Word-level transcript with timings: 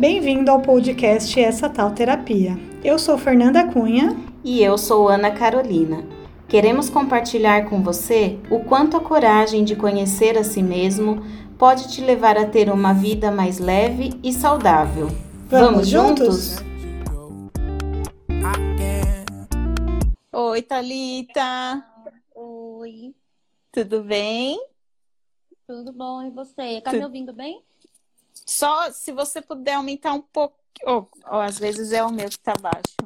Bem-vindo 0.00 0.50
ao 0.50 0.62
podcast 0.62 1.38
Essa 1.38 1.68
Tal 1.68 1.90
Terapia. 1.92 2.58
Eu 2.82 2.98
sou 2.98 3.18
Fernanda 3.18 3.70
Cunha. 3.70 4.16
E 4.42 4.62
eu 4.62 4.78
sou 4.78 5.10
Ana 5.10 5.30
Carolina. 5.30 6.06
Queremos 6.48 6.88
compartilhar 6.88 7.68
com 7.68 7.82
você 7.82 8.38
o 8.50 8.64
quanto 8.64 8.96
a 8.96 9.00
coragem 9.00 9.62
de 9.62 9.76
conhecer 9.76 10.38
a 10.38 10.42
si 10.42 10.62
mesmo 10.62 11.22
pode 11.58 11.92
te 11.92 12.00
levar 12.00 12.38
a 12.38 12.46
ter 12.46 12.70
uma 12.70 12.94
vida 12.94 13.30
mais 13.30 13.58
leve 13.58 14.18
e 14.24 14.32
saudável. 14.32 15.08
Vamos, 15.50 15.70
Vamos 15.70 15.88
juntos? 15.88 16.56
Oi, 20.32 20.62
Thalita. 20.62 21.84
Oi. 22.34 23.14
Tudo 23.70 24.02
bem? 24.02 24.58
Tudo 25.66 25.92
bom, 25.92 26.22
e 26.22 26.30
você? 26.30 26.80
Tá 26.80 26.90
me 26.90 27.04
ouvindo 27.04 27.34
bem? 27.34 27.62
Só 28.50 28.90
se 28.90 29.12
você 29.12 29.40
puder 29.40 29.74
aumentar 29.74 30.12
um 30.12 30.20
pouco. 30.20 30.56
Ou, 30.82 31.08
oh, 31.24 31.36
oh, 31.36 31.38
às 31.38 31.56
vezes 31.56 31.92
é 31.92 32.02
o 32.02 32.10
meu 32.10 32.28
que 32.28 32.38
tá 32.40 32.52
baixo. 32.60 32.96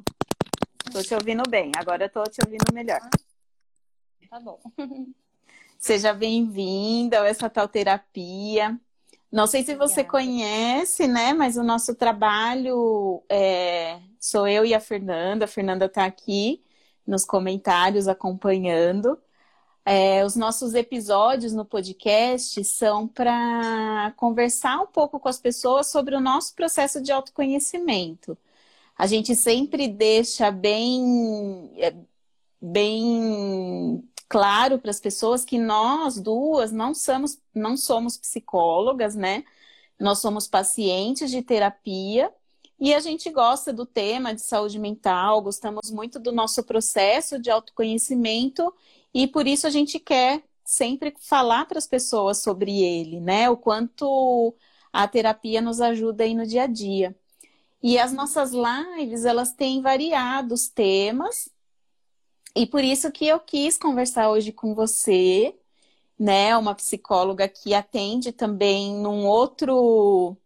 Tô 0.90 1.02
te 1.02 1.14
ouvindo 1.14 1.42
bem, 1.50 1.70
agora 1.76 2.06
eu 2.06 2.08
tô 2.08 2.22
te 2.22 2.40
ouvindo 2.42 2.64
melhor. 2.72 3.00
Tá 4.30 4.40
bom. 4.40 4.58
Seja 5.78 6.14
bem-vinda 6.14 7.20
a 7.20 7.26
essa 7.26 7.50
tal 7.50 7.68
terapia. 7.68 8.80
Não 9.30 9.46
sei 9.46 9.62
se 9.62 9.74
você 9.74 10.02
conhece, 10.02 11.06
né? 11.06 11.34
Mas 11.34 11.58
o 11.58 11.62
nosso 11.62 11.94
trabalho 11.94 13.22
é... 13.28 14.00
sou 14.18 14.48
eu 14.48 14.64
e 14.64 14.72
a 14.72 14.80
Fernanda. 14.80 15.44
A 15.44 15.48
Fernanda 15.48 15.84
está 15.84 16.06
aqui 16.06 16.64
nos 17.06 17.22
comentários 17.22 18.08
acompanhando. 18.08 19.20
É, 19.86 20.24
os 20.24 20.34
nossos 20.34 20.74
episódios 20.74 21.52
no 21.52 21.64
podcast 21.64 22.64
são 22.64 23.06
para 23.06 24.12
conversar 24.16 24.80
um 24.80 24.86
pouco 24.86 25.20
com 25.20 25.28
as 25.28 25.38
pessoas 25.38 25.88
sobre 25.88 26.16
o 26.16 26.20
nosso 26.20 26.54
processo 26.54 27.02
de 27.02 27.12
autoconhecimento. 27.12 28.36
A 28.96 29.06
gente 29.06 29.34
sempre 29.34 29.86
deixa 29.88 30.50
bem, 30.50 31.70
é, 31.76 31.94
bem 32.60 34.08
claro 34.28 34.78
para 34.78 34.90
as 34.90 35.00
pessoas 35.00 35.44
que 35.44 35.58
nós 35.58 36.18
duas 36.20 36.72
não 36.72 36.94
somos, 36.94 37.38
não 37.54 37.76
somos 37.76 38.16
psicólogas, 38.16 39.14
né? 39.14 39.44
Nós 40.00 40.18
somos 40.20 40.48
pacientes 40.48 41.30
de 41.30 41.42
terapia 41.42 42.32
e 42.80 42.94
a 42.94 43.00
gente 43.00 43.30
gosta 43.30 43.72
do 43.72 43.86
tema 43.86 44.34
de 44.34 44.40
saúde 44.40 44.78
mental, 44.78 45.42
gostamos 45.42 45.90
muito 45.90 46.18
do 46.18 46.32
nosso 46.32 46.62
processo 46.64 47.38
de 47.38 47.50
autoconhecimento 47.50 48.72
e 49.14 49.28
por 49.28 49.46
isso 49.46 49.66
a 49.66 49.70
gente 49.70 49.98
quer 50.00 50.42
sempre 50.64 51.14
falar 51.20 51.66
para 51.66 51.78
as 51.78 51.86
pessoas 51.86 52.42
sobre 52.42 52.82
ele, 52.82 53.20
né? 53.20 53.48
O 53.50 53.56
quanto 53.56 54.54
a 54.92 55.06
terapia 55.08 55.60
nos 55.60 55.80
ajuda 55.80 56.24
aí 56.24 56.34
no 56.34 56.46
dia 56.46 56.64
a 56.64 56.66
dia. 56.66 57.16
E 57.82 57.98
as 57.98 58.12
nossas 58.12 58.52
lives, 58.52 59.24
elas 59.24 59.52
têm 59.52 59.82
variados 59.82 60.68
temas, 60.68 61.50
e 62.56 62.66
por 62.66 62.84
isso 62.84 63.10
que 63.10 63.26
eu 63.26 63.40
quis 63.40 63.76
conversar 63.76 64.30
hoje 64.30 64.52
com 64.52 64.74
você, 64.74 65.58
né? 66.18 66.56
Uma 66.56 66.74
psicóloga 66.74 67.48
que 67.48 67.74
atende 67.74 68.32
também 68.32 68.94
num 68.94 69.26
outro 69.26 70.36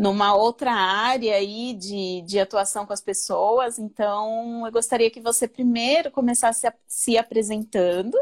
numa 0.00 0.34
outra 0.34 0.72
área 0.72 1.34
aí 1.34 1.74
de, 1.74 2.22
de 2.22 2.40
atuação 2.40 2.86
com 2.86 2.92
as 2.94 3.02
pessoas. 3.02 3.78
Então, 3.78 4.66
eu 4.66 4.72
gostaria 4.72 5.10
que 5.10 5.20
você 5.20 5.46
primeiro 5.46 6.10
começasse 6.10 6.66
a, 6.66 6.72
se 6.86 7.18
apresentando, 7.18 8.16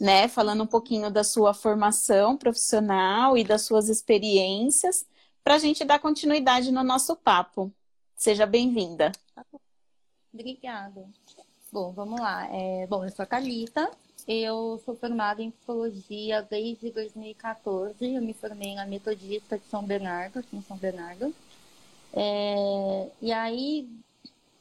né? 0.00 0.28
Falando 0.28 0.62
um 0.62 0.68
pouquinho 0.68 1.10
da 1.10 1.24
sua 1.24 1.52
formação 1.52 2.36
profissional 2.36 3.36
e 3.36 3.42
das 3.42 3.62
suas 3.62 3.88
experiências, 3.88 5.04
para 5.42 5.56
a 5.56 5.58
gente 5.58 5.84
dar 5.84 5.98
continuidade 5.98 6.70
no 6.70 6.84
nosso 6.84 7.16
papo. 7.16 7.72
Seja 8.14 8.46
bem-vinda. 8.46 9.10
Obrigada. 10.32 11.08
Bom, 11.72 11.90
vamos 11.90 12.20
lá. 12.20 12.46
É, 12.54 12.86
bom, 12.86 13.04
eu 13.04 13.10
sou 13.10 13.24
a 13.24 13.26
Calita, 13.26 13.90
eu 14.26 14.80
sou 14.84 14.94
formada 14.94 15.42
em 15.42 15.50
psicologia 15.50 16.42
desde 16.42 16.90
2014. 16.90 18.14
Eu 18.14 18.22
me 18.22 18.34
formei 18.34 18.74
na 18.74 18.86
Metodista 18.86 19.58
de 19.58 19.64
São 19.66 19.82
Bernardo, 19.82 20.38
aqui 20.38 20.56
em 20.56 20.62
São 20.62 20.76
Bernardo. 20.76 21.34
É, 22.12 23.10
e 23.22 23.32
aí, 23.32 23.88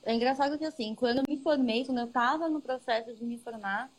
é 0.03 0.14
engraçado 0.14 0.58
que 0.58 0.66
assim, 0.66 0.96
quando 0.96 1.18
eu 1.18 1.24
me 1.28 1.38
formei, 1.38 1.86
quando 1.86 2.00
eu 2.00 2.06
estava 2.06 2.47
no 2.47 2.62
processo 2.62 3.14
de 3.14 3.24
me 3.24 3.38
formar, 3.38 3.90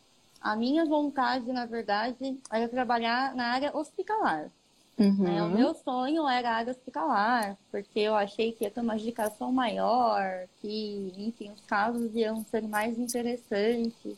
a 0.41 0.55
minha 0.55 0.85
vontade, 0.85 1.51
na 1.51 1.65
verdade, 1.65 2.39
era 2.51 2.67
trabalhar 2.67 3.35
na 3.35 3.47
área 3.47 3.75
hospitalar. 3.77 4.49
Uhum. 4.97 5.23
Né? 5.23 5.43
O 5.43 5.49
meu 5.49 5.73
sonho 5.73 6.27
era 6.27 6.49
a 6.49 6.55
área 6.55 6.71
hospitalar, 6.71 7.57
porque 7.71 7.99
eu 7.99 8.15
achei 8.15 8.51
que 8.51 8.63
ia 8.63 8.71
ter 8.71 8.81
uma 8.81 8.95
indicação 8.95 9.51
maior, 9.51 10.47
que, 10.61 11.13
enfim, 11.17 11.51
os 11.51 11.61
casos 11.61 12.15
iam 12.15 12.43
ser 12.45 12.61
mais 12.63 12.97
interessantes. 12.97 14.17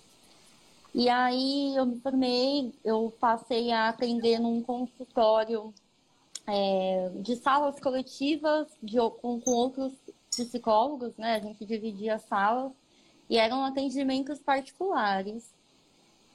E 0.94 1.10
aí 1.10 1.76
eu 1.76 1.86
me 1.86 2.00
formei, 2.00 2.72
eu 2.84 3.12
passei 3.20 3.72
a 3.72 3.90
atender 3.90 4.40
num 4.40 4.62
consultório 4.62 5.74
é, 6.46 7.10
de 7.16 7.36
salas 7.36 7.80
coletivas 7.80 8.68
de, 8.82 8.98
com, 9.22 9.42
com 9.42 9.52
outros 9.52 9.94
psicólogos, 10.30 11.16
né? 11.18 11.36
A 11.36 11.40
gente 11.40 11.66
dividia 11.66 12.20
salas 12.20 12.72
e 13.30 13.38
eram 13.38 13.64
atendimentos 13.64 14.40
particulares. 14.40 15.52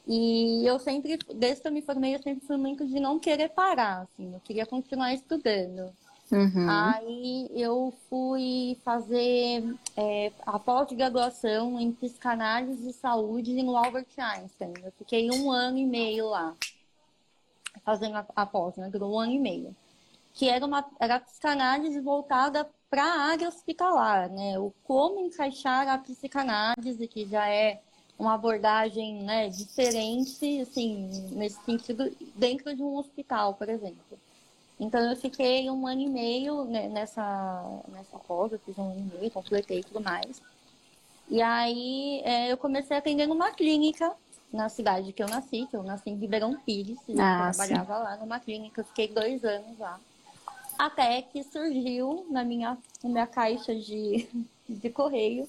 E 0.06 0.64
eu 0.66 0.78
sempre, 0.78 1.19
desde 1.34 1.62
que 1.62 1.69
eu 1.69 1.72
me 1.72 1.82
formei, 1.82 2.14
eu 2.14 2.22
sempre 2.22 2.46
fui 2.46 2.56
muito 2.56 2.86
de 2.86 2.98
não 2.98 3.19
querer 3.19 3.50
parar, 3.50 4.02
assim, 4.02 4.32
eu 4.32 4.40
queria 4.40 4.66
continuar 4.66 5.12
estudando. 5.12 5.92
Uhum. 6.30 6.68
Aí 6.68 7.50
eu 7.54 7.94
fui 8.08 8.78
fazer 8.84 9.74
é, 9.96 10.30
a 10.44 10.58
pós-graduação 10.58 11.80
em 11.80 11.90
psicanálise 11.92 12.90
e 12.90 12.92
saúde 12.92 13.62
no 13.62 13.76
Albert 13.76 14.06
Einstein. 14.16 14.74
Eu 14.84 14.92
fiquei 14.92 15.30
um 15.30 15.50
ano 15.50 15.78
e 15.78 15.86
meio 15.86 16.28
lá, 16.28 16.54
fazendo 17.82 18.16
a, 18.16 18.26
a 18.36 18.44
pós, 18.44 18.76
né? 18.76 18.90
Um 19.00 19.18
ano 19.18 19.32
e 19.32 19.38
meio. 19.38 19.74
Que 20.34 20.48
era 20.48 20.64
uma 20.64 20.84
era 21.00 21.18
psicanálise 21.18 21.98
voltada 22.00 22.68
para 22.90 23.04
a 23.04 23.20
área 23.30 23.48
hospitalar, 23.48 24.28
né? 24.28 24.58
O 24.58 24.72
como 24.84 25.20
encaixar 25.20 25.88
a 25.88 25.98
psicanálise, 25.98 27.08
que 27.08 27.26
já 27.26 27.48
é 27.48 27.80
uma 28.18 28.34
abordagem 28.34 29.22
né, 29.22 29.48
diferente, 29.48 30.60
assim, 30.60 31.08
nesse 31.30 31.62
sentido, 31.64 32.12
dentro 32.34 32.74
de 32.74 32.82
um 32.82 32.96
hospital, 32.96 33.54
por 33.54 33.68
exemplo. 33.68 34.18
Então 34.78 35.00
eu 35.00 35.16
fiquei 35.16 35.68
um 35.70 35.86
ano 35.86 36.00
e 36.02 36.08
meio 36.08 36.64
né, 36.64 36.88
nessa, 36.88 37.82
nessa 37.88 38.18
pós, 38.18 38.52
eu 38.52 38.58
fiz 38.60 38.78
um 38.78 38.90
ano 38.90 39.10
e 39.12 39.18
meio, 39.18 39.30
completei 39.30 39.82
tudo 39.82 40.00
mais. 40.00 40.40
E 41.28 41.42
aí 41.42 42.22
é, 42.24 42.52
eu 42.52 42.56
comecei 42.56 42.96
a 42.96 43.00
atender 43.00 43.26
numa 43.26 43.50
clínica 43.50 44.14
na 44.52 44.68
cidade 44.68 45.12
que 45.12 45.22
eu 45.22 45.28
nasci, 45.28 45.66
que 45.68 45.76
eu 45.76 45.82
nasci 45.82 46.08
em 46.10 46.16
Ribeirão 46.16 46.58
Pires, 46.60 46.98
e 47.08 47.20
ah, 47.20 47.48
eu 47.48 47.54
trabalhava 47.54 47.96
sim. 47.96 48.02
lá 48.04 48.16
numa 48.16 48.40
clínica, 48.40 48.80
eu 48.80 48.84
fiquei 48.84 49.08
dois 49.08 49.44
anos 49.44 49.78
lá. 49.78 50.00
Até 50.78 51.20
que 51.22 51.42
surgiu 51.42 52.26
na 52.30 52.44
minha, 52.44 52.78
na 53.02 53.10
minha 53.10 53.26
caixa 53.26 53.74
de, 53.74 54.28
de 54.68 54.90
correio 54.90 55.46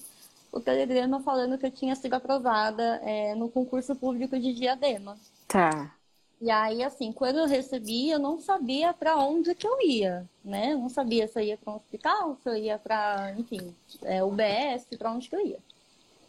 o 0.52 0.60
telegrama 0.60 1.20
falando 1.20 1.56
que 1.56 1.66
eu 1.66 1.70
tinha 1.70 1.94
sido 1.94 2.14
aprovada 2.14 3.00
é, 3.04 3.34
no 3.34 3.48
concurso 3.48 3.94
público 3.94 4.38
de 4.38 4.52
Diadema. 4.52 5.16
Tá. 5.46 5.94
E 6.40 6.50
aí, 6.50 6.82
assim, 6.82 7.12
quando 7.12 7.38
eu 7.38 7.46
recebi, 7.46 8.08
eu 8.08 8.18
não 8.18 8.40
sabia 8.40 8.94
para 8.94 9.16
onde 9.16 9.54
que 9.54 9.66
eu 9.66 9.78
ia, 9.82 10.26
né? 10.42 10.72
Eu 10.72 10.78
não 10.78 10.88
sabia 10.88 11.28
se 11.28 11.38
eu 11.38 11.44
ia 11.44 11.58
para 11.58 11.72
um 11.74 11.76
hospital, 11.76 12.38
se 12.42 12.48
eu 12.48 12.56
ia 12.56 12.78
para, 12.78 13.34
enfim, 13.36 13.74
é, 14.02 14.24
UBS, 14.24 14.86
para 14.98 15.12
onde 15.12 15.28
que 15.28 15.36
eu 15.36 15.46
ia. 15.46 15.58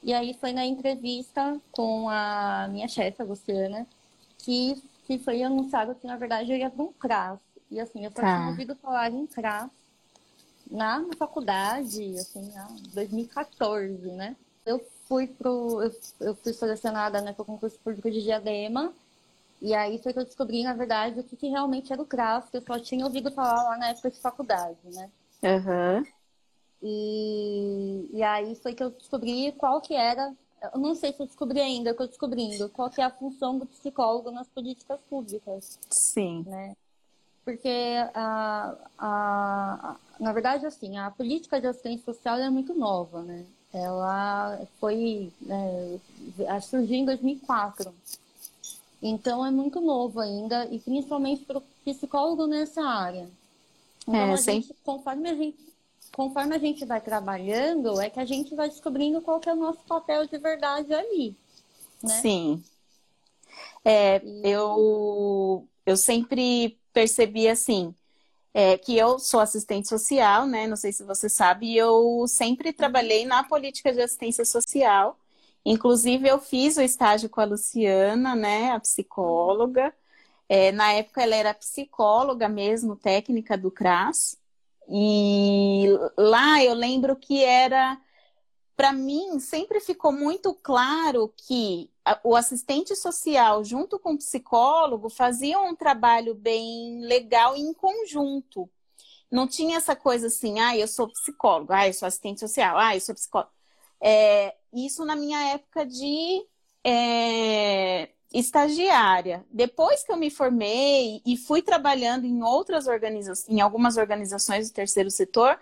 E 0.04 0.14
aí 0.14 0.34
foi 0.34 0.52
na 0.52 0.66
entrevista 0.66 1.58
com 1.72 2.10
a 2.10 2.68
minha 2.70 2.90
chefe, 2.90 3.22
a 3.22 3.26
Luciana, 3.26 3.88
que, 4.40 4.84
que 5.06 5.18
foi 5.18 5.44
anunciado 5.44 5.96
que, 5.96 6.06
na 6.06 6.18
verdade, 6.18 6.52
eu 6.52 6.58
ia 6.58 6.70
para 6.70 6.84
um 6.84 6.92
CRAS. 6.92 7.40
E 7.70 7.80
assim, 7.80 8.04
eu 8.04 8.12
só 8.12 8.22
tá. 8.22 8.36
tinha 8.36 8.50
ouvido 8.50 8.76
falar 8.76 9.12
em 9.12 9.26
CRAS 9.28 9.70
na, 10.70 11.06
faculdade, 11.18 12.18
assim, 12.18 12.52
em 12.52 12.90
2014, 12.94 14.12
né? 14.12 14.36
Eu 14.66 14.86
fui 15.08 15.28
pro. 15.28 15.82
Eu, 15.82 15.96
eu 16.20 16.36
fui 16.36 16.52
selecionada 16.52 17.22
né, 17.22 17.32
para 17.32 17.44
o 17.44 17.46
concurso 17.46 17.80
público 17.80 18.12
de 18.12 18.22
Diadema 18.22 18.94
e 19.62 19.74
aí 19.76 20.00
foi 20.00 20.12
que 20.12 20.20
eu 20.20 20.26
descobri, 20.26 20.64
na 20.64 20.74
verdade, 20.74 21.20
o 21.20 21.24
que, 21.24 21.36
que 21.36 21.48
realmente 21.48 21.94
era 21.94 22.02
o 22.02 22.06
CRAS, 22.06 22.50
que 22.50 22.58
eu 22.58 22.62
só 22.62 22.80
tinha 22.80 23.06
ouvido 23.06 23.32
falar 23.32 23.62
lá 23.62 23.78
na 23.78 23.90
época 23.90 24.10
de 24.10 24.20
faculdade, 24.20 24.80
né? 24.86 25.10
Uhum. 25.44 26.04
E, 26.82 28.10
e 28.12 28.24
aí 28.24 28.56
foi 28.56 28.74
que 28.74 28.84
eu 28.84 28.90
descobri 28.90 29.52
qual 29.52 29.80
que 29.80 29.94
era, 29.94 30.34
eu 30.74 30.80
não 30.80 30.96
sei 30.96 31.14
se 31.14 31.22
eu 31.22 31.28
descobri 31.28 31.62
ainda, 31.62 31.90
eu 31.90 31.92
estou 31.92 32.08
descobrindo, 32.08 32.70
qual 32.70 32.90
que 32.90 33.02
é 33.02 33.04
a 33.04 33.12
função 33.12 33.60
do 33.60 33.68
psicólogo 33.68 34.32
nas 34.32 34.48
políticas 34.48 35.00
públicas. 35.08 35.78
Sim. 35.92 36.44
Né? 36.48 36.76
Porque, 37.46 37.96
a, 38.16 38.76
a, 38.98 39.90
a, 39.90 39.96
na 40.20 40.34
verdade, 40.34 40.66
assim, 40.66 40.98
a 40.98 41.12
política 41.12 41.62
de 41.62 41.68
assistência 41.68 42.06
social 42.06 42.38
é 42.38 42.50
muito 42.50 42.74
nova, 42.74 43.22
né? 43.22 43.46
Ela 43.74 44.60
foi, 44.80 45.32
né, 45.42 46.00
surgiu 46.62 46.98
em 46.98 47.06
2004. 47.06 47.94
Então 49.02 49.46
é 49.46 49.50
muito 49.50 49.82
novo 49.82 50.20
ainda, 50.20 50.68
e 50.72 50.80
principalmente 50.80 51.44
para 51.44 51.58
o 51.58 51.64
psicólogo 51.84 52.46
nessa 52.46 52.84
área. 52.84 53.30
Então, 54.04 54.16
é, 54.16 54.34
a 54.34 54.36
gente, 54.36 54.76
conforme 54.84 55.30
a 55.30 55.36
gente 55.36 55.72
conforme 56.12 56.56
a 56.56 56.60
gente 56.60 56.86
vai 56.86 57.00
trabalhando, 57.00 58.00
é 58.02 58.10
que 58.10 58.20
a 58.20 58.26
gente 58.26 58.54
vai 58.54 58.70
descobrindo 58.70 59.22
qual 59.22 59.40
que 59.40 59.50
é 59.50 59.54
o 59.54 59.56
nosso 59.56 59.80
papel 59.88 60.28
de 60.28 60.38
verdade 60.38 60.94
ali. 60.94 61.36
Né? 62.04 62.22
Sim. 62.22 62.64
É, 63.84 64.22
eu, 64.44 65.66
eu 65.86 65.98
sempre 65.98 66.78
percebi 66.94 67.48
assim, 67.48 67.96
é, 68.54 68.78
que 68.78 68.98
eu 68.98 69.18
sou 69.20 69.40
assistente 69.40 69.88
social, 69.88 70.46
né? 70.46 70.68
Não 70.68 70.76
sei 70.76 70.92
se 70.92 71.04
você 71.04 71.30
sabe, 71.30 71.68
e 71.68 71.78
eu 71.78 72.26
sempre 72.28 72.74
trabalhei 72.74 73.26
na 73.26 73.44
política 73.44 73.94
de 73.94 74.02
assistência 74.02 74.44
social. 74.44 75.18
Inclusive, 75.66 76.28
eu 76.28 76.40
fiz 76.40 76.78
o 76.78 76.82
estágio 76.82 77.30
com 77.30 77.42
a 77.42 77.46
Luciana, 77.46 78.36
né? 78.36 78.72
A 78.72 78.80
psicóloga. 78.80 79.94
É, 80.50 80.72
na 80.72 80.94
época, 80.94 81.22
ela 81.24 81.36
era 81.36 81.54
psicóloga 81.54 82.50
mesmo, 82.50 82.96
técnica 82.96 83.58
do 83.58 83.72
CRAS. 83.72 84.38
E 84.90 85.86
lá 86.18 86.64
eu 86.64 86.74
lembro 86.74 87.16
que 87.16 87.44
era. 87.44 88.00
Para 88.76 88.94
mim, 88.94 89.40
sempre 89.40 89.80
ficou 89.80 90.12
muito 90.12 90.54
claro 90.56 91.32
que 91.38 91.90
o 92.24 92.36
assistente 92.36 92.96
social, 92.96 93.64
junto 93.64 94.00
com 94.00 94.14
o 94.14 94.18
psicólogo, 94.18 95.10
faziam 95.10 95.70
um 95.70 95.76
trabalho 95.76 96.34
bem 96.34 97.00
legal 97.02 97.56
em 97.56 97.74
conjunto. 97.74 98.70
Não 99.32 99.48
tinha 99.48 99.78
essa 99.78 99.96
coisa 99.96 100.28
assim, 100.28 100.60
ah, 100.60 100.76
eu 100.78 100.88
sou 100.88 101.08
psicólogo, 101.08 101.72
ah, 101.74 101.88
eu 101.88 101.94
sou 101.94 102.08
assistente 102.08 102.40
social, 102.40 102.78
ah, 102.78 102.96
eu 102.96 103.02
sou 103.02 103.16
psicólogo. 103.16 103.52
É, 104.02 104.56
isso 104.74 105.06
na 105.06 105.16
minha 105.16 105.40
época 105.54 105.86
de 105.86 106.46
é, 106.84 108.10
estagiária. 108.34 109.46
Depois 109.52 110.04
que 110.04 110.12
eu 110.12 110.18
me 110.18 110.30
formei 110.30 111.22
e 111.26 111.38
fui 111.38 111.62
trabalhando 111.62 112.26
em 112.26 112.44
outras 112.44 112.88
organizações, 112.88 113.50
em 113.50 113.62
algumas 113.62 113.98
organizações 113.98 114.70
do 114.70 114.74
terceiro 114.74 115.12
setor, 115.12 115.60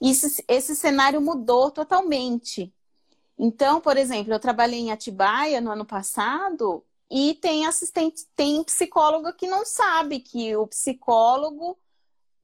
isso, 0.00 0.42
esse 0.48 0.74
cenário 0.76 1.20
mudou 1.20 1.70
totalmente. 1.70 2.72
Então, 3.38 3.80
por 3.80 3.96
exemplo, 3.96 4.32
eu 4.32 4.40
trabalhei 4.40 4.80
em 4.80 4.92
Atibaia 4.92 5.60
no 5.60 5.70
ano 5.70 5.84
passado 5.84 6.84
e 7.10 7.34
tem 7.34 7.66
assistente, 7.66 8.26
tem 8.36 8.62
psicólogo 8.64 9.32
que 9.34 9.46
não 9.46 9.64
sabe 9.64 10.20
que 10.20 10.56
o 10.56 10.66
psicólogo, 10.66 11.78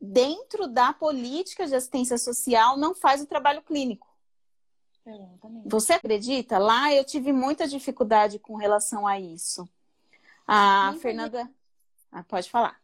dentro 0.00 0.68
da 0.68 0.92
política 0.92 1.66
de 1.66 1.74
assistência 1.74 2.18
social, 2.18 2.76
não 2.76 2.94
faz 2.94 3.22
o 3.22 3.26
trabalho 3.26 3.62
clínico. 3.62 4.07
Você 5.66 5.94
acredita? 5.94 6.58
Lá 6.58 6.92
eu 6.92 7.04
tive 7.04 7.32
muita 7.32 7.66
dificuldade 7.66 8.38
com 8.38 8.56
relação 8.56 9.06
a 9.06 9.18
isso. 9.18 9.68
A 10.46 10.94
Fernanda. 11.00 11.50
Ah, 12.10 12.22
pode 12.22 12.50
falar. 12.50 12.80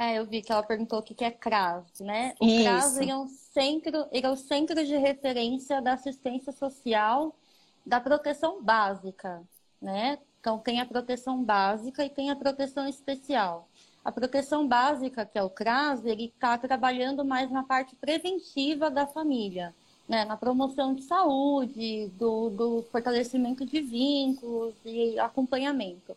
É, 0.00 0.18
eu 0.18 0.24
vi 0.24 0.40
que 0.40 0.50
ela 0.50 0.62
perguntou 0.62 1.00
o 1.00 1.02
que 1.02 1.22
é 1.22 1.30
CRAS, 1.30 2.00
né? 2.00 2.34
O 2.40 2.46
Isso. 2.46 2.64
CRAS 2.64 2.98
é 2.98 3.14
um 3.14 3.28
centro, 3.28 4.08
ele 4.10 4.26
é 4.26 4.30
o 4.30 4.36
centro 4.36 4.82
de 4.82 4.96
referência 4.96 5.82
da 5.82 5.92
assistência 5.92 6.52
social 6.52 7.36
da 7.84 8.00
proteção 8.00 8.62
básica, 8.62 9.42
né? 9.78 10.18
Então 10.40 10.58
tem 10.58 10.80
a 10.80 10.86
proteção 10.86 11.44
básica 11.44 12.02
e 12.02 12.08
tem 12.08 12.30
a 12.30 12.36
proteção 12.36 12.88
especial. 12.88 13.68
A 14.02 14.10
proteção 14.10 14.66
básica, 14.66 15.26
que 15.26 15.38
é 15.38 15.42
o 15.42 15.50
CRAS, 15.50 16.02
ele 16.06 16.32
está 16.34 16.56
trabalhando 16.56 17.22
mais 17.22 17.50
na 17.50 17.62
parte 17.62 17.94
preventiva 17.94 18.90
da 18.90 19.06
família, 19.06 19.74
né? 20.10 20.24
na 20.24 20.36
promoção 20.36 20.92
de 20.92 21.02
saúde, 21.02 22.08
do, 22.18 22.50
do 22.50 22.82
fortalecimento 22.90 23.64
de 23.64 23.80
vínculos 23.80 24.74
e 24.84 25.16
acompanhamento. 25.20 26.16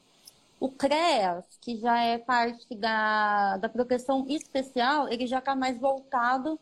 O 0.59 0.67
CREAS, 0.67 1.45
que 1.61 1.77
já 1.77 2.01
é 2.01 2.17
parte 2.17 2.73
da, 2.73 3.57
da 3.57 3.69
proteção 3.69 4.25
especial, 4.27 5.07
ele 5.09 5.27
já 5.27 5.37
está 5.37 5.55
mais 5.55 5.77
voltado 5.77 6.59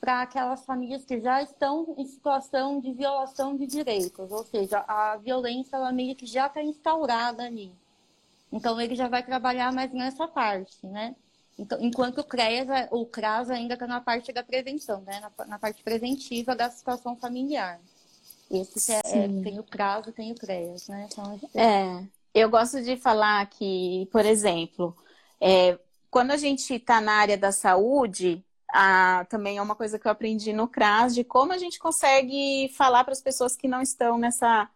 para 0.00 0.22
aquelas 0.22 0.64
famílias 0.64 1.04
que 1.04 1.20
já 1.20 1.42
estão 1.42 1.96
em 1.98 2.06
situação 2.06 2.78
de 2.78 2.92
violação 2.92 3.56
de 3.56 3.66
direitos, 3.66 4.30
ou 4.30 4.44
seja, 4.44 4.84
a 4.86 5.16
violência 5.16 5.74
ela 5.74 5.90
meio 5.90 6.14
que 6.14 6.26
já 6.26 6.46
está 6.46 6.62
instaurada 6.62 7.42
ali. 7.42 7.72
Então 8.52 8.80
ele 8.80 8.94
já 8.94 9.08
vai 9.08 9.24
trabalhar 9.24 9.72
mais 9.72 9.92
nessa 9.92 10.28
parte, 10.28 10.86
né? 10.86 11.16
Então, 11.58 11.78
enquanto 11.80 12.18
o 12.18 12.24
CREAS, 12.24 12.68
o 12.92 13.04
CRAS 13.04 13.50
ainda 13.50 13.74
está 13.74 13.86
na 13.86 14.00
parte 14.00 14.32
da 14.32 14.44
prevenção, 14.44 15.00
né? 15.00 15.20
Na, 15.20 15.46
na, 15.46 15.58
parte 15.58 15.82
preventiva 15.82 16.54
da 16.54 16.70
situação 16.70 17.16
familiar. 17.16 17.80
Esse 18.50 18.92
é, 18.92 19.00
é, 19.04 19.28
tem 19.42 19.58
o 19.58 19.64
CRAS 19.64 20.06
e 20.06 20.12
tem 20.12 20.30
o 20.30 20.36
CREAS, 20.36 20.88
né? 20.88 21.08
Então, 21.10 21.40
é, 21.54 22.04
eu 22.32 22.48
gosto 22.48 22.80
de 22.80 22.96
falar 22.96 23.44
que, 23.46 24.08
por 24.12 24.24
exemplo, 24.24 24.96
é, 25.40 25.78
quando 26.10 26.30
a 26.30 26.36
gente 26.36 26.74
está 26.74 27.00
na 27.00 27.12
área 27.12 27.36
da 27.36 27.50
saúde, 27.50 28.42
a, 28.72 29.26
também 29.28 29.58
é 29.58 29.62
uma 29.62 29.74
coisa 29.74 29.98
que 29.98 30.06
eu 30.06 30.12
aprendi 30.12 30.52
no 30.52 30.68
CRAS, 30.68 31.14
de 31.14 31.24
como 31.24 31.52
a 31.52 31.58
gente 31.58 31.78
consegue 31.78 32.72
falar 32.76 33.02
para 33.02 33.12
as 33.12 33.20
pessoas 33.20 33.56
que 33.56 33.66
não 33.66 33.82
estão 33.82 34.16
nessa, 34.16 34.68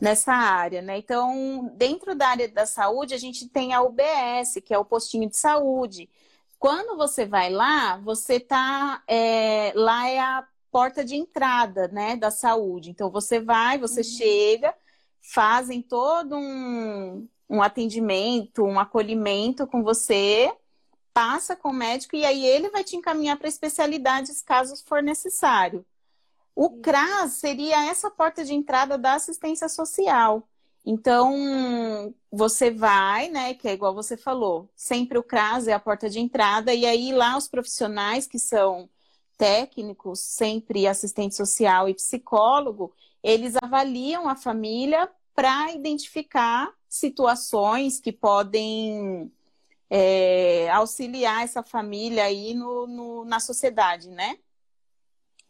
nessa 0.00 0.32
área, 0.32 0.82
né? 0.82 0.98
Então, 0.98 1.72
dentro 1.76 2.14
da 2.14 2.28
área 2.28 2.48
da 2.48 2.66
saúde, 2.66 3.14
a 3.14 3.18
gente 3.18 3.48
tem 3.48 3.72
a 3.72 3.82
UBS, 3.82 4.60
que 4.64 4.74
é 4.74 4.78
o 4.78 4.84
postinho 4.84 5.28
de 5.28 5.36
saúde. 5.36 6.08
Quando 6.58 6.96
você 6.96 7.24
vai 7.26 7.50
lá, 7.50 7.96
você 7.98 8.40
tá. 8.40 9.02
É, 9.08 9.72
lá 9.74 10.08
é 10.08 10.18
a 10.18 10.46
porta 10.70 11.04
de 11.04 11.16
entrada, 11.16 11.88
né, 11.88 12.16
da 12.16 12.30
saúde. 12.30 12.90
Então, 12.90 13.10
você 13.10 13.40
vai, 13.40 13.78
você 13.78 14.00
uhum. 14.00 14.04
chega 14.04 14.74
fazem 15.26 15.82
todo 15.82 16.36
um, 16.36 17.28
um 17.48 17.62
atendimento, 17.62 18.64
um 18.64 18.78
acolhimento 18.78 19.66
com 19.66 19.82
você, 19.82 20.52
passa 21.12 21.56
com 21.56 21.70
o 21.70 21.72
médico 21.72 22.16
e 22.16 22.24
aí 22.24 22.44
ele 22.46 22.70
vai 22.70 22.84
te 22.84 22.96
encaminhar 22.96 23.36
para 23.36 23.48
especialidades 23.48 24.42
caso 24.42 24.76
for 24.86 25.02
necessário. 25.02 25.84
O 26.56 26.70
CRAS 26.80 27.32
seria 27.32 27.84
essa 27.90 28.10
porta 28.10 28.42
de 28.42 28.54
entrada 28.54 28.96
da 28.96 29.12
assistência 29.12 29.68
social. 29.68 30.48
Então, 30.86 32.14
você 32.32 32.70
vai, 32.70 33.28
né, 33.28 33.52
que 33.52 33.68
é 33.68 33.74
igual 33.74 33.94
você 33.94 34.16
falou, 34.16 34.66
sempre 34.74 35.18
o 35.18 35.22
CRAS 35.22 35.68
é 35.68 35.74
a 35.74 35.78
porta 35.78 36.08
de 36.08 36.18
entrada, 36.18 36.72
e 36.72 36.86
aí 36.86 37.12
lá 37.12 37.36
os 37.36 37.46
profissionais 37.46 38.26
que 38.26 38.38
são 38.38 38.88
técnicos, 39.36 40.20
sempre 40.20 40.86
assistente 40.86 41.34
social 41.34 41.90
e 41.90 41.94
psicólogo, 41.94 42.90
eles 43.22 43.54
avaliam 43.60 44.26
a 44.26 44.34
família 44.34 45.10
para 45.34 45.72
identificar 45.72 46.72
situações 46.88 48.00
que 48.00 48.12
podem 48.12 49.30
é, 49.90 50.70
auxiliar 50.70 51.44
essa 51.44 51.62
família 51.62 52.24
aí 52.24 52.54
no, 52.54 52.86
no, 52.86 53.24
na 53.26 53.40
sociedade, 53.40 54.08
né? 54.08 54.38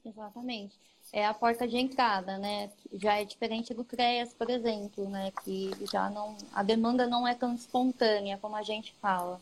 Exatamente. 0.05 0.77
É 1.17 1.25
a 1.25 1.33
porta 1.33 1.67
de 1.67 1.79
entrada, 1.79 2.37
né? 2.37 2.71
Já 2.93 3.19
é 3.19 3.25
diferente 3.25 3.73
do 3.73 3.83
CREAS, 3.83 4.35
por 4.35 4.51
exemplo, 4.51 5.09
né? 5.09 5.33
Que 5.43 5.71
já 5.91 6.11
não. 6.11 6.37
A 6.53 6.63
demanda 6.63 7.07
não 7.07 7.27
é 7.27 7.35
tão 7.35 7.55
espontânea 7.55 8.37
como 8.37 8.55
a 8.55 8.63
gente 8.63 8.93
fala. 9.01 9.41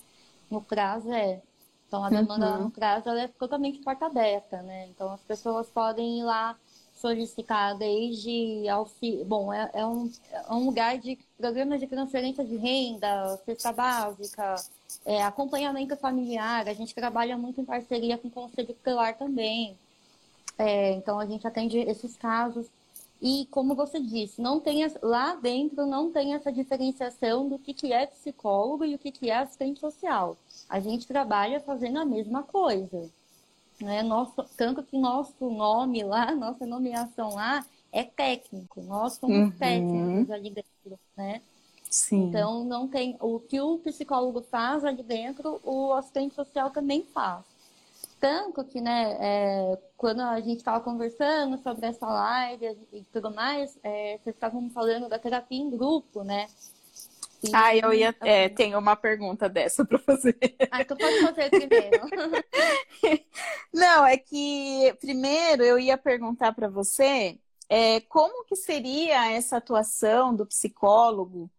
No 0.49 0.61
CRAS 0.61 1.04
é. 1.09 1.43
Então 1.88 2.04
a 2.04 2.11
demanda 2.11 2.59
uhum. 2.59 2.64
no 2.66 2.73
ela 2.78 3.23
é 3.23 3.26
totalmente 3.26 3.81
porta 3.81 4.07
aberta, 4.07 4.62
né? 4.62 4.87
Então 4.87 5.11
as 5.11 5.21
pessoas 5.23 5.69
podem 5.69 6.21
ir 6.21 6.23
lá 6.23 6.57
solicitar 6.95 7.76
desde 7.76 8.69
auxílio. 8.69 9.25
Bom, 9.25 9.52
é, 9.52 9.69
é, 9.75 9.85
um, 9.85 10.09
é 10.31 10.52
um 10.52 10.66
lugar 10.66 10.97
de 10.97 11.19
programas 11.37 11.81
de 11.81 11.88
transferência 11.88 12.45
de 12.45 12.57
renda, 12.57 13.37
cesta 13.45 13.73
básica, 13.73 14.54
é, 15.04 15.25
acompanhamento 15.25 15.97
familiar. 15.97 16.69
A 16.69 16.73
gente 16.73 16.95
trabalha 16.95 17.37
muito 17.37 17.61
em 17.61 17.64
parceria 17.64 18.16
com 18.16 18.28
o 18.28 18.31
Conselho 18.31 18.69
Tutelar 18.69 19.19
também. 19.19 19.76
É, 20.59 20.93
então, 20.93 21.19
a 21.19 21.27
gente 21.27 21.47
atende 21.47 21.79
esses 21.79 22.17
casos. 22.17 22.67
E, 23.21 23.47
como 23.51 23.75
você 23.75 24.01
disse, 24.01 24.41
não 24.41 24.61
tem, 24.61 24.85
lá 25.03 25.35
dentro 25.37 25.87
não 25.87 26.11
tem 26.11 26.35
essa 26.35 26.53
diferenciação 26.53 27.49
do 27.49 27.59
que, 27.59 27.73
que 27.73 27.93
é 27.93 28.07
psicólogo 28.07 28.85
e 28.85 28.95
o 28.95 28.99
que, 28.99 29.11
que 29.11 29.31
é 29.31 29.39
assistente 29.39 29.81
social. 29.81 30.37
A 30.69 30.79
gente 30.79 31.07
trabalha 31.07 31.61
fazendo 31.61 31.99
a 31.99 32.05
mesma 32.05 32.43
coisa. 32.43 33.11
Né? 33.81 34.03
Nosso, 34.03 34.45
tanto 34.57 34.83
que 34.83 34.99
nosso 34.99 35.49
nome 35.49 36.03
lá, 36.03 36.33
nossa 36.37 36.67
nomeação 36.67 37.35
lá 37.35 37.65
é 37.91 38.05
técnico. 38.05 38.83
Nós 38.83 39.15
somos 39.15 39.37
uhum. 39.37 39.51
técnicos 39.53 40.31
ali 40.31 40.51
dentro, 40.51 40.99
né? 41.17 41.41
Sim. 41.89 42.25
Então 42.25 42.65
não 42.65 42.89
tem 42.89 43.17
o 43.21 43.39
que 43.39 43.61
o 43.61 43.79
psicólogo 43.79 44.43
faz 44.43 44.85
ali 44.85 45.03
dentro, 45.03 45.61
o 45.63 45.93
assistente 45.93 46.35
social 46.35 46.71
também 46.71 47.05
faz. 47.05 47.45
Tanto 48.25 48.64
que, 48.64 48.81
né, 48.81 49.19
é, 49.21 49.78
quando 49.99 50.23
a 50.23 50.40
gente 50.40 50.57
estava 50.57 50.83
conversando 50.83 51.59
sobre 51.59 51.85
essa 51.85 52.07
live 52.07 52.75
e 52.90 53.04
tudo 53.12 53.31
mais, 53.31 53.78
é, 53.83 54.16
vocês 54.16 54.35
estavam 54.35 54.71
falando 54.71 55.11
da 55.11 55.19
terapia 55.19 55.59
em 55.61 55.69
grupo, 55.69 56.25
né? 56.25 56.47
Ah, 57.52 57.76
eu 57.76 57.93
ia. 57.93 58.16
É, 58.23 58.49
tenho 58.49 58.78
uma 58.78 58.97
pergunta 58.97 59.47
dessa 59.47 59.85
para 59.85 59.99
fazer. 59.99 60.38
Ah, 60.71 60.81
então 60.81 60.97
pode 60.97 61.21
fazer 61.21 61.50
primeiro. 61.50 62.00
Não, 63.71 64.07
é 64.07 64.16
que 64.16 64.97
primeiro 65.02 65.62
eu 65.62 65.78
ia 65.78 65.99
perguntar 65.99 66.54
para 66.54 66.71
você 66.71 67.38
é, 67.69 68.00
como 68.00 68.47
que 68.47 68.57
seria 68.57 69.33
essa 69.33 69.59
atuação 69.59 70.35
do 70.35 70.47
psicólogo 70.47 71.50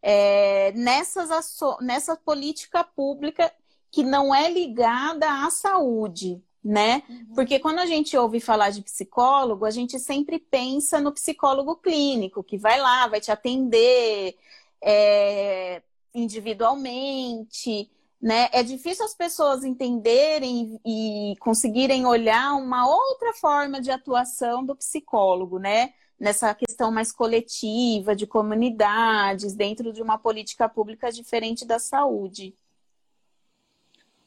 é, 0.00 0.70
nessas 0.70 1.32
aço... 1.32 1.78
nessa 1.80 2.14
política 2.14 2.84
pública 2.84 3.52
que 3.92 4.02
não 4.02 4.34
é 4.34 4.50
ligada 4.50 5.44
à 5.44 5.50
saúde. 5.50 6.42
né? 6.64 7.02
Uhum. 7.08 7.34
Porque 7.34 7.58
quando 7.58 7.80
a 7.80 7.86
gente 7.86 8.16
ouve 8.16 8.38
falar 8.38 8.70
de 8.70 8.82
psicólogo, 8.82 9.64
a 9.64 9.70
gente 9.70 9.98
sempre 9.98 10.38
pensa 10.38 11.00
no 11.00 11.12
psicólogo 11.12 11.74
clínico, 11.76 12.42
que 12.44 12.56
vai 12.56 12.80
lá, 12.80 13.08
vai 13.08 13.20
te 13.20 13.32
atender 13.32 14.36
é, 14.80 15.82
individualmente, 16.14 17.90
né? 18.20 18.48
É 18.52 18.62
difícil 18.62 19.04
as 19.04 19.14
pessoas 19.14 19.64
entenderem 19.64 20.80
e 20.86 21.34
conseguirem 21.40 22.06
olhar 22.06 22.54
uma 22.54 22.86
outra 22.88 23.32
forma 23.34 23.80
de 23.80 23.90
atuação 23.90 24.64
do 24.64 24.76
psicólogo, 24.76 25.58
né? 25.58 25.92
Nessa 26.18 26.54
questão 26.54 26.92
mais 26.92 27.10
coletiva, 27.10 28.14
de 28.14 28.24
comunidades, 28.24 29.54
dentro 29.54 29.92
de 29.92 30.00
uma 30.00 30.16
política 30.16 30.68
pública 30.68 31.10
diferente 31.10 31.64
da 31.64 31.80
saúde. 31.80 32.54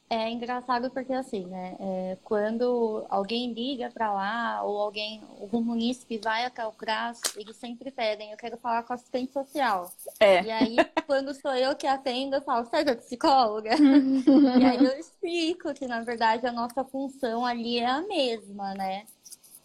É 0.07 0.29
engraçado 0.29 0.91
porque 0.91 1.13
assim, 1.13 1.45
né? 1.47 1.75
É, 1.79 2.17
quando 2.23 3.05
alguém 3.09 3.51
liga 3.53 3.89
para 3.91 4.13
lá 4.13 4.61
ou 4.63 4.79
alguém, 4.79 5.19
algum 5.39 5.61
munícipe 5.61 6.19
vai 6.23 6.45
até 6.45 6.65
o 6.65 6.71
CRAS, 6.71 7.19
eles 7.35 7.57
sempre 7.57 7.89
pedem, 7.89 8.31
eu 8.31 8.37
quero 8.37 8.55
falar 8.57 8.83
com 8.83 8.93
a 8.93 8.95
assistente 8.95 9.33
social. 9.33 9.91
É. 10.19 10.43
E 10.43 10.51
aí, 10.51 10.75
quando 11.07 11.33
sou 11.33 11.55
eu 11.55 11.75
que 11.75 11.87
atendo, 11.87 12.35
eu 12.35 12.41
falo, 12.41 12.65
você 12.65 12.77
é 12.77 12.95
psicóloga? 12.95 13.71
e 14.59 14.63
aí 14.63 14.85
eu 14.85 14.99
explico 14.99 15.73
que, 15.73 15.87
na 15.87 16.01
verdade, 16.01 16.45
a 16.45 16.51
nossa 16.51 16.83
função 16.83 17.43
ali 17.43 17.79
é 17.79 17.87
a 17.87 18.01
mesma, 18.03 18.75
né? 18.75 19.05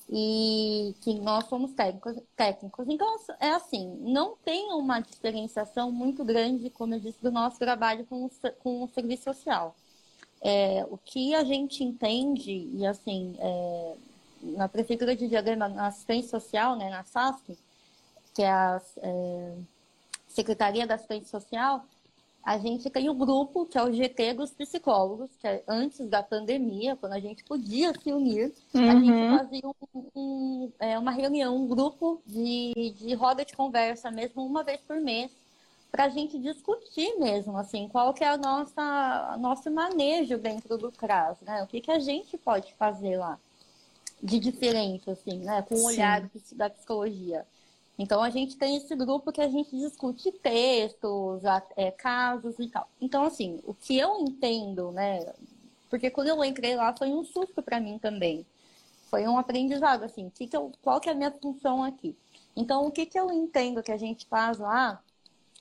E 0.09 0.94
que 1.02 1.20
nós 1.20 1.44
somos 1.49 1.73
técnicos, 1.75 2.16
técnicos. 2.35 2.88
Então, 2.88 3.06
é 3.38 3.50
assim, 3.50 3.94
não 4.00 4.37
tem 4.42 4.73
uma 4.73 5.00
diferenciação 5.00 5.92
muito 5.92 6.25
grande, 6.25 6.70
como 6.70 6.94
eu 6.94 7.00
disse, 7.00 7.23
do 7.23 7.30
nosso 7.30 7.59
trabalho 7.59 8.06
com 8.06 8.25
o, 8.25 8.30
com 8.62 8.82
o 8.82 8.88
serviço 8.88 9.25
social. 9.25 9.76
É, 10.42 10.87
o 10.90 10.97
que 10.97 11.35
a 11.35 11.44
gente 11.44 11.85
entende, 11.85 12.68
e 12.73 12.87
assim, 12.87 13.37
é, 13.38 13.94
na 14.42 14.68
Prefeitura 14.68 15.14
de 15.14 15.28
Diadema, 15.28 15.68
na 15.68 15.88
assistência 15.88 16.40
social, 16.40 16.76
né, 16.76 16.88
na 16.88 17.04
SASC, 17.04 17.59
que 18.35 18.42
é 18.42 18.50
a 18.50 18.80
é, 18.99 19.54
Secretaria 20.28 20.87
da 20.87 20.94
Assistência 20.94 21.38
Social, 21.38 21.85
a 22.42 22.56
gente 22.59 22.88
tem 22.88 23.09
o 23.09 23.12
um 23.12 23.18
grupo, 23.18 23.66
que 23.66 23.76
é 23.76 23.82
o 23.82 23.92
GT 23.92 24.35
dos 24.35 24.50
psicólogos, 24.50 25.30
que 25.38 25.47
é 25.47 25.62
antes 25.68 26.09
da 26.09 26.23
pandemia, 26.23 26.97
quando 26.97 27.12
a 27.12 27.20
gente 27.20 27.44
podia 27.44 27.92
se 27.92 28.12
unir, 28.12 28.52
uhum. 28.73 28.90
a 28.90 28.94
gente 28.94 29.11
uhum. 29.11 29.38
fazia 29.38 29.62
um, 29.94 30.11
um, 30.16 30.73
é, 30.80 30.99
uma 30.99 31.11
reunião, 31.11 31.54
um 31.54 31.66
grupo 31.66 32.23
de, 32.26 32.94
de 32.97 33.14
roda 33.14 33.44
de 33.44 33.54
conversa 33.54 34.11
mesmo, 34.11 34.44
uma 34.44 34.64
vez 34.64 34.80
por 34.80 34.97
mês, 34.97 35.30
para 35.90 36.04
a 36.04 36.09
gente 36.09 36.38
discutir 36.38 37.18
mesmo, 37.18 37.56
assim, 37.56 37.88
qual 37.88 38.14
que 38.14 38.23
é 38.23 38.28
a 38.28 38.37
nossa 38.37 39.37
nosso 39.38 39.70
manejo 39.70 40.38
dentro 40.38 40.78
do 40.78 40.92
CRAS, 40.92 41.40
né? 41.42 41.62
O 41.62 41.66
que, 41.66 41.80
que 41.80 41.90
a 41.90 41.99
gente 41.99 42.38
pode 42.38 42.73
fazer 42.75 43.16
lá 43.16 43.38
de 44.23 44.38
diferente, 44.38 45.11
assim, 45.11 45.38
né? 45.38 45.62
Com 45.62 45.75
o 45.75 45.85
olhar 45.85 46.28
Sim. 46.35 46.56
da 46.56 46.70
psicologia. 46.70 47.47
Então, 47.99 48.23
a 48.23 48.30
gente 48.30 48.56
tem 48.56 48.76
esse 48.76 48.94
grupo 48.97 49.32
que 49.32 49.42
a 49.42 49.49
gente 49.49 49.76
discute 49.76 50.32
textos, 50.32 51.42
é, 51.76 51.90
casos 51.90 52.54
e 52.59 52.66
tal. 52.68 52.88
Então, 53.00 53.25
assim, 53.25 53.61
o 53.64 53.75
que 53.75 53.99
eu 53.99 54.20
entendo, 54.20 54.90
né? 54.92 55.35
Porque 55.90 56.09
quando 56.09 56.28
eu 56.28 56.42
entrei 56.44 56.76
lá 56.76 56.94
foi 56.97 57.09
um 57.09 57.25
susto 57.25 57.62
para 57.62 57.80
mim 57.80 57.99
também. 57.99 58.47
Foi 59.11 59.26
um 59.26 59.37
aprendizado, 59.37 60.04
assim, 60.04 60.30
que 60.30 60.47
que 60.47 60.56
eu, 60.56 60.73
qual 60.80 61.00
que 61.00 61.09
é 61.09 61.12
a 61.12 61.14
minha 61.14 61.32
função 61.32 61.82
aqui? 61.82 62.16
Então, 62.56 62.87
o 62.87 62.90
que, 62.90 63.04
que 63.04 63.18
eu 63.18 63.30
entendo 63.32 63.82
que 63.82 63.92
a 63.92 63.99
gente 63.99 64.26
faz 64.26 64.59
lá 64.59 65.02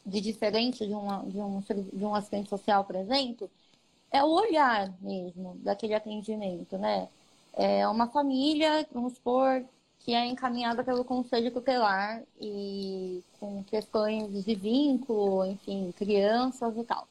de 0.09 0.21
diferente 0.21 0.85
de, 0.85 0.93
uma, 0.93 1.23
de, 1.25 1.39
um, 1.39 1.61
de 1.93 2.05
um 2.05 2.15
assistente 2.15 2.49
social, 2.49 2.83
por 2.83 2.95
exemplo, 2.95 3.49
é 4.11 4.23
o 4.23 4.29
olhar 4.29 4.93
mesmo 5.01 5.55
daquele 5.61 5.93
atendimento, 5.93 6.77
né? 6.77 7.07
É 7.53 7.87
uma 7.87 8.07
família, 8.07 8.87
vamos 8.91 9.13
supor, 9.13 9.63
que 9.99 10.13
é 10.13 10.25
encaminhada 10.25 10.83
pelo 10.83 11.03
conselho 11.03 11.51
tutelar 11.51 12.23
e 12.39 13.23
com 13.39 13.63
questões 13.63 14.43
de 14.43 14.55
vínculo, 14.55 15.45
enfim, 15.45 15.93
crianças 15.97 16.75
e 16.77 16.83
tal. 16.83 17.07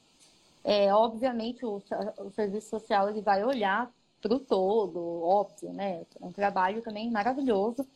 É, 0.64 0.92
obviamente, 0.92 1.64
o, 1.64 1.82
o 2.18 2.30
serviço 2.32 2.68
social 2.70 3.08
ele 3.08 3.20
vai 3.20 3.44
olhar 3.44 3.90
para 4.20 4.34
o 4.34 4.40
todo, 4.40 5.22
óbvio, 5.22 5.72
né? 5.72 6.02
É 6.20 6.24
um 6.24 6.32
trabalho 6.32 6.82
também 6.82 7.10
maravilhoso, 7.10 7.86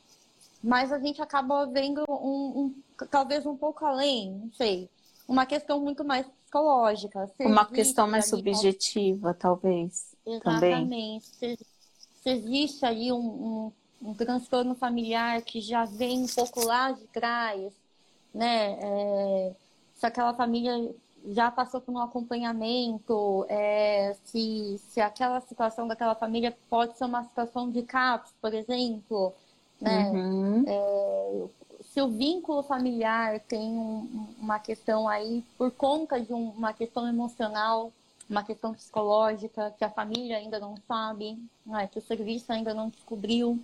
mas 0.62 0.92
a 0.92 0.98
gente 0.98 1.20
acaba 1.20 1.66
vendo 1.66 2.04
um, 2.08 2.60
um 2.60 2.74
talvez 3.10 3.46
um 3.46 3.56
pouco 3.56 3.84
além, 3.84 4.32
não 4.32 4.52
sei, 4.52 4.88
uma 5.26 5.46
questão 5.46 5.80
muito 5.80 6.04
mais 6.04 6.26
psicológica. 6.26 7.30
Uma 7.40 7.64
questão 7.64 8.06
mais 8.06 8.28
subjetiva, 8.28 9.32
talvez. 9.32 10.14
Exatamente. 10.26 11.26
Se, 11.26 11.58
se, 12.22 12.30
existe 12.30 12.84
ali 12.84 13.10
um, 13.10 13.72
um, 14.00 14.10
um, 14.10 14.14
transtorno 14.14 14.74
familiar 14.74 15.40
que 15.42 15.60
já 15.60 15.84
vem 15.84 16.22
um 16.22 16.26
pouco 16.26 16.64
lá 16.64 16.92
de 16.92 17.04
trás, 17.06 17.72
né? 18.34 18.78
É, 18.80 19.52
se 19.96 20.06
aquela 20.06 20.34
família 20.34 20.94
já 21.28 21.50
passou 21.50 21.80
por 21.80 21.92
um 21.92 21.98
acompanhamento, 21.98 23.46
é, 23.48 24.16
se, 24.24 24.78
se 24.88 25.00
aquela 25.00 25.40
situação 25.40 25.86
daquela 25.86 26.14
família 26.14 26.56
pode 26.68 26.98
ser 26.98 27.04
uma 27.04 27.24
situação 27.24 27.70
de 27.70 27.82
CAPS, 27.82 28.34
por 28.40 28.52
exemplo, 28.52 29.32
né? 29.80 30.10
Uhum. 30.10 30.64
É, 30.66 31.44
se 31.92 32.00
o 32.00 32.08
vínculo 32.08 32.62
familiar 32.62 33.38
tem 33.40 33.60
um, 33.60 34.26
uma 34.40 34.58
questão 34.58 35.06
aí 35.06 35.44
por 35.58 35.70
conta 35.70 36.18
de 36.18 36.32
um, 36.32 36.48
uma 36.50 36.72
questão 36.72 37.06
emocional, 37.06 37.92
uma 38.30 38.42
questão 38.42 38.72
psicológica 38.72 39.74
que 39.76 39.84
a 39.84 39.90
família 39.90 40.38
ainda 40.38 40.58
não 40.58 40.74
sabe, 40.88 41.38
né? 41.66 41.86
que 41.92 41.98
o 41.98 42.02
serviço 42.02 42.50
ainda 42.50 42.72
não 42.72 42.88
descobriu. 42.88 43.60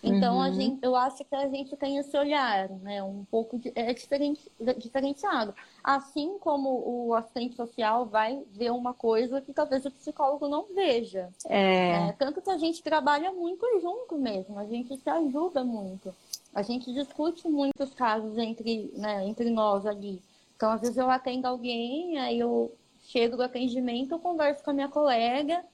Então 0.00 0.36
uhum. 0.36 0.42
a 0.42 0.50
gente, 0.52 0.78
eu 0.82 0.94
acho 0.94 1.24
que 1.24 1.34
a 1.34 1.48
gente 1.48 1.76
tem 1.76 1.96
esse 1.96 2.16
olhar, 2.16 2.68
né, 2.68 3.02
um 3.02 3.24
pouco 3.28 3.58
de, 3.58 3.72
é 3.74 3.92
diferente, 3.92 4.40
diferenciado. 4.76 5.52
Assim 5.82 6.38
como 6.38 6.84
o 6.86 7.14
assistente 7.14 7.56
social 7.56 8.06
vai 8.06 8.40
ver 8.52 8.70
uma 8.70 8.94
coisa 8.94 9.40
que 9.40 9.52
talvez 9.52 9.84
o 9.84 9.90
psicólogo 9.90 10.46
não 10.46 10.66
veja. 10.72 11.28
É. 11.48 12.10
É, 12.10 12.12
tanto 12.12 12.40
que 12.40 12.48
a 12.48 12.56
gente 12.56 12.80
trabalha 12.80 13.32
muito 13.32 13.66
junto 13.80 14.16
mesmo, 14.16 14.56
a 14.56 14.64
gente 14.66 14.96
se 14.96 15.10
ajuda 15.10 15.64
muito. 15.64 16.14
A 16.54 16.62
gente 16.62 16.92
discute 16.92 17.48
muitos 17.48 17.94
casos 17.94 18.36
entre, 18.38 18.90
né, 18.94 19.26
entre 19.26 19.50
nós 19.50 19.86
ali. 19.86 20.22
Então, 20.56 20.70
às 20.70 20.80
vezes 20.80 20.96
eu 20.96 21.08
atendo 21.08 21.46
alguém, 21.46 22.18
aí 22.18 22.40
eu 22.40 22.74
chego 23.06 23.36
do 23.36 23.42
atendimento, 23.42 24.12
eu 24.12 24.18
converso 24.18 24.62
com 24.62 24.70
a 24.70 24.74
minha 24.74 24.88
colega, 24.88 25.64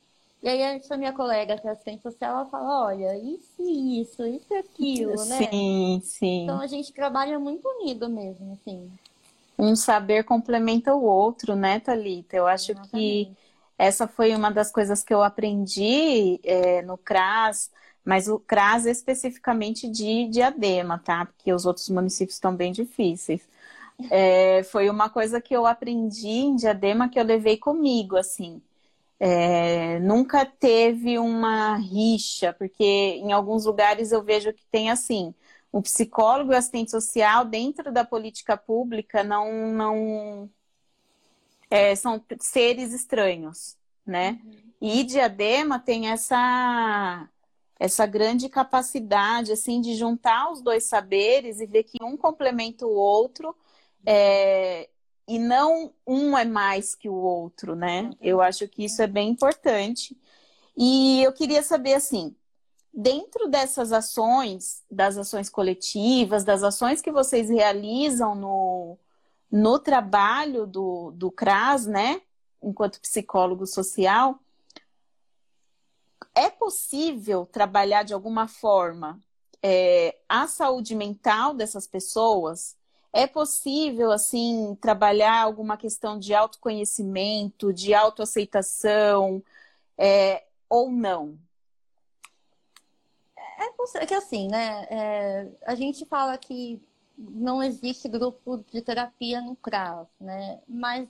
e 0.43 0.49
aí 0.49 0.61
essa 0.61 0.97
minha 0.97 1.13
colega 1.13 1.57
que 1.59 1.67
é 1.67 1.71
assistente 1.71 2.03
social, 2.03 2.37
ela 2.37 2.47
fala, 2.47 2.87
olha, 2.87 3.17
isso 3.17 3.63
isso, 3.63 4.27
isso 4.27 4.55
aquilo, 4.55 5.25
né? 5.25 5.49
Sim, 5.51 6.01
sim. 6.03 6.43
Então 6.43 6.61
a 6.61 6.67
gente 6.67 6.93
trabalha 6.93 7.39
muito 7.39 7.67
unido 7.67 8.09
mesmo, 8.11 8.53
assim. 8.53 8.91
Um 9.59 9.75
saber 9.75 10.25
complementa 10.25 10.95
o 10.95 11.03
outro, 11.03 11.57
né, 11.57 11.81
Thalita? 11.81 12.37
Eu 12.37 12.47
acho 12.47 12.73
Exatamente. 12.73 12.91
que 12.91 13.37
essa 13.79 14.07
foi 14.07 14.35
uma 14.35 14.51
das 14.51 14.71
coisas 14.71 15.03
que 15.03 15.15
eu 15.15 15.23
aprendi 15.23 16.41
é, 16.45 16.83
no 16.83 16.99
CRAS, 16.99 17.71
mas 18.05 18.29
o 18.29 18.39
CRAS 18.39 18.85
especificamente 18.87 19.89
de 19.89 20.29
Diadema, 20.29 20.99
tá? 20.99 21.27
Porque 21.27 21.53
os 21.53 21.65
outros 21.65 21.89
municípios 21.89 22.37
estão 22.37 22.55
bem 22.55 22.73
difíceis. 22.73 23.49
É, 24.11 24.63
foi 24.65 24.91
uma 24.91 25.09
coisa 25.09 25.41
que 25.41 25.55
eu 25.55 25.67
aprendi 25.67 26.29
em 26.29 26.57
Diadema 26.57 27.09
que 27.09 27.19
eu 27.19 27.25
levei 27.25 27.57
comigo, 27.57 28.17
assim. 28.17 28.61
É, 29.19 30.01
nunca 30.01 30.45
teve 30.45 31.19
uma 31.19 31.77
rixa, 31.77 32.53
porque 32.53 32.85
em 32.85 33.33
alguns 33.33 33.65
lugares 33.65 34.13
eu 34.13 34.23
vejo 34.23 34.53
que 34.53 34.67
tem 34.67 34.91
assim, 34.91 35.33
o 35.73 35.81
psicólogo 35.81 36.53
e 36.53 36.55
o 36.55 36.59
assistente 36.59 36.91
social 36.91 37.45
dentro 37.45 37.93
da 37.93 38.05
política 38.05 38.57
pública 38.57 39.25
não, 39.25 39.73
não 39.73 40.51
é, 41.71 41.95
são 41.95 42.23
seres 42.41 42.93
estranhos, 42.93 43.77
né? 44.07 44.41
Uhum. 44.45 44.53
E 44.81 45.05
Diadema 45.05 45.79
tem 45.79 46.11
essa 46.11 47.29
essa 47.79 48.07
grande 48.07 48.49
capacidade 48.49 49.53
assim 49.53 49.81
de 49.81 49.95
juntar 49.95 50.51
os 50.51 50.63
dois 50.63 50.85
saberes 50.85 51.61
e 51.61 51.67
ver 51.67 51.85
que 51.85 52.03
um 52.03 52.17
complementa 52.17 52.87
o 52.87 52.95
outro 52.95 53.55
é, 54.07 54.89
e 55.27 55.39
não 55.39 55.93
um 56.07 56.37
é 56.37 56.45
mais 56.45 56.95
que 56.95 57.09
o 57.09 57.15
outro, 57.15 57.75
né? 57.75 58.11
Eu 58.21 58.41
acho 58.41 58.69
que 58.69 58.85
isso 58.85 59.01
é 59.03 59.07
bem 59.07 59.31
importante. 59.31 60.17
E 60.77 61.23
eu 61.23 61.33
queria 61.33 61.63
saber 61.63 61.95
assim, 61.95 62.35
dentro 62.93 63.49
dessas 63.49 63.93
ações, 63.93 64.83
das 64.91 65.17
ações 65.17 65.49
coletivas, 65.49 66.45
das 66.45 66.63
ações 66.63 67.01
que 67.01 67.11
vocês 67.11 67.49
realizam 67.49 68.35
no, 68.35 68.99
no 69.51 69.79
trabalho 69.79 70.67
do, 70.67 71.11
do 71.13 71.31
CRAS, 71.31 71.87
né? 71.87 72.21
Enquanto 72.63 73.01
psicólogo 73.01 73.67
social, 73.67 74.39
é 76.35 76.51
possível 76.51 77.47
trabalhar 77.47 78.03
de 78.03 78.13
alguma 78.13 78.49
forma 78.49 79.21
é, 79.63 80.17
a 80.29 80.47
saúde 80.47 80.95
mental 80.95 81.55
dessas 81.55 81.87
pessoas? 81.87 82.77
É 83.13 83.27
possível, 83.27 84.11
assim, 84.11 84.77
trabalhar 84.81 85.41
alguma 85.41 85.77
questão 85.77 86.19
de 86.19 86.35
autoconhecimento, 86.35 87.73
de 87.73 87.95
autoaceitação, 87.95 89.43
é, 89.97 90.45
ou 90.69 90.91
não? 90.91 91.39
É 93.97 94.07
que 94.07 94.15
assim, 94.15 94.49
né? 94.49 94.87
É, 94.91 95.49
a 95.67 95.75
gente 95.75 96.07
fala 96.07 96.37
que 96.39 96.81
não 97.17 97.63
existe 97.63 98.09
grupo 98.09 98.65
de 98.73 98.81
terapia 98.83 99.41
no 99.41 99.55
CRAS, 99.57 100.09
né? 100.21 100.61
Mas 100.67 101.09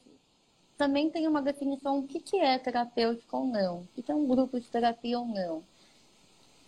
também 0.77 1.11
tem 1.11 1.27
uma 1.29 1.43
definição 1.43 2.01
do 2.01 2.07
que, 2.09 2.21
que 2.21 2.37
é 2.37 2.59
terapêutico 2.59 3.37
ou 3.37 3.47
não, 3.47 3.87
o 3.97 4.03
que 4.03 4.11
é 4.11 4.15
um 4.15 4.27
grupo 4.27 4.59
de 4.59 4.67
terapia 4.67 5.19
ou 5.19 5.27
não. 5.27 5.63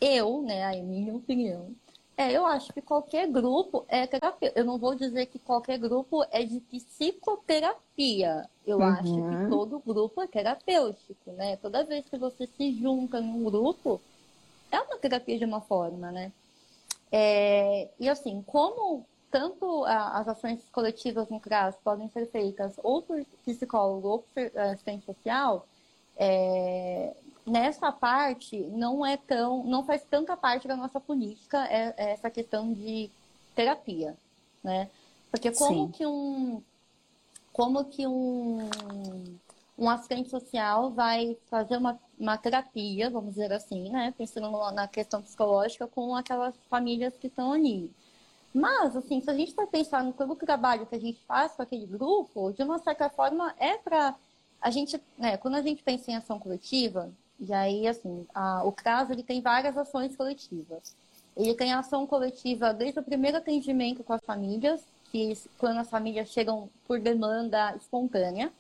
Eu, 0.01 0.43
né, 0.43 0.65
a 0.65 0.83
minha 0.83 1.15
opinião, 1.15 1.75
é, 2.17 2.33
eu 2.33 2.47
acho 2.47 2.73
que 2.73 2.81
qualquer 2.81 3.31
grupo 3.31 3.85
é 3.89 4.07
terapia. 4.07 4.51
Eu 4.55 4.65
não 4.65 4.79
vou 4.79 4.95
dizer 4.95 5.27
que 5.27 5.39
qualquer 5.39 5.79
grupo 5.79 6.25
é 6.31 6.43
de 6.45 6.61
psicoterapia. 6.61 8.49
Eu 8.67 8.79
uhum. 8.79 8.85
acho 8.85 9.15
que 9.15 9.51
todo 9.51 9.83
grupo 9.85 10.23
é 10.23 10.27
terapêutico, 10.27 11.33
né? 11.33 11.57
Toda 11.57 11.85
vez 11.85 12.09
que 12.09 12.17
você 12.17 12.47
se 12.47 12.73
junta 12.73 13.21
num 13.21 13.45
grupo, 13.45 14.01
é 14.71 14.81
uma 14.81 14.97
terapia 14.97 15.39
de 15.39 15.45
uma 15.45 15.61
forma, 15.61 16.11
né? 16.11 16.33
É, 17.13 17.91
e 18.01 18.09
assim, 18.09 18.43
como 18.47 19.07
tanto 19.31 19.85
as 19.85 20.29
ações 20.29 20.69
coletivas 20.71 21.29
no 21.29 21.41
CRAS 21.41 21.77
podem 21.83 22.09
ser 22.09 22.27
feitas 22.31 22.75
ou 22.83 23.03
por 23.03 23.25
psicólogo 23.45 24.09
ou 24.09 24.19
por 24.21 24.43
eh, 24.43 24.71
assistente 24.71 25.05
social, 25.05 25.67
é, 26.17 27.15
nessa 27.47 27.93
parte 27.93 28.59
não 28.59 29.05
é 29.05 29.17
tão, 29.17 29.63
não 29.65 29.85
faz 29.85 30.03
tanta 30.05 30.37
parte 30.37 30.67
da 30.67 30.77
nossa 30.77 30.99
política 30.99 31.65
é, 31.67 31.95
é 31.97 32.13
essa 32.13 32.31
questão 32.31 32.73
de 32.73 33.11
terapia, 33.55 34.17
né? 34.63 34.91
Porque 35.31 35.51
como 35.53 35.87
Sim. 35.87 35.93
que 35.93 36.07
um, 36.07 36.63
como 37.53 37.85
que 37.85 38.07
um, 38.07 38.59
um 39.79 39.91
assistente 39.91 40.31
social 40.31 40.91
vai 40.91 41.37
fazer 41.47 41.77
uma, 41.77 41.99
uma 42.19 42.39
terapia, 42.39 43.11
vamos 43.11 43.31
dizer 43.31 43.53
assim, 43.53 43.91
né? 43.91 44.15
Pensando 44.17 44.51
na 44.73 44.89
questão 44.89 45.23
psicológica 45.23 45.87
com 45.87 46.15
aquelas 46.15 46.55
famílias 46.69 47.15
que 47.17 47.27
estão 47.27 47.53
ali. 47.53 47.91
Mas, 48.57 48.97
assim, 48.97 49.21
se 49.21 49.29
a 49.29 49.35
gente 49.35 49.53
for 49.53 49.67
pensar 49.67 50.03
no 50.03 50.15
todo 50.15 50.33
o 50.33 50.37
trabalho 50.37 50.87
que 50.87 50.95
a 50.95 50.99
gente 50.99 51.21
faz 51.27 51.53
com 51.53 51.61
aquele 51.61 51.85
grupo, 51.85 52.55
de 52.55 52.63
uma 52.63 52.79
certa 52.79 53.11
forma, 53.11 53.55
é 53.59 53.77
para 53.77 54.17
a 54.63 54.71
gente, 54.71 54.99
né, 55.19 55.37
quando 55.37 55.57
a 55.57 55.61
gente 55.61 55.83
pensa 55.83 56.11
em 56.11 56.17
ação 56.17 56.39
coletiva, 56.39 57.13
e 57.39 57.53
aí, 57.53 57.87
assim, 57.87 58.27
a, 58.35 58.65
o 58.65 58.73
CRAS, 58.73 59.11
ele 59.11 59.23
tem 59.23 59.43
várias 59.43 59.77
ações 59.77 60.17
coletivas. 60.17 60.97
Ele 61.37 61.53
tem 61.53 61.75
ação 61.75 62.07
coletiva 62.07 62.73
desde 62.73 62.99
o 62.99 63.03
primeiro 63.03 63.37
atendimento 63.37 64.03
com 64.03 64.15
as 64.15 64.25
famílias, 64.25 64.83
que 65.13 65.35
quando 65.59 65.77
as 65.77 65.91
famílias 65.91 66.31
chegam 66.31 66.71
por 66.87 66.99
demanda 66.99 67.77
espontânea, 67.77 68.51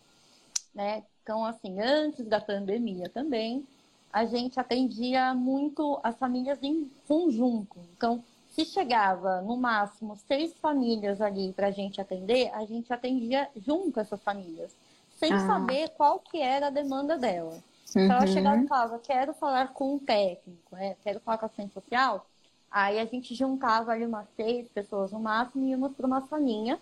né? 0.75 1.05
Então, 1.23 1.43
assim, 1.43 1.81
antes 1.81 2.27
da 2.27 2.39
pandemia 2.39 3.09
também, 3.09 3.67
a 4.13 4.27
gente 4.27 4.61
atendia 4.61 5.33
muito 5.33 5.99
as 6.03 6.19
famílias 6.19 6.59
em 6.63 6.91
conjunto. 7.09 7.79
Então, 7.97 8.23
se 8.57 8.65
chegava 8.65 9.43
no 9.43 9.55
máximo 9.55 10.17
seis 10.17 10.55
famílias 10.55 11.21
ali 11.21 11.53
para 11.53 11.67
a 11.67 11.71
gente 11.71 12.01
atender, 12.01 12.51
a 12.55 12.65
gente 12.65 12.91
atendia 12.91 13.51
junto 13.55 14.01
essas 14.01 14.19
famílias, 14.23 14.75
sem 15.11 15.31
ah. 15.31 15.47
saber 15.47 15.91
qual 15.91 16.19
que 16.19 16.41
era 16.41 16.69
a 16.69 16.71
demanda 16.71 17.19
dela. 17.19 17.53
Uhum. 17.95 18.05
Então 18.05 18.17
ela 18.17 18.27
chegava 18.27 18.63
e 18.63 18.67
falava, 18.67 18.99
quero 18.99 19.35
falar 19.35 19.75
com 19.75 19.97
um 19.97 19.99
técnico, 19.99 20.75
né? 20.75 20.97
quero 21.05 21.21
falar 21.21 21.37
com 21.37 21.45
a 21.45 21.49
assistente 21.49 21.75
social. 21.75 22.27
Aí 22.71 22.99
a 22.99 23.05
gente 23.05 23.35
juntava 23.35 23.93
ali 23.93 24.07
umas 24.07 24.27
seis 24.35 24.67
pessoas 24.71 25.13
no 25.13 25.21
máximo 25.21 25.67
e 25.67 25.71
íamos 25.71 25.93
para 25.95 26.07
uma 26.07 26.23
salinha. 26.23 26.81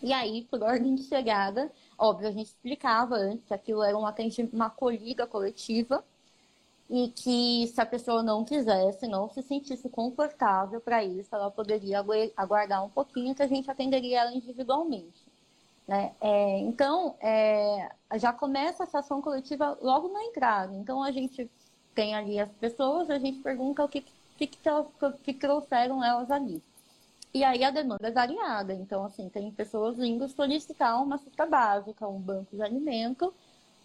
E 0.00 0.12
aí, 0.12 0.46
por 0.48 0.62
ordem 0.62 0.94
de 0.94 1.02
chegada, 1.02 1.72
óbvio, 1.98 2.28
a 2.28 2.32
gente 2.32 2.46
explicava 2.46 3.16
antes 3.16 3.44
que 3.46 3.54
aquilo 3.54 3.82
era 3.82 3.98
um 3.98 4.06
atendimento, 4.06 4.54
uma 4.54 4.66
acolhida 4.66 5.26
coletiva 5.26 6.04
e 6.88 7.08
que 7.08 7.66
se 7.68 7.80
a 7.80 7.86
pessoa 7.86 8.22
não 8.22 8.44
quisesse, 8.44 9.06
não 9.08 9.28
se 9.28 9.42
sentisse 9.42 9.88
confortável 9.88 10.80
para 10.80 11.02
isso, 11.02 11.34
ela 11.34 11.50
poderia 11.50 12.04
aguardar 12.36 12.84
um 12.84 12.90
pouquinho 12.90 13.34
que 13.34 13.42
a 13.42 13.46
gente 13.46 13.70
atenderia 13.70 14.20
ela 14.20 14.34
individualmente. 14.34 15.24
Né? 15.86 16.14
É, 16.20 16.58
então, 16.60 17.14
é, 17.20 17.90
já 18.16 18.32
começa 18.32 18.84
essa 18.84 19.00
ação 19.00 19.20
coletiva 19.20 19.78
logo 19.82 20.08
na 20.08 20.24
entrada. 20.24 20.74
Então, 20.74 21.02
a 21.02 21.10
gente 21.10 21.50
tem 21.94 22.14
ali 22.14 22.38
as 22.38 22.50
pessoas, 22.52 23.10
a 23.10 23.18
gente 23.18 23.40
pergunta 23.40 23.84
o 23.84 23.88
que, 23.88 24.04
que, 24.36 24.46
que, 24.46 24.68
elas, 24.68 24.86
que 25.22 25.32
trouxeram 25.34 26.02
elas 26.02 26.30
ali. 26.30 26.62
E 27.32 27.42
aí 27.42 27.64
a 27.64 27.70
demanda 27.70 28.08
é 28.08 28.12
variada. 28.12 28.72
Então, 28.72 29.04
assim, 29.04 29.28
tem 29.28 29.50
pessoas 29.50 29.98
indo 29.98 30.28
solicitar 30.28 31.02
uma 31.02 31.18
cesta 31.18 31.44
básica, 31.46 32.06
um 32.08 32.20
banco 32.20 32.54
de 32.56 32.62
alimento, 32.62 33.34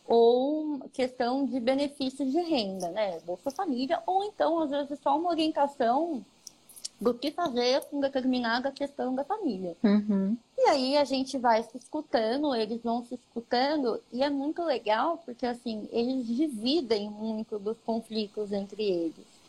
ou 0.09 0.79
questão 0.91 1.45
de 1.45 1.59
benefícios 1.59 2.31
de 2.31 2.41
renda, 2.41 2.89
né? 2.89 3.19
Bolsa 3.19 3.51
Família, 3.51 4.01
ou 4.07 4.23
então, 4.23 4.59
às 4.59 4.71
vezes, 4.71 4.99
só 5.03 5.15
uma 5.15 5.29
orientação 5.29 6.25
do 6.99 7.13
que 7.13 7.29
fazer 7.29 7.81
com 7.85 7.99
determinada 7.99 8.71
questão 8.71 9.13
da 9.13 9.23
família. 9.23 9.77
Uhum. 9.83 10.35
E 10.57 10.61
aí 10.63 10.97
a 10.97 11.03
gente 11.03 11.37
vai 11.37 11.61
se 11.61 11.77
escutando, 11.77 12.55
eles 12.55 12.81
vão 12.81 13.05
se 13.05 13.13
escutando, 13.13 14.01
e 14.11 14.23
é 14.23 14.31
muito 14.31 14.63
legal 14.63 15.21
porque, 15.23 15.45
assim, 15.45 15.87
eles 15.91 16.25
dividem 16.25 17.07
muito 17.07 17.59
dos 17.59 17.77
conflitos 17.85 18.51
entre 18.51 18.83
eles. 18.83 19.39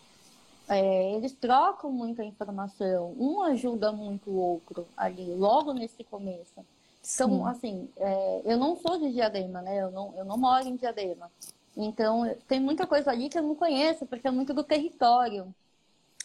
É, 0.69 1.15
eles 1.15 1.33
trocam 1.33 1.91
muita 1.91 2.23
informação, 2.23 3.15
um 3.19 3.41
ajuda 3.43 3.91
muito 3.91 4.31
o 4.31 4.37
outro 4.37 4.87
ali, 4.95 5.35
logo 5.35 5.73
nesse 5.73 6.05
começo. 6.05 6.61
Então, 7.03 7.31
Sim. 7.31 7.47
assim, 7.47 7.89
é, 7.97 8.43
eu 8.45 8.57
não 8.57 8.77
sou 8.77 8.99
de 8.99 9.13
Diadema, 9.13 9.63
né? 9.63 9.81
Eu 9.81 9.91
não, 9.91 10.15
eu 10.17 10.25
não 10.25 10.37
moro 10.37 10.69
em 10.69 10.77
Diadema. 10.77 11.31
Então, 11.77 12.23
tem 12.47 12.61
muita 12.61 12.87
coisa 12.87 13.11
ali 13.11 13.29
que 13.29 13.39
eu 13.39 13.43
não 13.43 13.55
conheço, 13.55 14.05
porque 14.07 14.29
é 14.29 14.31
muito 14.31 14.53
do 14.53 14.63
território. 14.63 15.53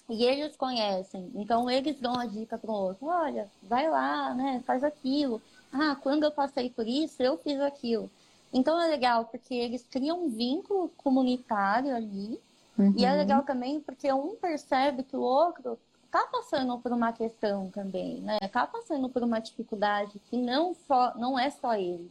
E 0.10 0.24
eles 0.24 0.56
conhecem. 0.56 1.32
Então, 1.34 1.70
eles 1.70 2.00
dão 2.00 2.20
a 2.20 2.26
dica 2.26 2.58
para 2.58 2.70
o 2.70 2.74
outro: 2.74 3.08
olha, 3.08 3.50
vai 3.64 3.90
lá, 3.90 4.34
né? 4.34 4.62
Faz 4.66 4.84
aquilo. 4.84 5.42
Ah, 5.72 5.96
quando 5.96 6.24
eu 6.24 6.32
passei 6.32 6.70
por 6.70 6.88
isso, 6.88 7.24
eu 7.24 7.38
fiz 7.38 7.60
aquilo. 7.60 8.10
Então, 8.54 8.80
é 8.80 8.88
legal, 8.88 9.26
porque 9.26 9.54
eles 9.54 9.86
criam 9.90 10.26
um 10.26 10.30
vínculo 10.30 10.90
comunitário 10.98 11.96
ali. 11.96 12.40
Uhum. 12.78 12.94
E 12.98 13.06
é 13.06 13.12
uhum. 13.12 13.18
legal 13.18 13.44
também 13.44 13.80
porque 13.80 14.12
um 14.12 14.36
percebe 14.36 15.04
que 15.04 15.16
o 15.16 15.22
outro 15.22 15.80
está 16.16 16.26
passando 16.28 16.80
por 16.80 16.94
uma 16.94 17.12
questão 17.12 17.70
também, 17.70 18.22
né? 18.22 18.38
Está 18.42 18.66
passando 18.66 19.10
por 19.10 19.22
uma 19.22 19.40
dificuldade 19.40 20.18
que 20.30 20.38
não 20.38 20.74
só 20.74 21.14
não 21.18 21.38
é 21.38 21.50
só 21.50 21.76
ele. 21.76 22.10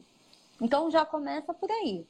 Então 0.60 0.90
já 0.90 1.06
começa 1.06 1.54
por 1.54 1.70
aí. 1.70 2.06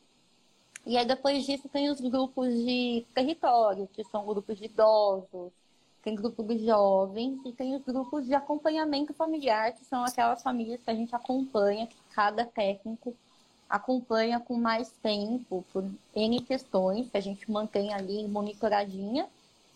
E 0.85 0.99
aí 0.99 1.07
depois 1.07 1.47
disso 1.47 1.69
tem 1.69 1.89
os 1.89 2.01
grupos 2.01 2.53
de 2.53 3.07
território, 3.15 3.89
que 3.93 4.03
são 4.05 4.27
grupos 4.27 4.59
de 4.59 4.65
idosos, 4.65 5.53
tem 6.03 6.15
grupos 6.17 6.47
de 6.47 6.67
jovens 6.67 7.41
e 7.47 7.53
tem 7.53 7.77
os 7.77 7.83
grupos 7.83 8.27
de 8.27 8.35
acompanhamento 8.35 9.15
familiar, 9.15 9.73
que 9.73 9.85
são 9.85 10.05
aquelas 10.05 10.43
famílias 10.43 10.83
que 10.83 10.91
a 10.91 10.95
gente 10.95 11.15
acompanha, 11.15 11.87
que 11.87 11.97
cada 12.13 12.45
técnico 12.45 13.15
acompanha 13.71 14.39
com 14.41 14.57
mais 14.57 14.91
tempo, 15.03 15.65
por 15.73 15.85
N 16.15 16.41
questões, 16.41 17.09
que 17.09 17.17
a 17.17 17.21
gente 17.21 17.51
mantém 17.51 17.95
ali 17.95 18.27
monitoradinha 18.29 19.27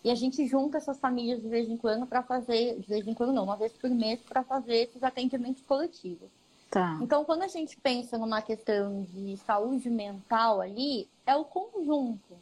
e 0.05 0.11
a 0.11 0.15
gente 0.15 0.47
junta 0.47 0.79
essas 0.79 0.99
famílias 0.99 1.41
de 1.41 1.49
vez 1.49 1.69
em 1.69 1.77
quando 1.77 2.07
para 2.07 2.23
fazer, 2.23 2.79
de 2.79 2.87
vez 2.87 3.07
em 3.07 3.15
quando 3.15 3.33
não, 3.33 3.45
uma 3.45 3.57
vez 3.57 3.73
por 3.73 3.91
mês, 3.91 4.21
para 4.21 4.43
fazer 4.43 4.77
esses 4.77 5.03
atendimentos 5.03 5.63
coletivos. 5.63 6.29
Tá. 6.71 6.99
Então, 7.01 7.25
quando 7.25 7.43
a 7.43 7.49
gente 7.49 7.77
pensa 7.79 8.19
numa 8.19 8.43
questão 8.43 9.03
de 9.03 9.37
saúde 9.39 9.89
mental 9.89 10.61
ali, 10.61 11.09
é 11.27 11.35
o 11.35 11.45
conjunto, 11.45 12.37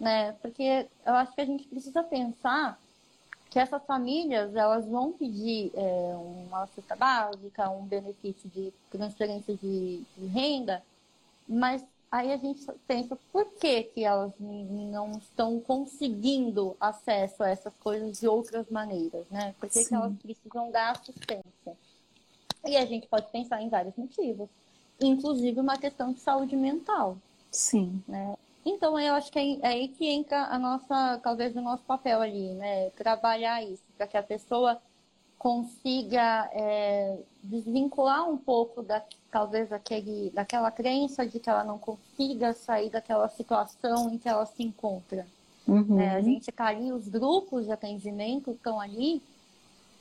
né? 0.00 0.32
Porque 0.40 0.86
eu 1.04 1.14
acho 1.14 1.34
que 1.34 1.40
a 1.40 1.46
gente 1.46 1.68
precisa 1.68 2.02
pensar 2.02 2.78
que 3.50 3.58
essas 3.58 3.84
famílias 3.84 4.54
elas 4.54 4.86
vão 4.86 5.12
pedir 5.12 5.70
é, 5.74 6.14
uma 6.16 6.66
cesta 6.68 6.96
básica, 6.96 7.70
um 7.70 7.84
benefício 7.84 8.48
de 8.50 8.72
transferência 8.90 9.54
de, 9.56 10.02
de 10.16 10.26
renda, 10.26 10.82
mas 11.46 11.84
Aí 12.10 12.32
a 12.32 12.38
gente 12.38 12.64
pensa, 12.86 13.18
por 13.30 13.44
que, 13.60 13.82
que 13.84 14.02
elas 14.02 14.32
não 14.40 15.12
estão 15.18 15.60
conseguindo 15.60 16.74
acesso 16.80 17.42
a 17.42 17.50
essas 17.50 17.72
coisas 17.80 18.18
de 18.18 18.26
outras 18.26 18.68
maneiras, 18.70 19.26
né? 19.30 19.54
Por 19.60 19.68
que, 19.68 19.84
que 19.84 19.94
elas 19.94 20.16
precisam 20.16 20.70
da 20.70 20.90
assistência? 20.90 21.76
E 22.66 22.76
a 22.76 22.86
gente 22.86 23.06
pode 23.06 23.30
pensar 23.30 23.60
em 23.60 23.68
vários 23.68 23.94
motivos, 23.96 24.48
inclusive 25.00 25.60
uma 25.60 25.76
questão 25.76 26.12
de 26.12 26.20
saúde 26.20 26.56
mental. 26.56 27.18
Sim. 27.50 28.02
Né? 28.08 28.34
Então 28.64 28.98
eu 28.98 29.14
acho 29.14 29.30
que 29.30 29.38
é, 29.38 29.58
é 29.60 29.66
aí 29.68 29.88
que 29.88 30.06
entra 30.06 30.44
a 30.44 30.58
nossa, 30.58 31.20
talvez 31.22 31.54
o 31.56 31.60
nosso 31.60 31.82
papel 31.84 32.22
ali, 32.22 32.54
né? 32.54 32.88
Trabalhar 32.90 33.62
isso, 33.62 33.82
para 33.98 34.06
que 34.06 34.16
a 34.16 34.22
pessoa 34.22 34.80
consiga 35.38 36.50
é, 36.52 37.18
desvincular 37.42 38.28
um 38.28 38.36
pouco 38.36 38.82
da, 38.82 39.02
talvez 39.30 39.72
aquele, 39.72 40.30
daquela 40.30 40.70
crença 40.70 41.26
de 41.26 41.38
que 41.38 41.48
ela 41.48 41.64
não 41.64 41.78
consiga 41.78 42.52
sair 42.52 42.90
daquela 42.90 43.28
situação 43.28 44.12
em 44.12 44.18
que 44.18 44.28
ela 44.28 44.44
se 44.46 44.62
encontra. 44.62 45.26
Uhum. 45.66 46.00
É, 46.00 46.16
a 46.16 46.20
gente 46.20 46.50
tá 46.50 46.66
ali, 46.66 46.92
os 46.92 47.08
grupos 47.08 47.66
de 47.66 47.72
atendimento 47.72 48.50
estão 48.50 48.80
ali 48.80 49.22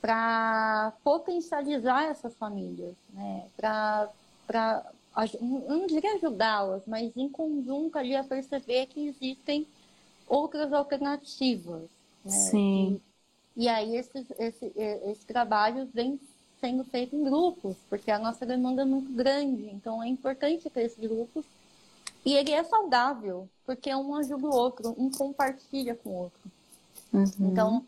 para 0.02 0.94
potencializar 1.04 2.06
essas 2.06 2.34
famílias, 2.36 2.96
né? 3.14 3.46
para, 3.58 4.10
não 5.42 5.86
diria 5.86 6.14
ajudá-las, 6.14 6.84
mas 6.88 7.12
em 7.16 7.28
conjunto 7.28 7.98
ali 7.98 8.16
a 8.16 8.24
perceber 8.24 8.86
que 8.88 9.08
existem 9.08 9.68
outras 10.28 10.72
alternativas. 10.72 11.84
Né? 12.24 12.32
Sim. 12.32 13.02
E 13.58 13.68
aí 13.68 13.98
esses, 13.98 14.26
esse, 14.38 14.72
esse 14.76 15.26
trabalho 15.26 15.90
vem 15.92 16.20
sendo 16.62 16.84
feito 16.84 17.16
em 17.16 17.24
grupos, 17.24 17.76
porque 17.90 18.12
a 18.12 18.20
nossa 18.20 18.46
demanda 18.46 18.84
é 18.84 18.86
muito 18.86 19.12
grande. 19.12 19.70
Então 19.72 20.02
é 20.02 20.08
importante 20.08 20.70
ter 20.70 20.84
esses 20.84 21.00
grupos. 21.00 21.44
E 22.24 22.34
ele 22.34 22.52
é 22.52 22.64
saudável, 22.64 23.50
porque 23.66 23.94
um 23.94 24.16
ajuda 24.16 24.48
o 24.48 24.54
outro, 24.54 24.96
um 24.98 25.10
compartilha 25.10 25.96
com 25.96 26.10
o 26.10 26.16
outro. 26.24 26.52
Uhum. 27.12 27.26
Então, 27.40 27.86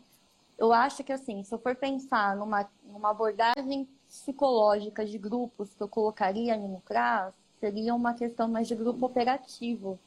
eu 0.58 0.72
acho 0.72 1.04
que 1.04 1.12
assim, 1.12 1.44
se 1.44 1.54
eu 1.54 1.58
for 1.58 1.76
pensar 1.76 2.36
numa, 2.36 2.68
numa 2.84 3.10
abordagem 3.10 3.88
psicológica 4.08 5.06
de 5.06 5.18
grupos 5.18 5.72
que 5.72 5.82
eu 5.82 5.88
colocaria 5.88 6.52
ali 6.52 6.66
no 6.66 6.80
CRAS, 6.80 7.32
seria 7.60 7.94
uma 7.94 8.14
questão 8.14 8.48
mais 8.48 8.66
de 8.66 8.74
grupo 8.74 9.06
operativo, 9.06 9.98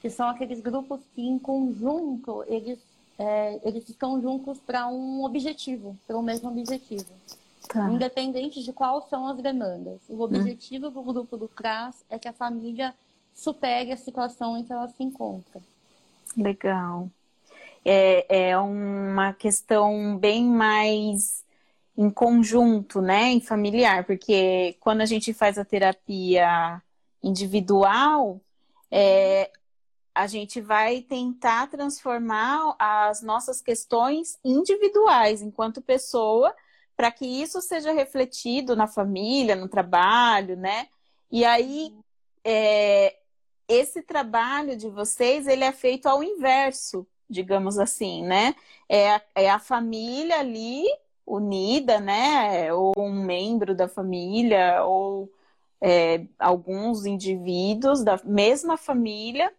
que 0.00 0.08
são 0.08 0.28
aqueles 0.28 0.60
grupos 0.60 1.00
que 1.14 1.22
em 1.22 1.38
conjunto 1.38 2.44
eles, 2.46 2.78
é, 3.20 3.60
eles 3.64 3.86
estão 3.86 4.18
juntos 4.18 4.58
para 4.60 4.88
um 4.88 5.22
objetivo, 5.24 5.94
para 6.06 6.16
o 6.16 6.22
mesmo 6.22 6.48
objetivo. 6.48 7.04
Tá. 7.68 7.90
Independente 7.90 8.64
de 8.64 8.72
quais 8.72 9.04
são 9.10 9.28
as 9.28 9.36
demandas. 9.36 10.00
O 10.08 10.22
objetivo 10.22 10.88
hum. 10.88 10.90
do 10.90 11.02
grupo 11.02 11.36
do 11.36 11.46
CRAS 11.46 12.02
é 12.08 12.18
que 12.18 12.26
a 12.26 12.32
família 12.32 12.94
supere 13.34 13.92
a 13.92 13.96
situação 13.96 14.56
em 14.56 14.64
que 14.64 14.72
ela 14.72 14.88
se 14.88 15.02
encontra. 15.02 15.60
Legal. 16.34 17.10
É, 17.84 18.48
é 18.48 18.58
uma 18.58 19.34
questão 19.34 20.16
bem 20.16 20.46
mais 20.46 21.44
em 21.98 22.08
conjunto, 22.08 23.02
né, 23.02 23.32
em 23.32 23.40
familiar, 23.40 24.04
porque 24.04 24.76
quando 24.80 25.02
a 25.02 25.06
gente 25.06 25.34
faz 25.34 25.58
a 25.58 25.64
terapia 25.64 26.80
individual, 27.22 28.40
é, 28.90 29.50
a 30.14 30.26
gente 30.26 30.60
vai 30.60 31.02
tentar 31.02 31.68
transformar 31.68 32.74
as 32.78 33.22
nossas 33.22 33.60
questões 33.60 34.38
individuais 34.44 35.42
enquanto 35.42 35.80
pessoa 35.80 36.54
para 36.96 37.10
que 37.10 37.24
isso 37.24 37.60
seja 37.62 37.92
refletido 37.92 38.76
na 38.76 38.86
família, 38.86 39.56
no 39.56 39.68
trabalho, 39.68 40.56
né? 40.56 40.88
E 41.30 41.44
aí 41.44 41.94
é, 42.44 43.16
esse 43.68 44.02
trabalho 44.02 44.76
de 44.76 44.88
vocês 44.88 45.46
ele 45.46 45.64
é 45.64 45.72
feito 45.72 46.06
ao 46.06 46.22
inverso, 46.22 47.06
digamos 47.28 47.78
assim, 47.78 48.24
né? 48.24 48.54
É 48.88 49.14
a, 49.14 49.22
é 49.34 49.50
a 49.50 49.58
família 49.58 50.40
ali 50.40 50.84
unida, 51.24 52.00
né? 52.00 52.72
Ou 52.74 52.92
um 52.98 53.24
membro 53.24 53.74
da 53.74 53.88
família, 53.88 54.84
ou 54.84 55.30
é, 55.80 56.26
alguns 56.38 57.06
indivíduos 57.06 58.02
da 58.02 58.20
mesma 58.24 58.76
família, 58.76 59.52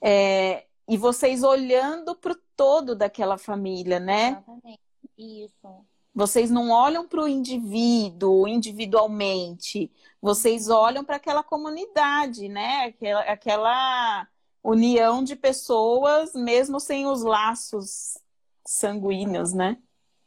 é, 0.00 0.64
e 0.88 0.96
vocês 0.96 1.42
olhando 1.42 2.14
para 2.14 2.32
o 2.32 2.38
todo 2.56 2.94
daquela 2.94 3.38
família, 3.38 4.00
né? 4.00 4.30
Exatamente. 4.30 4.80
Isso. 5.16 5.84
Vocês 6.14 6.50
não 6.50 6.70
olham 6.70 7.06
para 7.06 7.22
o 7.22 7.28
indivíduo 7.28 8.48
individualmente, 8.48 9.90
vocês 10.20 10.68
olham 10.68 11.04
para 11.04 11.16
aquela 11.16 11.42
comunidade, 11.42 12.48
né? 12.48 12.86
Aquela, 12.86 13.20
aquela 13.20 14.28
união 14.62 15.22
de 15.22 15.36
pessoas, 15.36 16.32
mesmo 16.34 16.80
sem 16.80 17.06
os 17.06 17.22
laços 17.22 18.18
sanguíneos, 18.66 19.52
né? 19.52 19.78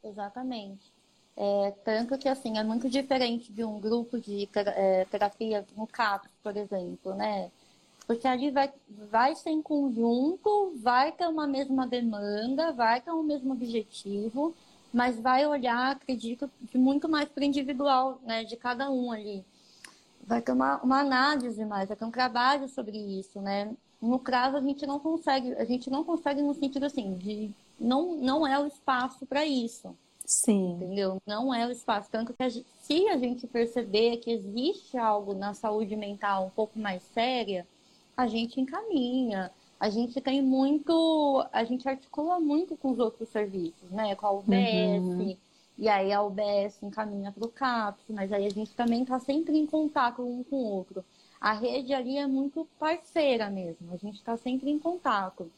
Exatamente. 0.02 0.92
É, 1.36 1.70
tanto 1.84 2.18
que, 2.18 2.28
assim, 2.28 2.58
é 2.58 2.64
muito 2.64 2.88
diferente 2.88 3.52
de 3.52 3.64
um 3.64 3.80
grupo 3.80 4.20
de 4.20 4.48
é, 4.54 5.04
terapia 5.06 5.66
no 5.76 5.86
CAPS, 5.86 6.30
por 6.42 6.56
exemplo, 6.56 7.14
né? 7.14 7.50
Porque 8.06 8.26
ali 8.26 8.50
vai, 8.50 8.72
vai 9.10 9.34
ser 9.34 9.50
em 9.50 9.62
conjunto, 9.62 10.72
vai 10.76 11.12
ter 11.12 11.26
uma 11.26 11.46
mesma 11.46 11.86
demanda, 11.86 12.72
vai 12.72 13.00
ter 13.00 13.12
um 13.12 13.22
mesmo 13.22 13.52
objetivo, 13.52 14.54
mas 14.92 15.18
vai 15.18 15.46
olhar, 15.46 15.92
acredito, 15.92 16.50
de 16.60 16.76
muito 16.76 17.08
mais 17.08 17.28
para 17.28 17.42
o 17.42 17.44
individual, 17.44 18.20
né, 18.24 18.44
de 18.44 18.56
cada 18.56 18.90
um 18.90 19.10
ali. 19.12 19.44
Vai 20.24 20.42
ter 20.42 20.52
uma, 20.52 20.80
uma 20.82 21.00
análise 21.00 21.64
mais, 21.64 21.88
vai 21.88 21.96
ter 21.96 22.04
um 22.04 22.10
trabalho 22.10 22.68
sobre 22.68 22.96
isso, 22.96 23.40
né? 23.40 23.74
No 24.00 24.18
caso, 24.18 24.56
a 24.56 24.60
gente 24.60 24.84
não 24.84 24.98
consegue, 24.98 25.54
a 25.54 25.64
gente 25.64 25.88
não 25.88 26.04
consegue 26.04 26.42
no 26.42 26.54
sentido 26.54 26.86
assim, 26.86 27.14
de 27.14 27.50
não, 27.78 28.16
não 28.16 28.46
é 28.46 28.58
o 28.58 28.66
espaço 28.66 29.24
para 29.26 29.46
isso. 29.46 29.96
Sim. 30.24 30.74
Entendeu? 30.74 31.20
Não 31.26 31.52
é 31.52 31.66
o 31.66 31.70
espaço. 31.70 32.08
Tanto 32.10 32.32
que 32.32 32.42
a 32.42 32.48
gente, 32.48 32.66
se 32.80 33.08
a 33.08 33.16
gente 33.16 33.46
perceber 33.46 34.18
que 34.18 34.30
existe 34.30 34.96
algo 34.96 35.34
na 35.34 35.54
saúde 35.54 35.96
mental 35.96 36.46
um 36.46 36.50
pouco 36.50 36.78
mais 36.78 37.02
séria, 37.02 37.66
a 38.16 38.26
gente 38.26 38.60
encaminha 38.60 39.50
a 39.82 39.90
gente 39.90 40.20
tem 40.20 40.40
muito, 40.40 41.44
a 41.52 41.64
gente 41.64 41.88
articula 41.88 42.38
muito 42.38 42.76
com 42.76 42.92
os 42.92 43.00
outros 43.00 43.28
serviços, 43.30 43.90
né? 43.90 44.14
Com 44.14 44.26
a 44.28 44.30
UBS, 44.30 45.02
uhum. 45.02 45.36
e 45.76 45.88
aí 45.88 46.12
a 46.12 46.22
UBS 46.22 46.80
encaminha 46.84 47.32
para 47.32 47.44
o 47.44 47.48
CAPS, 47.48 48.04
mas 48.10 48.32
aí 48.32 48.46
a 48.46 48.48
gente 48.48 48.70
também 48.76 49.02
está 49.02 49.18
sempre 49.18 49.58
em 49.58 49.66
contato 49.66 50.22
um 50.22 50.44
com 50.44 50.54
o 50.54 50.64
outro. 50.66 51.04
A 51.40 51.52
rede 51.52 51.92
ali 51.92 52.16
é 52.16 52.28
muito 52.28 52.64
parceira 52.78 53.50
mesmo, 53.50 53.92
a 53.92 53.96
gente 53.96 54.18
está 54.18 54.36
sempre 54.36 54.70
em 54.70 54.78
contato. 54.78 55.50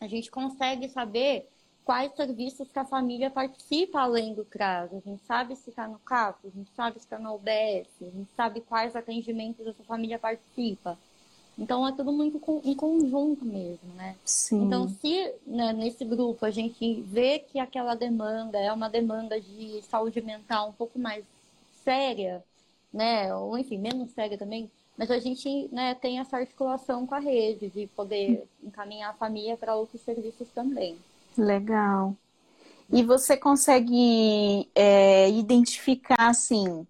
A 0.00 0.08
gente 0.08 0.28
consegue 0.28 0.88
saber 0.88 1.48
quais 1.84 2.12
serviços 2.16 2.68
que 2.68 2.80
a 2.80 2.84
família 2.84 3.30
participa 3.30 4.00
além 4.00 4.34
do 4.34 4.44
CRAS. 4.44 4.92
A 4.92 4.98
gente 4.98 5.22
sabe 5.22 5.54
se 5.54 5.70
está 5.70 5.86
no 5.86 6.00
CAPS, 6.00 6.46
a 6.46 6.50
gente 6.50 6.70
sabe 6.74 6.98
se 6.98 7.06
está 7.06 7.16
na 7.16 7.32
UBS, 7.32 7.86
a 8.00 8.10
gente 8.10 8.30
sabe 8.34 8.60
quais 8.60 8.96
atendimentos 8.96 9.64
essa 9.64 9.84
família 9.84 10.18
participa. 10.18 10.98
Então 11.58 11.86
é 11.86 11.92
tudo 11.92 12.12
muito 12.12 12.40
em 12.64 12.74
conjunto 12.74 13.44
mesmo, 13.44 13.92
né? 13.94 14.16
Sim. 14.24 14.64
Então, 14.64 14.88
se 14.88 15.34
né, 15.46 15.72
nesse 15.72 16.04
grupo 16.04 16.44
a 16.46 16.50
gente 16.50 17.02
vê 17.02 17.38
que 17.38 17.58
aquela 17.58 17.94
demanda 17.94 18.58
é 18.58 18.72
uma 18.72 18.88
demanda 18.88 19.40
de 19.40 19.82
saúde 19.82 20.20
mental 20.22 20.70
um 20.70 20.72
pouco 20.72 20.98
mais 20.98 21.24
séria, 21.84 22.42
né? 22.92 23.34
Ou 23.34 23.58
enfim, 23.58 23.78
menos 23.78 24.10
séria 24.12 24.38
também, 24.38 24.70
mas 24.96 25.10
a 25.10 25.18
gente 25.18 25.68
né, 25.72 25.94
tem 25.94 26.18
essa 26.18 26.36
articulação 26.36 27.06
com 27.06 27.14
a 27.14 27.18
rede 27.18 27.68
de 27.68 27.86
poder 27.88 28.46
encaminhar 28.62 29.10
a 29.10 29.14
família 29.14 29.56
para 29.56 29.74
outros 29.74 30.00
serviços 30.02 30.48
também. 30.54 30.96
Legal. 31.36 32.16
E 32.90 33.02
você 33.02 33.36
consegue 33.36 34.68
é, 34.74 35.30
identificar 35.30 36.28
assim 36.28 36.86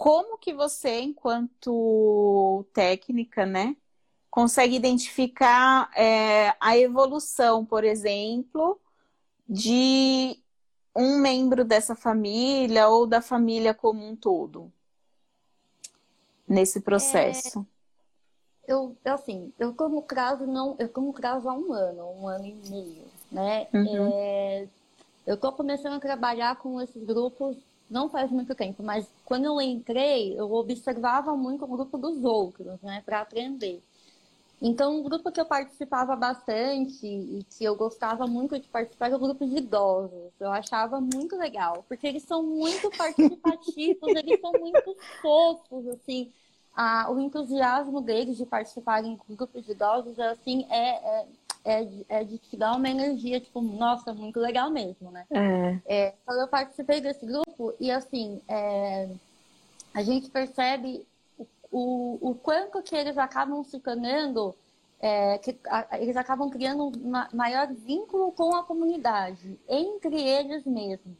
como 0.00 0.38
que 0.38 0.54
você, 0.54 0.98
enquanto 1.02 2.64
técnica, 2.72 3.44
né, 3.44 3.76
consegue 4.30 4.74
identificar 4.74 5.90
é, 5.94 6.54
a 6.58 6.74
evolução, 6.78 7.66
por 7.66 7.84
exemplo, 7.84 8.80
de 9.46 10.38
um 10.96 11.18
membro 11.18 11.66
dessa 11.66 11.94
família 11.94 12.88
ou 12.88 13.06
da 13.06 13.20
família 13.20 13.74
como 13.74 14.02
um 14.02 14.16
todo 14.16 14.72
nesse 16.48 16.80
processo? 16.80 17.66
É, 18.66 18.72
eu, 18.72 18.96
assim, 19.04 19.52
eu 19.58 19.74
como 19.74 20.00
caso 20.00 20.46
não, 20.46 20.76
eu 20.78 20.88
como 20.88 21.12
caso 21.12 21.46
há 21.46 21.52
um 21.52 21.74
ano, 21.74 22.10
um 22.22 22.26
ano 22.26 22.46
e 22.46 22.54
meio, 22.70 23.04
né? 23.30 23.68
Uhum. 23.74 24.10
É, 24.14 24.66
eu 25.26 25.34
estou 25.34 25.52
começando 25.52 25.92
a 25.92 26.00
trabalhar 26.00 26.56
com 26.56 26.80
esses 26.80 27.04
grupos 27.04 27.58
não 27.90 28.08
faz 28.08 28.30
muito 28.30 28.54
tempo, 28.54 28.82
mas 28.82 29.10
quando 29.24 29.44
eu 29.46 29.60
entrei, 29.60 30.38
eu 30.38 30.50
observava 30.52 31.36
muito 31.36 31.64
o 31.64 31.68
grupo 31.68 31.98
dos 31.98 32.24
outros, 32.24 32.80
né, 32.82 33.02
para 33.04 33.20
aprender. 33.20 33.82
Então, 34.62 34.98
um 34.98 35.02
grupo 35.02 35.32
que 35.32 35.40
eu 35.40 35.46
participava 35.46 36.14
bastante 36.14 37.06
e 37.06 37.42
que 37.44 37.64
eu 37.64 37.74
gostava 37.74 38.26
muito 38.26 38.58
de 38.58 38.68
participar 38.68 39.06
era 39.06 39.16
o 39.16 39.18
grupo 39.18 39.46
de 39.46 39.56
idosos. 39.56 40.32
Eu 40.38 40.52
achava 40.52 41.00
muito 41.00 41.34
legal, 41.36 41.82
porque 41.88 42.06
eles 42.06 42.22
são 42.24 42.42
muito 42.42 42.90
participativos, 42.96 44.14
eles 44.14 44.38
são 44.40 44.52
muito 44.52 44.94
fofos, 45.22 45.88
assim. 45.88 46.30
Ah, 46.76 47.10
o 47.10 47.18
entusiasmo 47.18 48.00
deles 48.02 48.36
de 48.36 48.44
participarem 48.44 49.16
com 49.16 49.34
grupos 49.34 49.64
de 49.64 49.72
idosos, 49.72 50.18
assim, 50.20 50.66
é, 50.70 51.20
é 51.22 51.26
é, 51.64 51.86
é 52.08 52.24
de 52.24 52.38
te 52.38 52.56
dar 52.56 52.76
uma 52.76 52.88
energia, 52.88 53.40
tipo, 53.40 53.60
nossa, 53.60 54.12
muito 54.12 54.40
legal 54.40 54.70
mesmo, 54.70 55.10
né? 55.10 55.26
É. 55.30 55.80
É, 55.86 56.14
então 56.22 56.40
eu 56.40 56.48
participei 56.48 57.00
desse 57.00 57.26
grupo 57.26 57.74
e 57.78 57.90
assim, 57.90 58.40
é, 58.48 59.08
a 59.92 60.02
gente 60.02 60.30
percebe 60.30 61.06
o, 61.70 62.18
o, 62.20 62.34
quanto 62.34 62.82
que 62.82 62.96
eles 62.96 63.16
acabam 63.18 63.62
se 63.64 63.78
tornando, 63.78 64.54
é, 65.00 65.38
que 65.38 65.56
a, 65.66 65.98
eles 66.00 66.16
acabam 66.16 66.50
criando 66.50 66.86
um 66.86 67.36
maior 67.36 67.68
vínculo 67.72 68.32
com 68.32 68.54
a 68.54 68.64
comunidade, 68.64 69.58
entre 69.68 70.20
eles 70.20 70.64
mesmos. 70.64 71.16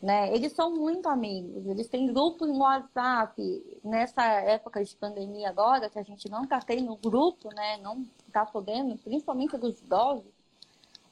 Né? 0.00 0.34
Eles 0.34 0.52
são 0.52 0.70
muito 0.70 1.08
amigos, 1.08 1.66
eles 1.66 1.88
têm 1.88 2.12
grupos 2.12 2.48
no 2.48 2.58
WhatsApp. 2.58 3.80
Nessa 3.82 4.22
época 4.22 4.84
de 4.84 4.94
pandemia 4.96 5.48
agora, 5.48 5.88
que 5.88 5.98
a 5.98 6.02
gente 6.02 6.28
não 6.28 6.44
está 6.44 6.60
tendo 6.60 6.94
grupo, 6.96 7.48
né? 7.54 7.78
não 7.78 8.04
está 8.34 8.44
podendo, 8.44 8.96
principalmente 8.98 9.56
dos 9.56 9.80
idosos, 9.80 10.24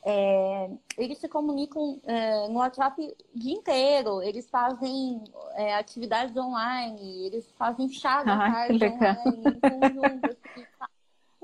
é, 0.05 0.69
eles 0.99 1.19
se 1.19 1.29
comunicam 1.29 2.01
é, 2.05 2.49
no 2.49 2.59
WhatsApp 2.59 3.01
o 3.01 3.39
dia 3.39 3.55
inteiro, 3.55 4.21
eles 4.21 4.51
fazem 4.51 5.23
é, 5.55 5.77
atividades 5.77 6.37
online, 6.37 7.27
eles 7.27 7.49
fazem 7.57 7.89
chá 7.89 8.25
da 8.25 8.37
tarde 8.51 8.85
online, 8.85 9.43
em 9.47 9.61
conjunto. 9.61 10.27
Assim, 10.27 10.67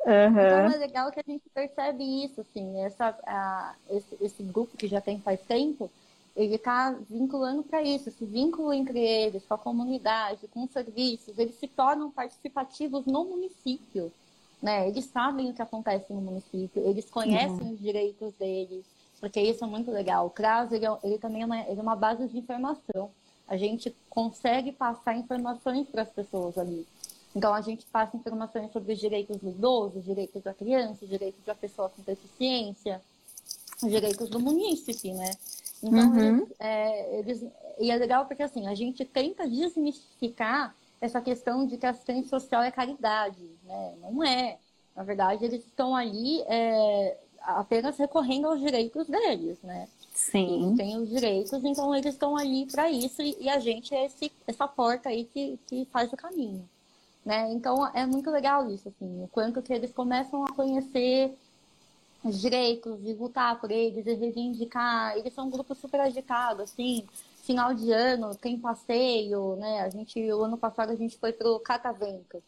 Uhum. 0.08 0.30
Então 0.30 0.72
é 0.72 0.76
legal 0.78 1.12
que 1.12 1.20
a 1.20 1.24
gente 1.26 1.42
percebe 1.52 2.02
isso, 2.24 2.40
assim, 2.40 2.80
essa, 2.80 3.08
a, 3.26 3.74
esse, 3.90 4.16
esse 4.22 4.42
grupo 4.42 4.74
que 4.74 4.88
já 4.88 5.02
tem 5.02 5.20
faz 5.20 5.38
tempo, 5.42 5.90
ele 6.34 6.54
está 6.54 6.96
vinculando 7.10 7.62
para 7.62 7.82
isso, 7.82 8.08
esse 8.08 8.24
vínculo 8.24 8.72
entre 8.72 8.98
eles, 8.98 9.44
com 9.44 9.52
a 9.52 9.58
comunidade, 9.58 10.48
com 10.48 10.64
os 10.64 10.70
serviços, 10.70 11.38
eles 11.38 11.56
se 11.56 11.66
tornam 11.66 12.10
participativos 12.10 13.04
no 13.04 13.24
município, 13.24 14.10
né? 14.62 14.88
Eles 14.88 15.06
sabem 15.06 15.50
o 15.50 15.54
que 15.54 15.62
acontece 15.62 16.12
no 16.12 16.20
município, 16.20 16.82
eles 16.84 17.08
conhecem 17.08 17.68
uhum. 17.68 17.72
os 17.72 17.78
direitos 17.80 18.32
deles, 18.34 18.84
porque 19.20 19.40
isso 19.40 19.64
é 19.64 19.66
muito 19.66 19.90
legal. 19.90 20.26
O 20.26 20.30
CRAS, 20.30 20.72
ele, 20.72 20.86
é 20.86 20.98
ele 21.02 21.18
também 21.18 21.42
é 21.42 21.46
uma, 21.46 21.60
ele 21.60 21.78
é 21.78 21.82
uma 21.82 21.96
base 21.96 22.26
de 22.28 22.38
informação. 22.38 23.10
A 23.46 23.56
gente 23.56 23.94
consegue 24.10 24.72
passar 24.72 25.16
informações 25.16 25.88
para 25.88 26.02
as 26.02 26.10
pessoas 26.10 26.58
ali. 26.58 26.86
Então, 27.34 27.54
a 27.54 27.60
gente 27.60 27.86
passa 27.86 28.16
informações 28.16 28.72
sobre 28.72 28.92
os 28.92 28.98
direitos 28.98 29.36
do 29.38 29.48
idoso, 29.48 29.98
os 29.98 30.04
direitos 30.04 30.42
da 30.42 30.52
criança, 30.52 31.04
os 31.04 31.10
direitos 31.10 31.44
da 31.44 31.54
pessoa 31.54 31.88
com 31.88 32.02
deficiência, 32.02 33.00
os 33.82 33.90
direitos 33.90 34.28
do 34.28 34.40
munícipe, 34.40 35.12
né? 35.12 35.30
Então, 35.82 36.10
uhum. 36.10 36.36
eles, 36.38 36.48
é, 36.58 37.18
eles, 37.18 37.44
e 37.78 37.90
é 37.90 37.96
legal 37.96 38.26
porque 38.26 38.42
assim, 38.42 38.66
a 38.66 38.74
gente 38.74 39.04
tenta 39.04 39.48
desmistificar 39.48 40.74
essa 41.00 41.20
questão 41.20 41.66
de 41.66 41.76
que 41.76 41.86
assistente 41.86 42.28
social 42.28 42.62
é 42.62 42.70
caridade, 42.70 43.50
né? 43.64 43.94
Não 44.00 44.22
é. 44.24 44.58
Na 44.96 45.02
verdade, 45.02 45.44
eles 45.44 45.64
estão 45.64 45.94
ali 45.94 46.42
é, 46.42 47.16
apenas 47.42 47.96
recorrendo 47.96 48.48
aos 48.48 48.60
direitos 48.60 49.06
deles, 49.06 49.58
né? 49.62 49.88
Sim. 50.12 50.64
Eles 50.64 50.76
têm 50.76 50.96
os 50.96 51.08
direitos, 51.08 51.64
então 51.64 51.94
eles 51.94 52.14
estão 52.14 52.36
ali 52.36 52.66
para 52.66 52.90
isso 52.90 53.22
e, 53.22 53.36
e, 53.40 53.48
a 53.48 53.60
gente 53.60 53.94
é 53.94 54.06
esse, 54.06 54.32
essa 54.46 54.66
porta 54.66 55.08
aí 55.08 55.24
que, 55.24 55.58
que 55.68 55.84
faz 55.92 56.12
o 56.12 56.16
caminho, 56.16 56.68
né? 57.24 57.52
Então 57.52 57.86
é 57.94 58.04
muito 58.04 58.28
legal 58.30 58.68
isso, 58.68 58.88
assim, 58.88 59.22
o 59.22 59.28
quanto 59.28 59.62
que 59.62 59.72
eles 59.72 59.92
começam 59.92 60.44
a 60.44 60.52
conhecer 60.52 61.32
os 62.24 62.40
direitos, 62.40 63.00
de 63.02 63.12
lutar 63.14 63.60
por 63.60 63.70
eles, 63.70 64.04
de 64.04 64.14
reivindicar. 64.14 65.16
Eles 65.16 65.32
são 65.32 65.46
um 65.46 65.50
grupo 65.50 65.74
super 65.74 66.00
agitado, 66.00 66.62
assim. 66.62 67.06
Final 67.48 67.72
de 67.72 67.90
ano, 67.90 68.34
tem 68.34 68.58
passeio, 68.58 69.56
né? 69.56 69.80
A 69.80 69.88
gente, 69.88 70.20
o 70.30 70.44
ano 70.44 70.58
passado 70.58 70.92
a 70.92 70.94
gente 70.94 71.16
foi 71.16 71.32
pro 71.32 71.58
Catavento. 71.60 72.42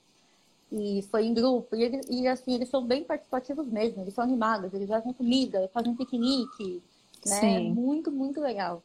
E 0.71 1.01
foi 1.11 1.25
em 1.25 1.33
grupo. 1.33 1.75
E, 1.75 1.83
ele, 1.83 2.01
e 2.11 2.29
assim, 2.29 2.53
eles 2.53 2.69
são 2.69 2.85
bem 2.85 3.03
participativos 3.03 3.67
mesmo. 3.67 4.03
Eles 4.03 4.13
são 4.13 4.23
animados, 4.23 4.75
eles 4.75 4.91
levam 4.91 5.15
comida, 5.15 5.71
fazem 5.73 5.97
piquenique. 5.97 6.83
Né? 7.25 7.41
Sim. 7.41 7.73
Muito, 7.73 8.13
muito 8.13 8.43
legal. 8.43 8.83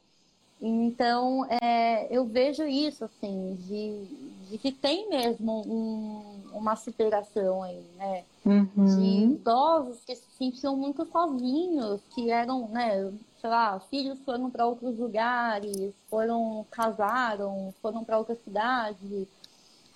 Então, 0.61 1.45
é, 1.61 2.07
eu 2.15 2.25
vejo 2.25 2.63
isso, 2.63 3.05
assim, 3.05 3.57
de, 3.61 4.05
de 4.49 4.57
que 4.57 4.71
tem 4.71 5.09
mesmo 5.09 5.61
um, 5.67 6.57
uma 6.57 6.75
superação 6.75 7.61
aí, 7.61 7.83
né? 7.97 8.23
Uhum. 8.45 8.85
De 8.85 9.33
idosos 9.33 10.03
que 10.05 10.15
se 10.15 10.25
sentiam 10.37 10.75
muito 10.77 11.05
sozinhos, 11.05 12.01
que 12.13 12.29
eram, 12.29 12.67
né, 12.69 13.11
sei 13.41 13.49
lá, 13.49 13.79
filhos 13.79 14.19
foram 14.23 14.49
para 14.49 14.65
outros 14.65 14.97
lugares, 14.97 15.93
foram, 16.09 16.65
casaram, 16.71 17.73
foram 17.81 18.03
para 18.03 18.17
outra 18.17 18.35
cidade, 18.35 19.27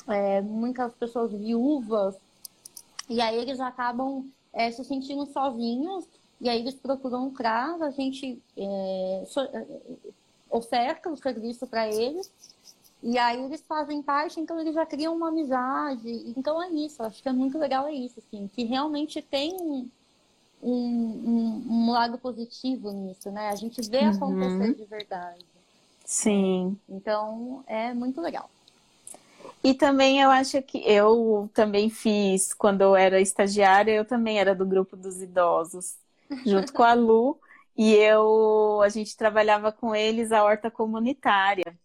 é, 0.08 0.42
muitas 0.42 0.94
pessoas 0.94 1.32
viúvas, 1.32 2.16
e 3.08 3.22
aí 3.22 3.38
eles 3.38 3.60
acabam 3.60 4.30
é, 4.52 4.72
se 4.72 4.84
sentindo 4.84 5.26
sozinhos, 5.28 6.06
e 6.42 6.50
aí 6.50 6.60
eles 6.60 6.76
procuram 6.76 7.28
um 7.28 7.32
CRAS, 7.32 7.82
a 7.82 7.92
gente 7.92 8.42
é, 8.58 9.24
so, 9.28 9.42
oferta 10.50 11.10
o 11.10 11.18
serviço 11.18 11.68
para 11.68 11.88
eles, 11.88 12.32
e 13.02 13.18
aí 13.18 13.42
eles 13.44 13.62
fazem 13.62 14.02
parte, 14.02 14.40
então 14.40 14.60
eles 14.60 14.76
já 14.76 14.86
criam 14.86 15.16
uma 15.16 15.30
amizade. 15.30 16.34
Então 16.36 16.62
é 16.62 16.70
isso, 16.70 17.02
acho 17.02 17.22
que 17.22 17.30
é 17.30 17.34
muito 17.34 17.58
legal 17.58 17.88
é 17.88 17.94
isso, 17.94 18.20
assim, 18.20 18.50
que 18.54 18.64
realmente 18.64 19.22
tem 19.22 19.54
um, 20.62 20.72
um, 20.72 21.64
um 21.70 21.92
lado 21.92 22.18
positivo 22.18 22.92
nisso, 22.92 23.32
né? 23.32 23.50
A 23.50 23.56
gente 23.56 23.82
vê 23.90 24.00
uhum. 24.00 24.10
acontecer 24.10 24.74
de 24.76 24.86
verdade. 24.86 25.46
Sim. 26.04 26.78
Então 26.90 27.64
é 27.68 27.94
muito 27.94 28.20
legal. 28.20 28.50
E 29.64 29.74
também 29.74 30.22
eu 30.22 30.30
acho 30.30 30.62
que 30.62 30.80
eu 30.80 31.50
também 31.54 31.90
fiz, 31.90 32.54
quando 32.54 32.82
eu 32.82 32.96
era 32.96 33.22
estagiária, 33.22 33.92
eu 33.92 34.06
também 34.06 34.40
era 34.40 34.56
do 34.56 34.66
grupo 34.66 34.96
dos 34.96 35.22
idosos, 35.22 35.96
junto 36.46 36.74
com 36.74 36.84
a 36.84 36.94
Lu, 36.94 37.38
e 37.82 37.96
eu 37.96 38.82
a 38.84 38.90
gente 38.90 39.16
trabalhava 39.16 39.72
com 39.72 39.96
eles 39.96 40.34
a 40.34 40.44
horta 40.44 40.70
comunitária 40.70 41.80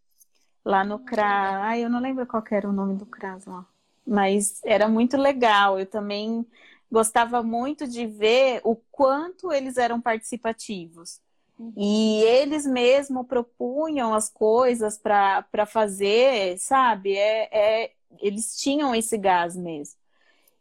lá 0.65 0.83
no 0.83 0.99
CRAS. 0.99 1.55
Ai, 1.63 1.85
eu 1.85 1.89
não 1.89 2.01
lembro 2.01 2.27
qual 2.27 2.43
era 2.51 2.69
o 2.69 2.73
nome 2.73 2.97
do 2.97 3.07
CRAS 3.07 3.47
lá. 3.47 3.65
Mas 4.05 4.61
era 4.65 4.89
muito 4.89 5.17
legal. 5.17 5.79
Eu 5.79 5.87
também 5.87 6.45
gostava 6.91 7.45
muito 7.45 7.87
de 7.87 8.09
ver 8.09 8.61
o 8.65 8.75
quanto 8.91 9.53
eles 9.53 9.77
eram 9.77 10.01
participativos. 10.01 11.21
Uhum. 11.57 11.73
E 11.77 12.25
eles 12.25 12.67
mesmo 12.67 13.25
propunham 13.25 14.13
as 14.13 14.29
coisas 14.29 14.99
para 14.99 15.65
fazer, 15.65 16.59
sabe? 16.59 17.17
É, 17.17 17.49
é, 17.53 17.93
eles 18.21 18.57
tinham 18.57 18.93
esse 18.97 19.17
gás 19.17 19.55
mesmo. 19.55 19.97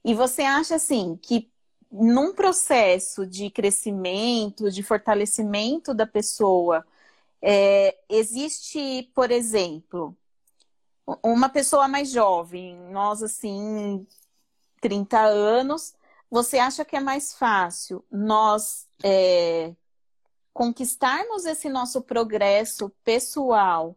E 0.06 0.14
você 0.14 0.44
acha 0.44 0.76
assim 0.76 1.18
que 1.20 1.50
num 1.94 2.34
processo 2.34 3.28
de 3.28 3.52
crescimento, 3.52 4.72
de 4.72 4.82
fortalecimento 4.82 5.94
da 5.94 6.08
pessoa, 6.08 6.84
é, 7.40 7.96
existe, 8.10 9.12
por 9.14 9.30
exemplo, 9.30 10.18
uma 11.24 11.50
pessoa 11.50 11.88
mais 11.88 12.10
jovem, 12.10 12.76
nós 12.90 13.22
assim, 13.22 14.08
30 14.82 15.20
anos, 15.20 15.94
você 16.32 16.58
acha 16.58 16.84
que 16.84 16.96
é 16.96 17.00
mais 17.00 17.36
fácil 17.36 18.04
nós 18.10 18.88
é, 19.04 19.76
conquistarmos 20.52 21.46
esse 21.46 21.70
nosso 21.70 22.02
progresso 22.02 22.90
pessoal 23.04 23.96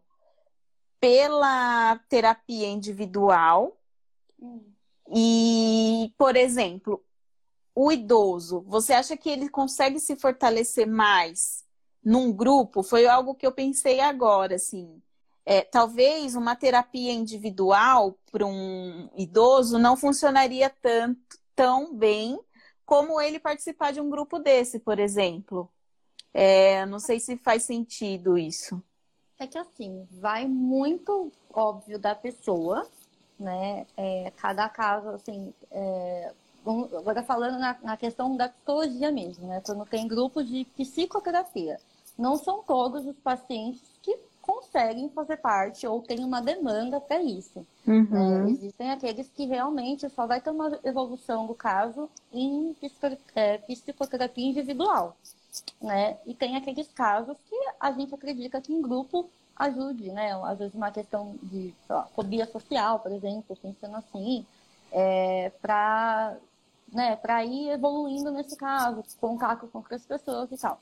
pela 0.99 1.97
terapia 2.09 2.67
individual? 2.67 3.75
Hum. 4.39 4.71
E, 5.09 6.13
por 6.17 6.35
exemplo, 6.35 7.03
o 7.79 7.91
idoso, 7.91 8.63
você 8.65 8.91
acha 8.91 9.15
que 9.15 9.29
ele 9.29 9.47
consegue 9.49 9.99
se 9.99 10.15
fortalecer 10.15 10.87
mais 10.87 11.63
num 12.03 12.33
grupo 12.33 12.81
foi 12.81 13.05
algo 13.05 13.35
que 13.35 13.45
eu 13.45 13.51
pensei 13.51 13.99
agora, 13.99 14.55
assim. 14.55 14.99
É, 15.45 15.61
talvez 15.61 16.35
uma 16.35 16.55
terapia 16.55 17.13
individual 17.13 18.17
para 18.31 18.43
um 18.47 19.07
idoso 19.15 19.77
não 19.77 19.95
funcionaria 19.95 20.71
tanto 20.81 21.37
tão 21.55 21.93
bem 21.93 22.39
como 22.83 23.21
ele 23.21 23.39
participar 23.39 23.93
de 23.93 24.01
um 24.01 24.09
grupo 24.09 24.39
desse, 24.39 24.79
por 24.79 24.97
exemplo. 24.97 25.69
É, 26.33 26.83
não 26.87 26.97
sei 26.97 27.19
se 27.19 27.37
faz 27.37 27.61
sentido 27.61 28.39
isso. 28.39 28.81
É 29.37 29.45
que 29.45 29.57
assim, 29.57 30.07
vai 30.09 30.47
muito 30.47 31.31
óbvio 31.53 31.99
da 31.99 32.15
pessoa, 32.15 32.89
né? 33.39 33.85
É, 33.95 34.31
cada 34.35 34.67
caso, 34.67 35.09
assim, 35.09 35.53
é, 35.69 36.33
agora 36.97 37.23
falando 37.23 37.59
na, 37.59 37.77
na, 37.81 37.97
questão 37.97 38.35
da 38.35 38.49
psicologia 38.49 39.11
mesmo, 39.11 39.47
né? 39.47 39.61
Quando 39.65 39.85
tem 39.85 40.07
grupos 40.07 40.47
de 40.47 40.65
psicoterapia 40.75 41.79
não 42.17 42.35
são 42.35 42.63
todos 42.63 43.05
os 43.05 43.15
pacientes 43.17 43.81
que 44.01 44.17
conseguem 44.41 45.09
fazer 45.09 45.37
parte 45.37 45.85
ou 45.85 46.01
têm 46.01 46.23
uma 46.23 46.41
demanda 46.41 46.99
para 46.99 47.21
isso. 47.21 47.65
Uhum. 47.85 48.47
É, 48.47 48.49
existem 48.49 48.91
aqueles 48.91 49.27
que 49.29 49.45
realmente 49.45 50.09
só 50.09 50.25
vai 50.25 50.39
ter 50.41 50.49
uma 50.49 50.79
evolução 50.83 51.45
do 51.45 51.53
caso 51.53 52.09
em 52.33 52.75
é, 53.35 53.57
psicoterapia 53.59 54.47
individual. 54.47 55.15
Né? 55.81 56.17
E 56.25 56.33
tem 56.33 56.55
aqueles 56.55 56.87
casos 56.87 57.37
que 57.49 57.55
a 57.79 57.91
gente 57.91 58.15
acredita 58.15 58.61
que 58.61 58.73
em 58.73 58.81
grupo 58.81 59.29
ajude, 59.55 60.11
né? 60.11 60.39
Às 60.43 60.59
vezes 60.59 60.73
uma 60.73 60.91
questão 60.91 61.35
de 61.41 61.73
lá, 61.89 62.07
fobia 62.15 62.45
social, 62.45 62.99
por 62.99 63.11
exemplo, 63.11 63.57
pensando 63.59 63.95
assim, 63.95 64.45
é, 64.91 65.51
para 65.61 66.37
né, 66.91 67.19
ir 67.45 67.69
evoluindo 67.69 68.31
nesse 68.31 68.55
caso, 68.55 69.03
contato 69.19 69.67
com 69.67 69.79
outras 69.79 70.05
pessoas 70.05 70.51
e 70.51 70.57
tal 70.57 70.79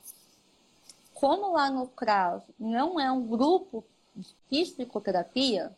como 1.16 1.54
lá 1.54 1.72
no 1.72 1.88
CRAS 1.88 2.44
não 2.60 3.00
é 3.00 3.10
um 3.12 3.26
grupo 3.26 3.84
de 4.16 4.66
psicoterapia, 4.66 5.72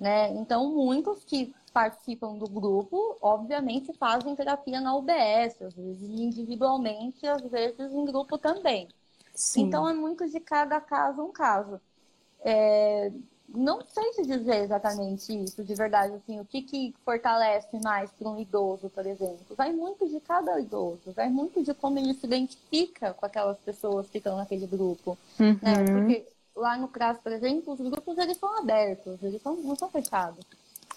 né? 0.00 0.32
Então, 0.32 0.74
muitos 0.74 1.22
que 1.22 1.54
participam 1.72 2.36
do 2.36 2.48
grupo, 2.48 3.16
obviamente, 3.20 3.92
fazem 3.92 4.34
terapia 4.34 4.80
na 4.80 4.96
UBS, 4.96 5.62
às 5.62 5.74
vezes 5.74 6.02
individualmente, 6.02 7.26
às 7.26 7.42
vezes 7.42 7.92
em 7.92 8.04
grupo 8.06 8.38
também. 8.38 8.88
Sim. 9.34 9.62
Então, 9.62 9.88
é 9.88 9.92
muito 9.92 10.28
de 10.28 10.40
cada 10.40 10.80
caso 10.80 11.22
um 11.22 11.30
caso. 11.30 11.80
É, 12.42 13.12
não 13.52 13.80
sei 13.84 14.10
te 14.12 14.22
dizer 14.22 14.62
exatamente 14.62 15.32
isso, 15.44 15.64
de 15.64 15.74
verdade, 15.74 16.14
assim, 16.14 16.38
o 16.40 16.44
que, 16.44 16.62
que 16.62 16.94
fortalece 17.04 17.78
mais 17.82 18.10
para 18.12 18.28
um 18.28 18.38
idoso, 18.38 18.88
por 18.90 19.04
exemplo. 19.04 19.56
Vai 19.56 19.72
muito 19.72 20.08
de 20.08 20.20
cada 20.20 20.60
idoso, 20.60 21.12
vai 21.12 21.28
muito 21.28 21.62
de 21.62 21.74
como 21.74 21.98
ele 21.98 22.14
se 22.14 22.26
identifica 22.26 23.12
com 23.14 23.26
aquelas 23.26 23.58
pessoas 23.58 24.08
que 24.08 24.18
estão 24.18 24.36
naquele 24.36 24.66
grupo. 24.66 25.18
Né? 25.38 25.46
Uhum. 25.46 25.58
Né? 25.62 25.84
Porque 25.84 26.26
lá 26.54 26.76
no 26.76 26.88
CRAS, 26.88 27.18
por 27.18 27.32
exemplo, 27.32 27.72
os 27.72 27.80
grupos 27.80 28.18
eles 28.18 28.36
são 28.36 28.58
abertos, 28.58 29.20
eles 29.22 29.42
são, 29.42 29.56
não 29.56 29.74
são 29.74 29.90
fechados. 29.90 30.44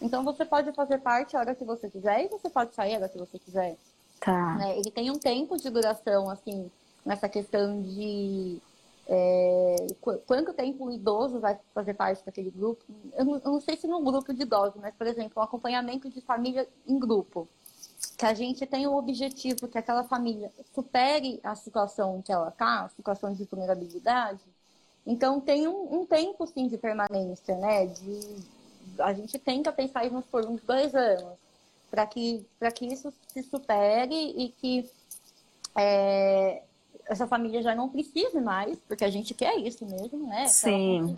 Então 0.01 0.23
você 0.23 0.45
pode 0.45 0.71
fazer 0.73 0.99
parte 0.99 1.35
a 1.35 1.39
hora 1.39 1.55
que 1.55 1.63
você 1.63 1.89
quiser 1.89 2.25
e 2.25 2.27
você 2.27 2.49
pode 2.49 2.75
sair 2.75 2.95
a 2.95 2.99
hora 2.99 3.09
que 3.09 3.17
você 3.17 3.39
quiser. 3.39 3.77
Tá. 4.19 4.55
Né? 4.55 4.77
Ele 4.77 4.91
tem 4.91 5.09
um 5.09 5.17
tempo 5.17 5.57
de 5.57 5.69
duração, 5.69 6.29
assim, 6.29 6.69
nessa 7.05 7.27
questão 7.27 7.81
de 7.81 8.61
é, 9.07 9.87
quanto 10.25 10.53
tempo 10.53 10.85
o 10.85 10.91
idoso 10.91 11.39
vai 11.39 11.59
fazer 11.73 11.93
parte 11.93 12.23
daquele 12.25 12.49
grupo. 12.49 12.83
Eu 13.13 13.25
não, 13.25 13.35
eu 13.35 13.51
não 13.51 13.61
sei 13.61 13.75
se 13.75 13.87
no 13.87 14.01
grupo 14.01 14.33
de 14.33 14.43
idosos, 14.43 14.79
mas, 14.79 14.93
por 14.95 15.07
exemplo, 15.07 15.33
um 15.37 15.43
acompanhamento 15.43 16.09
de 16.09 16.21
família 16.21 16.67
em 16.87 16.97
grupo. 16.97 17.47
Que 18.17 18.25
a 18.25 18.33
gente 18.33 18.65
tem 18.65 18.87
o 18.87 18.95
objetivo 18.95 19.67
que 19.67 19.77
aquela 19.77 20.03
família 20.03 20.51
supere 20.73 21.39
a 21.43 21.55
situação 21.55 22.21
que 22.21 22.31
ela 22.31 22.49
está, 22.49 22.85
a 22.85 22.89
situação 22.89 23.33
de 23.33 23.43
vulnerabilidade. 23.45 24.41
Então, 25.05 25.41
tem 25.41 25.67
um, 25.67 26.01
um 26.01 26.05
tempo, 26.05 26.47
sim, 26.47 26.67
de 26.67 26.77
permanência, 26.77 27.57
né? 27.57 27.87
De, 27.87 28.43
a 28.99 29.13
gente 29.13 29.37
tenta 29.37 29.71
pensar 29.71 30.05
isso 30.05 30.21
por 30.31 30.45
uns 30.45 30.61
dois 30.61 30.95
anos 30.95 31.37
para 31.89 32.07
que, 32.07 32.43
que 32.73 32.85
isso 32.85 33.13
se 33.27 33.43
supere 33.43 34.15
e 34.15 34.49
que 34.49 34.89
é, 35.75 36.63
essa 37.05 37.27
família 37.27 37.61
já 37.61 37.75
não 37.75 37.89
precise 37.89 38.39
mais, 38.39 38.77
porque 38.87 39.03
a 39.03 39.09
gente 39.09 39.33
quer 39.33 39.55
isso 39.57 39.85
mesmo, 39.85 40.27
né? 40.27 40.47
Sim. 40.47 41.15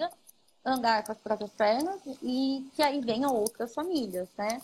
andar 0.64 1.04
com 1.04 1.12
as 1.12 1.18
próprias 1.20 1.52
pernas 1.52 2.00
e 2.24 2.66
que 2.76 2.82
aí 2.82 3.00
venham 3.00 3.34
outras 3.34 3.74
famílias, 3.74 4.28
né? 4.38 4.60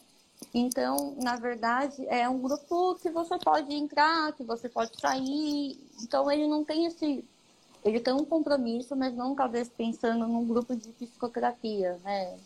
Então, 0.53 1.15
na 1.21 1.35
verdade, 1.35 2.03
é 2.07 2.27
um 2.27 2.39
grupo 2.39 2.95
que 2.95 3.09
você 3.09 3.37
pode 3.37 3.73
entrar, 3.73 4.33
que 4.33 4.43
você 4.43 4.67
pode 4.67 4.99
sair. 4.99 5.77
Então, 6.01 6.29
ele 6.31 6.47
não 6.47 6.65
tem 6.65 6.87
esse. 6.87 7.23
Ele 7.85 7.99
tem 7.99 8.13
um 8.13 8.25
compromisso, 8.25 8.95
mas 8.95 9.13
não 9.13 9.35
talvez 9.35 9.69
pensando 9.69 10.27
num 10.27 10.45
grupo 10.45 10.75
de 10.75 10.89
psicoterapia, 10.89 11.99
né? 12.03 12.37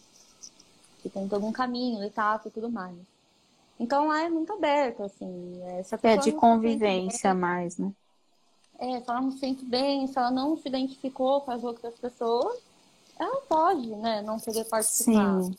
Que 1.01 1.09
tem 1.09 1.27
todo 1.27 1.45
um 1.45 1.51
caminho, 1.51 2.03
etapa 2.03 2.47
e 2.47 2.51
tudo 2.51 2.69
mais. 2.69 2.95
Então 3.79 4.07
lá 4.07 4.21
é 4.21 4.29
muito 4.29 4.53
aberto, 4.53 5.03
assim. 5.03 5.61
é 6.03 6.17
de 6.17 6.31
convivência 6.31 7.33
mais, 7.33 7.77
né? 7.77 7.91
É, 8.79 8.99
se 8.99 9.09
ela 9.09 9.21
não 9.21 9.31
se 9.31 9.39
sente 9.39 9.65
bem, 9.65 10.07
se 10.07 10.17
ela 10.17 10.31
não 10.31 10.57
se 10.57 10.67
identificou 10.67 11.41
com 11.41 11.51
as 11.51 11.63
outras 11.63 11.93
pessoas, 11.95 12.59
ela 13.19 13.41
pode, 13.41 13.87
né, 13.87 14.21
não 14.21 14.39
querer 14.39 14.65
participar. 14.65 15.41
Sim. 15.43 15.55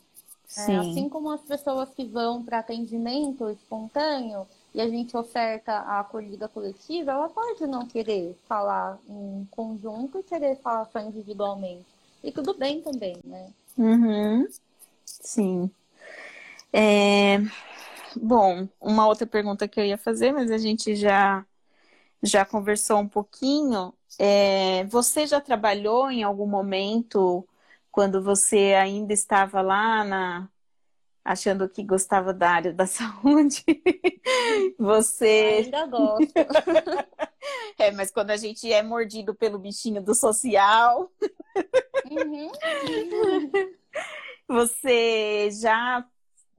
É, 0.55 0.61
Sim. 0.65 0.75
Assim 0.77 1.09
como 1.09 1.29
as 1.31 1.41
pessoas 1.41 1.89
que 1.89 2.05
vão 2.05 2.41
para 2.41 2.59
atendimento 2.59 3.49
espontâneo 3.49 4.47
e 4.73 4.79
a 4.79 4.87
gente 4.87 5.15
oferta 5.17 5.73
a 5.73 5.99
acolhida 5.99 6.47
coletiva, 6.47 7.11
ela 7.11 7.29
pode 7.29 7.65
não 7.67 7.85
querer 7.85 8.37
falar 8.47 8.97
em 9.09 9.47
conjunto 9.51 10.19
e 10.19 10.23
querer 10.23 10.55
falar 10.57 10.85
só 10.85 10.99
individualmente. 10.99 11.85
E 12.23 12.31
tudo 12.31 12.53
bem 12.53 12.81
também, 12.81 13.17
né? 13.23 13.49
Uhum. 13.77 14.47
Sim. 15.05 15.69
É... 16.71 17.39
Bom, 18.15 18.67
uma 18.79 19.07
outra 19.07 19.27
pergunta 19.27 19.67
que 19.67 19.79
eu 19.79 19.85
ia 19.85 19.97
fazer, 19.97 20.31
mas 20.31 20.49
a 20.49 20.57
gente 20.57 20.95
já 20.95 21.45
já 22.21 22.45
conversou 22.45 22.99
um 22.99 23.07
pouquinho. 23.07 23.93
É, 24.19 24.83
você 24.85 25.27
já 25.27 25.39
trabalhou 25.39 26.09
em 26.09 26.23
algum 26.23 26.47
momento 26.47 27.47
quando 27.91 28.21
você 28.21 28.73
ainda 28.73 29.13
estava 29.13 29.61
lá 29.61 30.03
na 30.03 30.49
achando 31.23 31.67
que 31.67 31.83
gostava 31.83 32.33
da 32.33 32.49
área 32.49 32.73
da 32.73 32.87
saúde? 32.87 33.65
você 34.79 35.63
ainda 35.65 35.85
gosto. 35.85 36.33
é, 37.77 37.91
mas 37.91 38.09
quando 38.11 38.31
a 38.31 38.37
gente 38.37 38.71
é 38.71 38.81
mordido 38.81 39.35
pelo 39.35 39.59
bichinho 39.59 40.01
do 40.01 40.15
social, 40.15 41.11
uhum. 42.09 42.51
você 44.47 45.49
já 45.51 46.05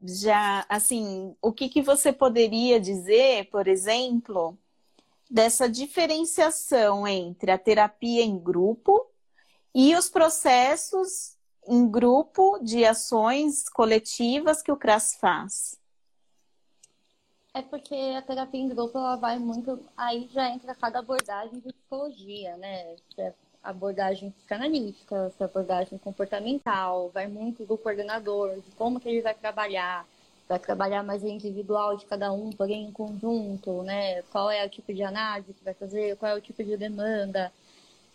já, 0.01 0.65
assim, 0.69 1.35
o 1.43 1.53
que, 1.53 1.69
que 1.69 1.83
você 1.83 2.13
poderia 2.13 2.79
dizer, 2.79 3.49
por 3.51 3.67
exemplo, 3.67 4.57
dessa 5.31 5.69
diferenciação 5.69 7.07
entre 7.07 7.51
a 7.51 7.59
terapia 7.59 8.23
em 8.23 8.39
grupo 8.39 9.07
e 9.75 9.95
os 9.95 10.09
processos 10.09 11.37
em 11.67 11.89
grupo 11.89 12.59
de 12.63 12.85
ações 12.85 13.69
coletivas 13.69 14.63
que 14.63 14.73
o 14.73 14.77
CRAS 14.77 15.15
faz? 15.21 15.79
É 17.53 17.63
porque 17.63 17.95
a 18.17 18.23
terapia 18.23 18.61
em 18.61 18.69
grupo 18.69 18.97
ela 18.97 19.17
vai 19.17 19.39
muito. 19.39 19.85
Aí 19.97 20.29
já 20.33 20.49
entra 20.49 20.75
cada 20.75 21.01
abordagem 21.01 21.61
de 21.61 21.73
psicologia, 21.73 22.57
né? 22.57 22.97
Abordagem 23.63 24.31
psicanalítica, 24.31 25.33
abordagem 25.41 25.99
comportamental, 25.99 27.11
vai 27.11 27.27
muito 27.27 27.67
do 27.67 27.77
coordenador, 27.77 28.61
de 28.61 28.71
como 28.77 29.01
que 29.01 29.09
ele 29.09 29.21
vai 29.21 29.35
trabalhar, 29.35 30.07
vai 30.49 30.59
trabalhar 30.59 31.03
mais 31.03 31.23
individual 31.23 31.97
de 31.97 32.07
cada 32.07 32.33
um, 32.33 32.51
porém 32.51 32.85
em 32.87 32.93
conjunto, 32.93 33.83
né? 33.83 34.23
Qual 34.23 34.51
é 34.51 34.65
o 34.65 34.71
tipo 34.71 34.95
de 34.95 35.03
análise 35.03 35.53
que 35.53 35.63
vai 35.63 35.75
fazer, 35.75 36.17
qual 36.17 36.33
é 36.33 36.35
o 36.35 36.41
tipo 36.41 36.65
de 36.65 36.77
demanda. 36.77 37.53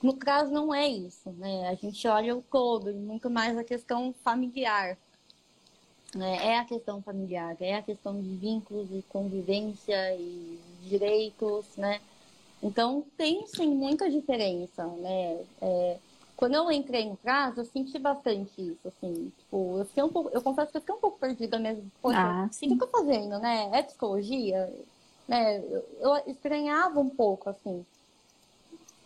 No 0.01 0.17
caso, 0.17 0.51
não 0.51 0.73
é 0.73 0.87
isso, 0.87 1.29
né? 1.31 1.69
A 1.69 1.75
gente 1.75 2.05
olha 2.07 2.35
o 2.35 2.41
todo, 2.41 2.93
muito 2.93 3.29
mais 3.29 3.57
a 3.57 3.63
questão 3.63 4.13
familiar. 4.23 4.97
Né? 6.15 6.47
É 6.47 6.59
a 6.59 6.65
questão 6.65 7.01
familiar, 7.01 7.55
é 7.59 7.75
a 7.75 7.81
questão 7.81 8.21
de 8.21 8.35
vínculos 8.35 8.87
e 8.91 9.03
convivência 9.09 10.15
e 10.15 10.59
direitos, 10.81 11.65
né? 11.77 12.01
Então, 12.61 13.05
tem 13.17 13.45
sim 13.47 13.67
muita 13.67 14.09
diferença, 14.09 14.85
né? 14.85 15.43
É, 15.61 15.97
quando 16.35 16.55
eu 16.55 16.71
entrei 16.71 17.09
no 17.09 17.15
prazo, 17.17 17.61
eu 17.61 17.65
senti 17.65 17.97
bastante 17.99 18.51
isso, 18.59 18.87
assim. 18.87 19.31
Tipo, 19.37 19.79
eu, 19.79 19.85
fiquei 19.85 20.03
um 20.03 20.09
pouco, 20.09 20.29
eu 20.33 20.41
confesso 20.41 20.71
que 20.71 20.77
eu 20.77 20.81
fiquei 20.81 20.95
um 20.95 20.99
pouco 20.99 21.19
perdida 21.19 21.59
mesmo. 21.59 21.91
Poxa, 22.01 22.19
ah, 22.19 22.45
o 22.45 22.49
que 22.49 22.73
eu 22.73 22.77
tô 22.77 22.87
fazendo, 22.87 23.39
né? 23.39 23.69
É 23.73 23.83
psicologia? 23.83 24.73
Né? 25.27 25.59
Eu, 25.59 25.85
eu 25.99 26.23
estranhava 26.27 26.99
um 26.99 27.09
pouco, 27.09 27.49
assim. 27.49 27.85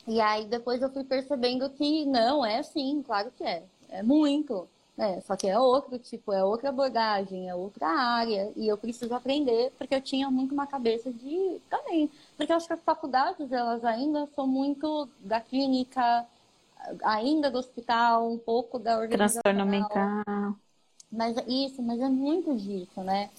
E 0.08 0.22
aí 0.22 0.46
depois 0.46 0.82
eu 0.82 0.90
fui 0.90 1.04
percebendo 1.04 1.70
que 1.70 2.06
não, 2.06 2.46
é 2.46 2.64
sim, 2.64 3.04
claro 3.06 3.32
que 3.38 3.44
é. 3.44 3.64
É 3.90 4.02
muito. 4.02 4.68
Né? 4.98 5.22
Só 5.22 5.36
que 5.36 5.48
é 5.48 5.60
outro 5.60 6.00
tipo, 6.00 6.34
é 6.34 6.44
outra 6.44 6.70
abordagem, 6.70 7.50
é 7.50 7.54
outra 7.54 7.88
área. 7.88 8.52
E 8.56 8.68
eu 8.68 8.78
preciso 8.78 9.14
aprender, 9.14 9.72
porque 9.78 9.94
eu 9.94 10.02
tinha 10.02 10.32
muito 10.32 10.54
uma 10.54 10.66
cabeça 10.66 11.12
de 11.12 11.62
também 11.70 12.10
porque 12.38 12.52
eu 12.52 12.58
acho 12.58 12.68
que 12.68 12.74
as 12.74 12.84
faculdades, 12.84 13.52
elas 13.52 13.84
ainda 13.84 14.28
são 14.36 14.48
muito 14.48 15.10
da 15.20 15.42
clínica, 15.42 16.26
ainda 17.04 17.50
do 17.50 17.58
hospital, 17.58 18.32
um 18.32 18.38
pouco 18.38 18.80
da 18.80 18.98
organização. 18.98 19.42
Transtorno 19.42 19.70
mental. 19.70 20.56
Mas 21.12 21.36
isso, 21.48 21.82
mas 21.82 22.00
é 22.00 22.10
muito 22.10 22.56
disso, 22.56 23.02
né? 23.02 23.30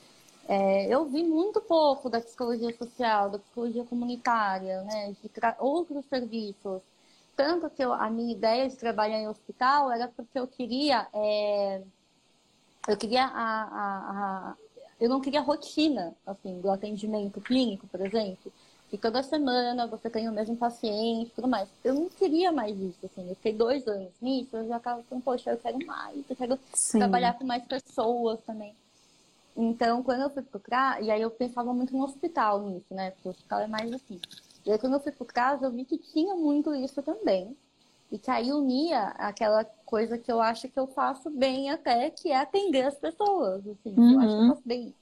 É, 0.49 0.87
eu 0.87 1.05
vi 1.05 1.23
muito 1.23 1.61
pouco 1.61 2.09
da 2.09 2.21
psicologia 2.21 2.75
social, 2.77 3.31
da 3.31 3.39
psicologia 3.39 3.85
comunitária, 3.85 4.83
né? 4.83 5.15
De 5.23 5.31
outros 5.59 6.07
serviços. 6.07 6.81
Tanto 7.37 7.69
que 7.71 7.85
eu, 7.85 7.93
a 7.93 8.11
minha 8.11 8.33
ideia 8.33 8.69
de 8.69 8.77
trabalhar 8.77 9.19
em 9.19 9.29
hospital 9.29 9.91
era 9.91 10.09
porque 10.09 10.39
eu 10.39 10.47
queria... 10.47 11.07
É, 11.13 11.83
eu 12.89 12.97
queria 12.97 13.25
a, 13.25 13.63
a, 13.63 13.99
a, 14.51 14.55
eu 14.99 15.11
não 15.11 15.21
queria 15.21 15.43
rotina, 15.43 16.15
assim, 16.27 16.59
do 16.61 16.71
atendimento 16.71 17.41
clínico, 17.41 17.87
por 17.87 18.01
exemplo 18.01 18.51
que 18.91 18.97
toda 18.97 19.23
semana 19.23 19.87
você 19.87 20.09
tem 20.09 20.29
o 20.29 20.33
mesmo 20.33 20.57
paciente 20.57 21.29
e 21.29 21.35
tudo 21.35 21.49
mais. 21.49 21.69
Eu 21.85 21.95
não 21.95 22.09
queria 22.09 22.51
mais 22.51 22.77
isso, 22.79 22.99
assim. 23.05 23.29
Eu 23.29 23.35
fiquei 23.37 23.53
dois 23.53 23.87
anos 23.87 24.13
nisso, 24.21 24.57
eu 24.57 24.67
já 24.67 24.81
tava 24.81 25.03
pensando, 25.03 25.23
poxa, 25.23 25.51
eu 25.51 25.59
quero 25.59 25.87
mais, 25.87 26.25
eu 26.29 26.37
quero 26.37 26.59
Sim. 26.73 26.99
trabalhar 26.99 27.35
com 27.35 27.45
mais 27.45 27.63
pessoas 27.65 28.41
também. 28.47 28.75
Então, 29.57 30.03
quando 30.03 30.23
eu 30.23 30.31
fui 30.31 30.43
pro 30.43 30.61
CRA, 30.61 31.01
e 31.01 31.11
aí 31.11 31.21
eu 31.21 31.31
pensava 31.31 31.75
muito 31.75 31.93
no 31.93 32.05
hospital 32.05 32.63
nisso, 32.63 32.95
né? 32.95 33.11
Porque 33.11 33.29
o 33.29 33.31
hospital 33.33 33.61
é 33.61 33.67
mais 33.67 33.93
assim. 33.93 34.21
E 34.65 34.71
aí, 34.71 34.79
quando 34.79 34.95
eu 34.95 35.01
fui 35.01 35.13
pro 35.13 35.25
CRAS, 35.25 35.63
eu 35.63 35.71
vi 35.71 35.85
que 35.85 35.99
tinha 35.99 36.35
muito 36.37 36.75
isso 36.75 37.03
também. 37.03 37.57
E 38.11 38.19
que 38.19 38.31
aí 38.31 38.53
unia 38.53 39.09
aquela 39.19 39.65
coisa 39.85 40.17
que 40.17 40.31
eu 40.31 40.41
acho 40.41 40.69
que 40.69 40.79
eu 40.79 40.87
faço 40.87 41.29
bem 41.29 41.71
até, 41.71 42.09
que 42.09 42.31
é 42.31 42.37
atender 42.37 42.87
as 42.87 42.95
pessoas, 42.95 43.67
assim. 43.67 43.95
Uhum. 43.97 44.13
Eu 44.13 44.21
acho 44.21 44.29
que 44.29 44.35
eu 44.35 44.41
uhum. 44.41 44.49
faço 44.51 44.63
bem 44.65 44.95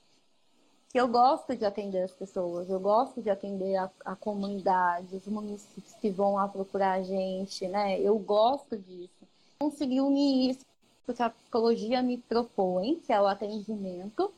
que 0.96 1.00
eu 1.00 1.08
gosto 1.08 1.54
de 1.54 1.62
atender 1.62 2.04
as 2.04 2.12
pessoas, 2.12 2.70
eu 2.70 2.80
gosto 2.80 3.20
de 3.20 3.28
atender 3.28 3.76
a, 3.76 3.90
a 4.02 4.16
comunidade, 4.16 5.14
os 5.14 5.26
municípios 5.26 5.92
que 6.00 6.08
vão 6.08 6.36
lá 6.36 6.48
procurar 6.48 6.92
a 6.92 7.02
gente, 7.02 7.68
né? 7.68 8.00
Eu 8.00 8.18
gosto 8.18 8.78
disso. 8.78 9.10
Consegui 9.58 10.00
unir 10.00 10.52
isso 10.52 10.64
que 11.14 11.22
a 11.22 11.28
psicologia 11.28 12.02
me 12.02 12.16
propõe, 12.16 12.94
que 12.94 13.12
é 13.12 13.20
o 13.20 13.26
atendimento, 13.26 14.32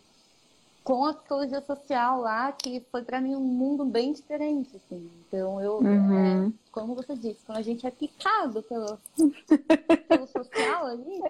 com 0.82 1.04
a 1.04 1.14
psicologia 1.14 1.60
social 1.60 2.22
lá, 2.22 2.50
que 2.50 2.80
foi 2.90 3.04
para 3.04 3.20
mim 3.20 3.36
um 3.36 3.40
mundo 3.40 3.84
bem 3.84 4.12
diferente, 4.12 4.78
assim. 4.78 5.08
Então, 5.28 5.60
eu, 5.62 5.76
uhum. 5.76 6.48
é, 6.48 6.52
como 6.72 6.96
você 6.96 7.14
disse, 7.14 7.38
quando 7.46 7.58
a 7.58 7.62
gente 7.62 7.86
é 7.86 7.90
picado 7.92 8.64
pelo, 8.64 8.98
pelo 10.08 10.26
social 10.26 10.86
ali, 10.86 11.22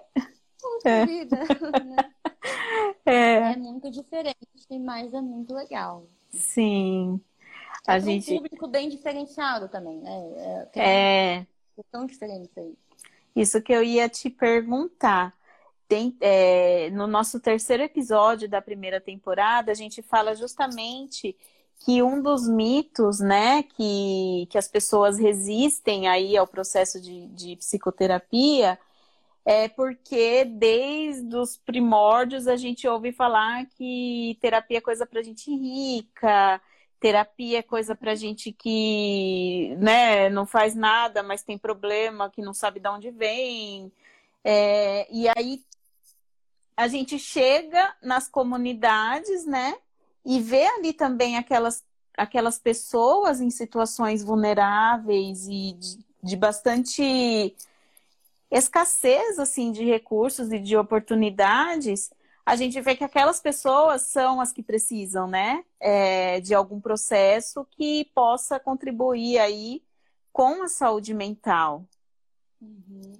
puxa 0.59 0.89
é. 0.89 1.05
vida, 1.05 1.37
né? 1.85 2.11
É. 3.09 3.53
é 3.53 3.57
muito 3.57 3.89
diferente, 3.89 4.37
mas 4.79 5.13
é 5.13 5.21
muito 5.21 5.53
legal. 5.53 6.05
Sim. 6.29 7.19
A 7.87 7.97
é 7.97 7.99
gente... 7.99 8.33
um 8.33 8.37
público 8.37 8.67
bem 8.67 8.89
diferenciado 8.89 9.67
também, 9.67 9.99
né? 9.99 10.67
É. 10.75 10.79
é. 10.79 11.47
Tão 11.91 12.05
diferente 12.05 12.51
aí. 12.57 12.75
Isso 13.35 13.61
que 13.61 13.71
eu 13.71 13.83
ia 13.83 14.09
te 14.09 14.29
perguntar. 14.29 15.33
Tem, 15.87 16.15
é, 16.21 16.89
no 16.91 17.07
nosso 17.07 17.39
terceiro 17.39 17.81
episódio 17.81 18.47
da 18.47 18.61
primeira 18.61 19.01
temporada, 19.01 19.71
a 19.71 19.75
gente 19.75 20.01
fala 20.03 20.35
justamente 20.35 21.35
que 21.79 22.03
um 22.03 22.21
dos 22.21 22.47
mitos, 22.47 23.19
né, 23.19 23.63
que, 23.63 24.47
que 24.51 24.57
as 24.57 24.67
pessoas 24.67 25.17
resistem 25.17 26.07
aí 26.07 26.37
ao 26.37 26.45
processo 26.45 27.01
de, 27.01 27.27
de 27.27 27.55
psicoterapia 27.55 28.77
é 29.51 29.67
porque 29.67 30.45
desde 30.45 31.35
os 31.35 31.57
primórdios 31.57 32.47
a 32.47 32.55
gente 32.55 32.87
ouve 32.87 33.11
falar 33.11 33.65
que 33.65 34.37
terapia 34.39 34.77
é 34.77 34.81
coisa 34.81 35.07
para 35.07 35.23
gente 35.23 35.49
rica, 35.49 36.61
terapia 36.99 37.57
é 37.57 37.63
coisa 37.63 37.95
para 37.95 38.13
gente 38.13 38.51
que, 38.51 39.75
né, 39.79 40.29
não 40.29 40.45
faz 40.45 40.75
nada, 40.75 41.23
mas 41.23 41.41
tem 41.41 41.57
problema, 41.57 42.29
que 42.29 42.43
não 42.43 42.53
sabe 42.53 42.79
de 42.79 42.87
onde 42.89 43.09
vem. 43.09 43.91
É, 44.43 45.07
e 45.11 45.27
aí 45.29 45.63
a 46.77 46.87
gente 46.87 47.17
chega 47.17 47.95
nas 48.03 48.27
comunidades, 48.27 49.47
né, 49.47 49.75
e 50.23 50.39
vê 50.39 50.67
ali 50.67 50.93
também 50.93 51.37
aquelas, 51.37 51.83
aquelas 52.15 52.59
pessoas 52.59 53.41
em 53.41 53.49
situações 53.49 54.23
vulneráveis 54.23 55.47
e 55.47 55.73
de, 55.73 56.05
de 56.21 56.35
bastante 56.37 57.55
escassez 58.51 59.39
assim 59.39 59.71
de 59.71 59.83
recursos 59.85 60.51
e 60.51 60.59
de 60.59 60.75
oportunidades, 60.75 62.11
a 62.45 62.55
gente 62.55 62.81
vê 62.81 62.95
que 62.95 63.03
aquelas 63.03 63.39
pessoas 63.39 64.03
são 64.03 64.41
as 64.41 64.51
que 64.51 64.63
precisam, 64.63 65.27
né, 65.27 65.63
é, 65.79 66.39
de 66.39 66.55
algum 66.55 66.81
processo 66.81 67.65
que 67.71 68.05
possa 68.15 68.59
contribuir 68.59 69.37
aí 69.37 69.83
com 70.33 70.63
a 70.63 70.67
saúde 70.67 71.13
mental. 71.13 71.85
Uhum. 72.61 73.13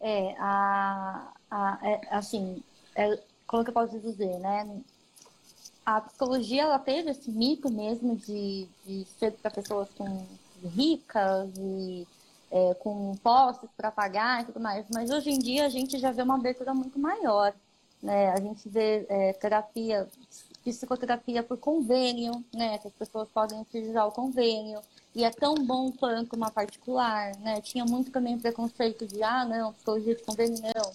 É, 0.00 0.34
a, 0.38 1.32
a, 1.50 1.78
é, 1.82 2.00
assim, 2.10 2.62
é, 2.94 3.18
como 3.46 3.64
que 3.64 3.70
eu 3.70 3.74
posso 3.74 3.98
dizer, 3.98 4.38
né? 4.38 4.80
A 5.84 6.02
psicologia, 6.02 6.62
ela 6.62 6.78
teve 6.78 7.10
esse 7.10 7.30
mito 7.30 7.70
mesmo 7.70 8.14
de, 8.16 8.68
de 8.84 9.06
ser 9.18 9.32
para 9.32 9.50
pessoas 9.50 9.88
com 9.96 10.26
ricas 10.62 11.50
e 11.56 12.06
é, 12.50 12.74
com 12.74 13.14
postos 13.22 13.70
para 13.76 13.90
pagar 13.90 14.42
e 14.42 14.46
tudo 14.46 14.60
mais. 14.60 14.86
Mas 14.92 15.10
hoje 15.10 15.30
em 15.30 15.38
dia 15.38 15.66
a 15.66 15.68
gente 15.68 15.98
já 15.98 16.10
vê 16.10 16.22
uma 16.22 16.36
abertura 16.36 16.74
muito 16.74 16.98
maior. 16.98 17.54
Né? 18.02 18.30
A 18.30 18.40
gente 18.40 18.68
vê 18.68 19.06
é, 19.08 19.32
terapia, 19.32 20.08
psicoterapia 20.62 21.42
por 21.42 21.58
convênio, 21.58 22.44
né? 22.54 22.78
Que 22.78 22.88
as 22.88 22.94
pessoas 22.94 23.28
podem 23.28 23.60
utilizar 23.60 24.06
o 24.06 24.12
convênio. 24.12 24.80
E 25.14 25.24
é 25.24 25.30
tão 25.30 25.54
bom 25.54 25.90
quanto 25.90 26.36
uma 26.36 26.50
particular, 26.50 27.34
né? 27.38 27.60
Tinha 27.60 27.84
muito 27.84 28.10
também 28.10 28.38
preconceito 28.38 29.06
de, 29.06 29.22
ah, 29.22 29.44
não, 29.44 29.72
psicologia 29.72 30.14
de 30.14 30.22
convênio 30.22 30.58
não. 30.62 30.92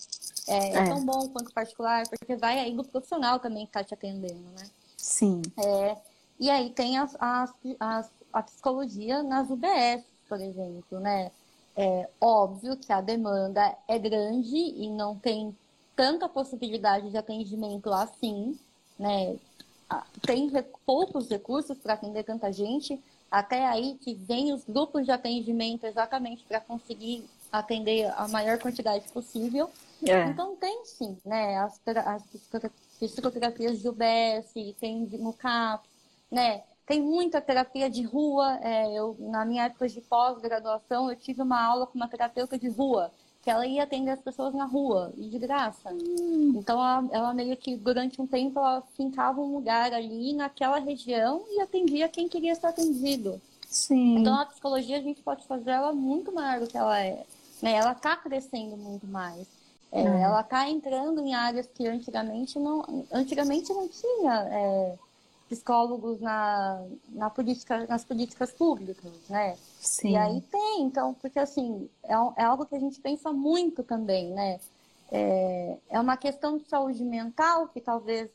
É, 0.47 0.69
é. 0.69 0.75
é 0.75 0.85
tão 0.85 1.05
bom 1.05 1.27
quanto 1.29 1.51
particular, 1.51 2.07
porque 2.07 2.35
vai 2.35 2.59
aí 2.59 2.75
do 2.75 2.83
profissional 2.83 3.39
também 3.39 3.65
que 3.65 3.69
está 3.69 3.83
te 3.83 3.93
atendendo, 3.93 4.43
né? 4.57 4.65
Sim. 4.97 5.41
É, 5.57 5.97
e 6.39 6.49
aí 6.49 6.69
tem 6.69 6.97
as, 6.97 7.15
as, 7.19 7.53
as, 7.79 8.11
a 8.31 8.43
psicologia 8.43 9.23
nas 9.23 9.49
UBS, 9.49 10.03
por 10.27 10.39
exemplo, 10.39 10.99
né? 10.99 11.31
É 11.75 12.07
óbvio 12.21 12.77
que 12.77 12.91
a 12.93 13.01
demanda 13.01 13.75
é 13.87 13.97
grande 13.97 14.55
e 14.55 14.89
não 14.89 15.17
tem 15.17 15.55
tanta 15.95 16.29
possibilidade 16.29 17.09
de 17.09 17.17
atendimento 17.17 17.91
assim, 17.91 18.57
né? 18.97 19.35
Ah, 19.89 20.05
tem 20.21 20.51
poucos 20.85 21.29
recursos 21.29 21.77
para 21.77 21.93
atender 21.93 22.23
tanta 22.23 22.51
gente, 22.51 22.99
até 23.29 23.67
aí 23.67 23.97
que 24.01 24.13
vem 24.13 24.53
os 24.53 24.63
grupos 24.63 25.05
de 25.05 25.11
atendimento 25.11 25.85
exatamente 25.85 26.43
para 26.45 26.59
conseguir 26.59 27.27
atender 27.51 28.11
a 28.15 28.27
maior 28.27 28.57
quantidade 28.59 29.07
possível. 29.09 29.69
É. 30.03 30.25
Então 30.25 30.55
tem 30.55 30.85
sim, 30.85 31.17
né? 31.25 31.57
As, 31.57 31.79
as 32.05 32.23
psicoterapias 32.99 33.79
de 33.79 33.87
UBS, 33.87 34.53
tem 34.79 35.07
no 35.19 35.33
CAP, 35.33 35.87
né? 36.31 36.63
Tem 36.85 37.01
muita 37.01 37.41
terapia 37.41 37.89
de 37.89 38.03
rua. 38.03 38.59
É, 38.61 38.91
eu, 38.93 39.15
na 39.19 39.45
minha 39.45 39.65
época 39.65 39.87
de 39.87 40.01
pós-graduação, 40.01 41.09
eu 41.09 41.15
tive 41.15 41.41
uma 41.41 41.61
aula 41.61 41.87
com 41.87 41.95
uma 41.95 42.07
terapeuta 42.07 42.57
de 42.57 42.67
rua, 42.67 43.11
que 43.41 43.49
ela 43.49 43.65
ia 43.65 43.83
atender 43.83 44.11
as 44.11 44.21
pessoas 44.21 44.53
na 44.53 44.65
rua, 44.65 45.13
e 45.17 45.27
de 45.27 45.39
graça. 45.39 45.91
Hum. 45.93 46.53
Então, 46.55 46.77
ela, 46.77 47.07
ela, 47.11 47.33
meio 47.33 47.55
que, 47.55 47.75
durante 47.75 48.21
um 48.21 48.27
tempo, 48.27 48.59
ela 48.59 48.83
fincava 48.95 49.39
um 49.39 49.53
lugar 49.53 49.93
ali 49.93 50.33
naquela 50.33 50.79
região 50.79 51.43
e 51.49 51.61
atendia 51.61 52.09
quem 52.09 52.27
queria 52.27 52.55
ser 52.55 52.67
atendido. 52.67 53.41
Sim. 53.69 54.19
Então, 54.19 54.35
a 54.39 54.45
psicologia, 54.45 54.97
a 54.97 55.01
gente 55.01 55.21
pode 55.21 55.45
fazer 55.47 55.71
ela 55.71 55.93
muito 55.93 56.31
maior 56.33 56.59
do 56.59 56.67
que 56.67 56.77
ela 56.77 56.99
é. 56.99 57.25
Né? 57.61 57.73
Ela 57.73 57.93
está 57.93 58.15
crescendo 58.15 58.75
muito 58.77 59.07
mais. 59.07 59.47
É, 59.91 60.01
hum. 60.01 60.17
Ela 60.17 60.41
está 60.41 60.69
entrando 60.69 61.21
em 61.21 61.33
áreas 61.33 61.67
que 61.67 61.87
antigamente 61.87 62.59
não, 62.59 63.05
antigamente 63.11 63.71
não 63.71 63.87
tinha. 63.87 64.47
É, 64.51 64.95
psicólogos 65.53 66.19
na, 66.19 66.83
na 67.09 67.29
política, 67.29 67.85
nas 67.85 68.03
políticas 68.03 68.51
públicas, 68.51 69.11
né? 69.29 69.55
Sim. 69.79 70.11
E 70.11 70.17
aí 70.17 70.41
tem, 70.41 70.81
então, 70.81 71.13
porque 71.13 71.39
assim, 71.39 71.89
é, 72.03 72.13
é 72.37 72.43
algo 72.43 72.65
que 72.65 72.75
a 72.75 72.79
gente 72.79 72.99
pensa 72.99 73.31
muito 73.31 73.83
também, 73.83 74.31
né? 74.31 74.59
É, 75.11 75.77
é 75.89 75.99
uma 75.99 76.17
questão 76.17 76.57
de 76.57 76.67
saúde 76.67 77.03
mental 77.03 77.67
que 77.67 77.79
talvez 77.79 78.29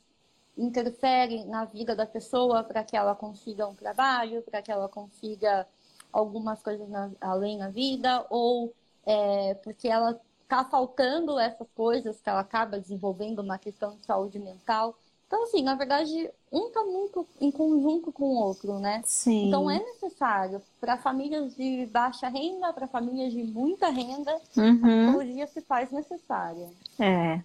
interfere 0.57 1.43
na 1.45 1.65
vida 1.65 1.95
da 1.95 2.05
pessoa 2.05 2.63
para 2.63 2.83
que 2.83 2.95
ela 2.95 3.13
consiga 3.15 3.67
um 3.67 3.75
trabalho, 3.75 4.41
para 4.43 4.61
que 4.61 4.71
ela 4.71 4.87
consiga 4.87 5.67
algumas 6.11 6.61
coisas 6.61 6.87
na, 6.89 7.11
além 7.19 7.57
na 7.57 7.69
vida, 7.69 8.25
ou 8.29 8.73
é, 9.05 9.55
porque 9.55 9.87
ela 9.87 10.19
está 10.43 10.63
faltando 10.63 11.37
essas 11.39 11.67
coisas 11.75 12.19
que 12.21 12.29
ela 12.29 12.39
acaba 12.39 12.79
desenvolvendo 12.79 13.39
uma 13.39 13.57
questão 13.57 13.95
de 13.95 14.05
saúde 14.05 14.39
mental. 14.39 14.97
Então, 15.29 15.43
assim, 15.43 15.61
na 15.61 15.75
verdade, 15.75 16.27
um 16.51 16.69
está 16.69 16.83
muito 16.83 17.27
em 17.39 17.51
conjunto 17.51 18.11
com 18.11 18.23
o 18.23 18.35
outro, 18.35 18.79
né? 18.79 19.03
Sim. 19.05 19.47
Então, 19.47 19.69
é 19.69 19.77
necessário 19.77 20.59
para 20.81 20.97
famílias 20.97 21.55
de 21.55 21.85
baixa 21.85 22.27
renda, 22.27 22.73
para 22.73 22.87
famílias 22.87 23.31
de 23.31 23.43
muita 23.43 23.89
renda, 23.91 24.35
uhum. 24.57 24.71
a 24.73 25.05
psicologia 25.05 25.45
se 25.45 25.61
faz 25.61 25.91
necessária. 25.91 26.67
É. 26.99 27.43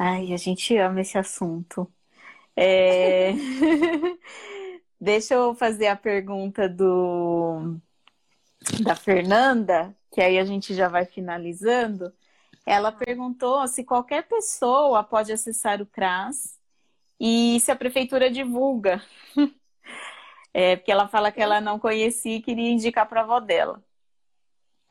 Ai, 0.00 0.32
a 0.32 0.36
gente 0.36 0.76
ama 0.76 1.00
esse 1.00 1.16
assunto. 1.16 1.88
É... 2.56 3.34
Deixa 5.00 5.34
eu 5.34 5.54
fazer 5.54 5.86
a 5.86 5.96
pergunta 5.96 6.68
do 6.68 7.76
da 8.82 8.96
Fernanda, 8.96 9.94
que 10.10 10.20
aí 10.20 10.40
a 10.40 10.44
gente 10.44 10.74
já 10.74 10.88
vai 10.88 11.04
finalizando. 11.04 12.12
Ela 12.66 12.90
perguntou 12.90 13.66
se 13.68 13.84
qualquer 13.84 14.26
pessoa 14.26 15.04
pode 15.04 15.32
acessar 15.32 15.80
o 15.80 15.86
CRAS 15.86 16.58
e 17.20 17.60
se 17.60 17.70
a 17.70 17.76
prefeitura 17.76 18.30
divulga. 18.30 19.02
É, 20.52 20.74
porque 20.74 20.90
ela 20.90 21.06
fala 21.06 21.30
que 21.30 21.40
ela 21.40 21.60
não 21.60 21.78
conhecia 21.78 22.34
e 22.34 22.42
queria 22.42 22.72
indicar 22.72 23.08
para 23.08 23.20
a 23.20 23.22
avó 23.22 23.38
dela. 23.38 23.80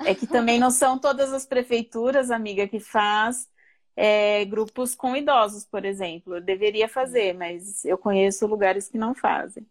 É 0.05 0.15
que 0.15 0.25
também 0.25 0.57
não 0.57 0.71
são 0.71 0.97
todas 0.97 1.33
as 1.33 1.45
prefeituras, 1.45 2.31
amiga, 2.31 2.65
que 2.65 2.79
faz 2.79 3.49
é, 3.93 4.45
grupos 4.45 4.95
com 4.95 5.17
idosos, 5.17 5.65
por 5.65 5.83
exemplo. 5.83 6.35
Eu 6.35 6.41
deveria 6.41 6.87
fazer, 6.87 7.33
mas 7.33 7.83
eu 7.83 7.97
conheço 7.97 8.47
lugares 8.47 8.87
que 8.87 8.97
não 8.97 9.13
fazem. 9.13 9.67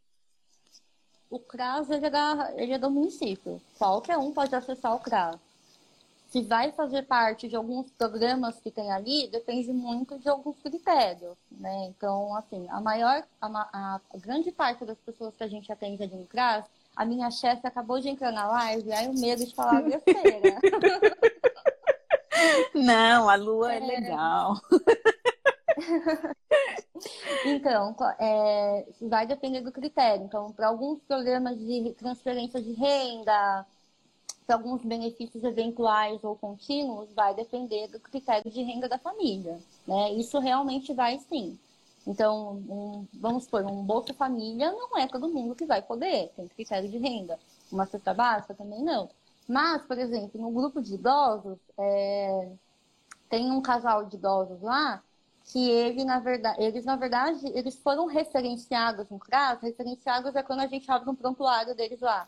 O 1.31 1.39
CRAS 1.39 1.89
ele 1.89 2.05
é, 2.05 2.11
da, 2.11 2.53
ele 2.57 2.73
é 2.75 2.79
do 2.79 2.91
município. 2.91 3.59
Qualquer 3.79 4.19
um 4.19 4.31
pode 4.31 4.55
acessar 4.55 4.95
o 4.95 5.01
CRAS 5.01 5.41
se 6.29 6.43
vai 6.43 6.71
fazer 6.73 7.05
parte 7.05 7.49
de 7.49 7.57
alguns 7.57 7.91
programas 7.93 8.61
que 8.61 8.71
tem 8.71 8.93
ali, 8.93 9.29
depende 9.29 9.73
muito 9.73 10.19
de 10.19 10.29
alguns 10.29 10.61
critérios, 10.61 11.39
né? 11.51 11.87
Então, 11.87 12.37
assim, 12.37 12.67
a 12.69 12.81
maior, 12.81 13.25
a, 13.41 14.01
a 14.13 14.19
grande 14.19 14.53
parte 14.53 14.85
das 14.85 14.99
pessoas 14.99 15.35
que 15.35 15.43
a 15.43 15.49
gente 15.49 15.73
atende 15.73 16.03
ali 16.03 16.15
no 16.15 16.27
CRAS, 16.27 16.67
a 16.95 17.05
minha 17.05 17.31
chefe 17.31 17.67
acabou 17.67 17.99
de 17.99 18.11
entrar 18.11 18.31
na 18.31 18.47
live, 18.47 18.93
aí 18.93 19.09
o 19.09 19.19
medo 19.19 19.45
de 19.45 19.55
falar 19.55 19.83
besteira. 19.83 20.61
Não, 22.75 23.29
a 23.29 23.35
lua 23.35 23.73
é, 23.73 23.79
é 23.79 23.81
legal. 23.81 24.61
então, 27.47 27.97
é, 28.19 28.87
vai 29.01 29.27
depender 29.27 29.63
do 29.63 29.73
critério. 29.73 30.25
Então, 30.25 30.53
para 30.53 30.69
alguns 30.69 31.01
programas 31.01 31.59
de 31.59 31.95
transferência 31.99 32.61
de 32.61 32.73
renda, 32.73 33.67
para 34.49 34.57
alguns 34.57 34.83
benefícios 34.83 35.45
eventuais 35.45 36.25
ou 36.25 36.35
contínuos, 36.35 37.13
vai 37.13 37.35
depender 37.35 37.87
do 37.89 38.01
critério 38.01 38.51
de 38.51 38.63
renda 38.63 38.89
da 38.89 38.97
família. 38.97 39.61
Né? 39.87 40.15
Isso 40.15 40.39
realmente 40.39 40.95
vai 40.95 41.19
sim. 41.19 41.59
Então, 42.07 42.53
um, 42.67 43.07
vamos 43.13 43.45
supor, 43.45 43.63
um 43.67 43.85
Bolsa 43.85 44.15
Família 44.15 44.73
não 44.73 44.97
é 44.97 45.07
todo 45.07 45.29
mundo 45.29 45.55
que 45.55 45.67
vai 45.67 45.83
poder, 45.83 46.33
tem 46.35 46.49
critério 46.49 46.89
de 46.89 46.97
renda. 46.97 47.39
Uma 47.71 47.85
cesta 47.85 48.15
básica 48.15 48.55
também 48.55 48.83
não. 48.83 49.11
Mas, 49.47 49.83
por 49.83 49.99
exemplo, 49.99 50.41
no 50.41 50.51
grupo 50.51 50.81
de 50.81 50.95
idosos, 50.95 51.59
é, 51.77 52.51
tem 53.29 53.51
um 53.51 53.61
casal 53.61 54.07
de 54.07 54.17
idosos 54.17 54.63
lá 54.63 55.03
que 55.45 55.69
ele, 55.71 56.05
na 56.05 56.21
verdade, 56.21 56.63
eles, 56.63 56.87
na 56.87 56.97
verdade, 56.97 57.47
eles 57.49 57.77
foram 57.77 58.07
referenciados 58.07 59.11
no 59.11 59.19
CRAS. 59.19 59.61
Referenciados 59.61 60.35
é 60.35 60.43
quando 60.43 60.61
a 60.61 60.67
gente 60.67 60.91
abre 60.91 61.11
um 61.11 61.15
prontuário 61.15 61.75
deles 61.75 62.01
lá 62.01 62.27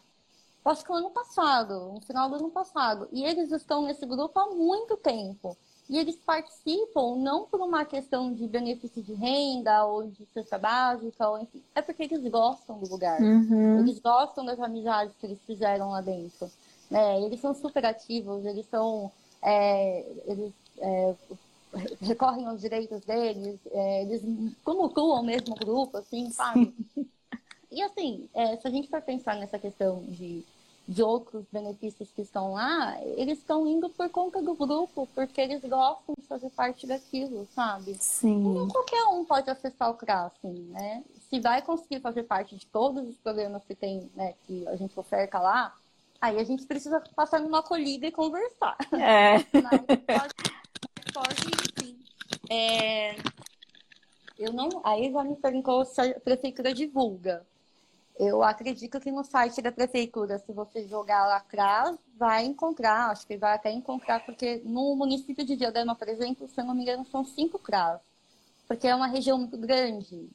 acho 0.65 0.85
que 0.85 0.93
o 0.93 0.95
ano 0.95 1.11
passado, 1.11 1.93
no 1.95 2.01
final 2.01 2.29
do 2.29 2.37
ano 2.37 2.51
passado. 2.51 3.09
E 3.13 3.25
eles 3.25 3.51
estão 3.51 3.83
nesse 3.83 4.05
grupo 4.05 4.39
há 4.39 4.51
muito 4.55 4.97
tempo. 4.97 5.57
E 5.89 5.99
eles 5.99 6.15
participam 6.17 7.17
não 7.17 7.47
por 7.47 7.61
uma 7.61 7.85
questão 7.85 8.33
de 8.33 8.47
benefício 8.47 9.03
de 9.03 9.13
renda 9.13 9.85
ou 9.87 10.07
de 10.07 10.25
cesta 10.33 10.57
básica, 10.57 11.29
ou 11.29 11.41
enfim, 11.41 11.61
é 11.75 11.83
porque 11.83 12.05
eles 12.05 12.23
gostam 12.31 12.79
do 12.79 12.89
lugar. 12.89 13.21
Uhum. 13.21 13.81
Eles 13.81 13.99
gostam 13.99 14.45
das 14.45 14.61
amizades 14.61 15.15
que 15.19 15.27
eles 15.27 15.41
fizeram 15.45 15.91
lá 15.91 16.01
dentro. 16.01 16.49
Né? 16.89 17.21
Eles 17.23 17.41
são 17.41 17.55
super 17.55 17.85
ativos, 17.85 18.45
eles 18.45 18.67
são. 18.67 19.11
É, 19.43 20.07
eles 20.27 20.53
é, 20.79 21.15
recorrem 22.01 22.47
aos 22.47 22.61
direitos 22.61 23.01
deles, 23.05 23.59
é, 23.71 24.03
eles 24.03 24.23
tumultuam 24.65 25.23
mesmo 25.23 25.55
o 25.55 25.59
grupo, 25.59 25.97
assim, 25.97 26.31
sabe? 26.31 26.75
e 27.71 27.83
assim, 27.83 28.29
é, 28.35 28.57
se 28.57 28.67
a 28.67 28.71
gente 28.71 28.89
for 28.89 29.01
pensar 29.03 29.37
nessa 29.37 29.59
questão 29.59 30.03
de 30.05 30.45
de 30.91 31.05
outros 31.05 31.45
benefícios 31.53 32.11
que 32.11 32.23
estão 32.23 32.55
lá, 32.55 33.01
eles 33.17 33.39
estão 33.39 33.65
indo 33.65 33.89
por 33.91 34.09
conta 34.09 34.43
do 34.43 34.57
grupo, 34.57 35.09
porque 35.15 35.41
eles 35.41 35.63
gostam 35.63 36.17
de 36.21 36.27
fazer 36.27 36.51
parte 36.51 36.85
daquilo, 36.85 37.47
sabe? 37.55 37.95
Sim. 37.95 38.55
Não 38.55 38.67
qualquer 38.67 39.05
um 39.05 39.25
pode 39.25 39.49
acessar 39.49 39.89
o 39.89 39.95
CRA, 39.95 40.25
assim, 40.25 40.53
né? 40.71 41.05
Se 41.29 41.39
vai 41.39 41.63
conseguir 41.63 42.01
fazer 42.01 42.25
parte 42.25 42.57
de 42.57 42.67
todos 42.67 43.09
os 43.09 43.17
programas 43.19 43.63
que 43.65 43.75
tem, 43.77 44.11
né, 44.17 44.35
que 44.45 44.67
a 44.67 44.75
gente 44.75 44.99
oferta 44.99 45.39
lá, 45.39 45.73
aí 46.21 46.41
a 46.41 46.45
gente 46.45 46.67
precisa 46.67 47.01
passar 47.15 47.39
numa 47.39 47.61
acolhida 47.61 48.09
e 48.09 48.13
conversar. 48.13 48.77
É. 48.93 49.35
Mas 49.63 50.33
pode, 51.15 51.15
pode 51.15 51.85
sim. 51.85 51.97
É... 52.51 53.15
Eu 54.37 54.53
não... 54.53 54.69
Aí 54.83 55.13
já 55.13 55.23
me 55.23 55.37
perguntou 55.37 55.85
se 55.85 56.01
a 56.01 56.19
prefeitura 56.19 56.75
divulga. 56.75 57.47
Eu 58.19 58.43
acredito 58.43 59.01
que 59.01 59.11
no 59.11 59.25
site 59.25 59.63
da 59.63 59.73
prefeitura, 59.73 60.39
se 60.39 60.53
você 60.53 60.87
jogar 60.87 61.27
lá 61.27 61.37
atrás, 61.37 61.97
vai 62.17 62.45
encontrar, 62.45 63.11
acho 63.11 63.27
que 63.27 63.37
vai 63.37 63.55
até 63.55 63.73
encontrar, 63.73 64.25
porque 64.27 64.61
no 64.65 64.95
município 64.95 65.45
de 65.45 65.57
Diadema, 65.57 65.95
por 65.95 66.09
exemplo, 66.09 66.47
se 66.49 66.61
eu 66.61 66.65
não 66.67 66.75
me 66.75 66.83
engano, 66.83 67.07
são 67.07 67.25
cinco 67.25 67.59
CRAS, 67.59 68.01
porque 68.69 68.87
é 68.87 68.95
uma 68.95 69.07
região 69.07 69.39
muito 69.39 69.57
grande, 69.57 70.29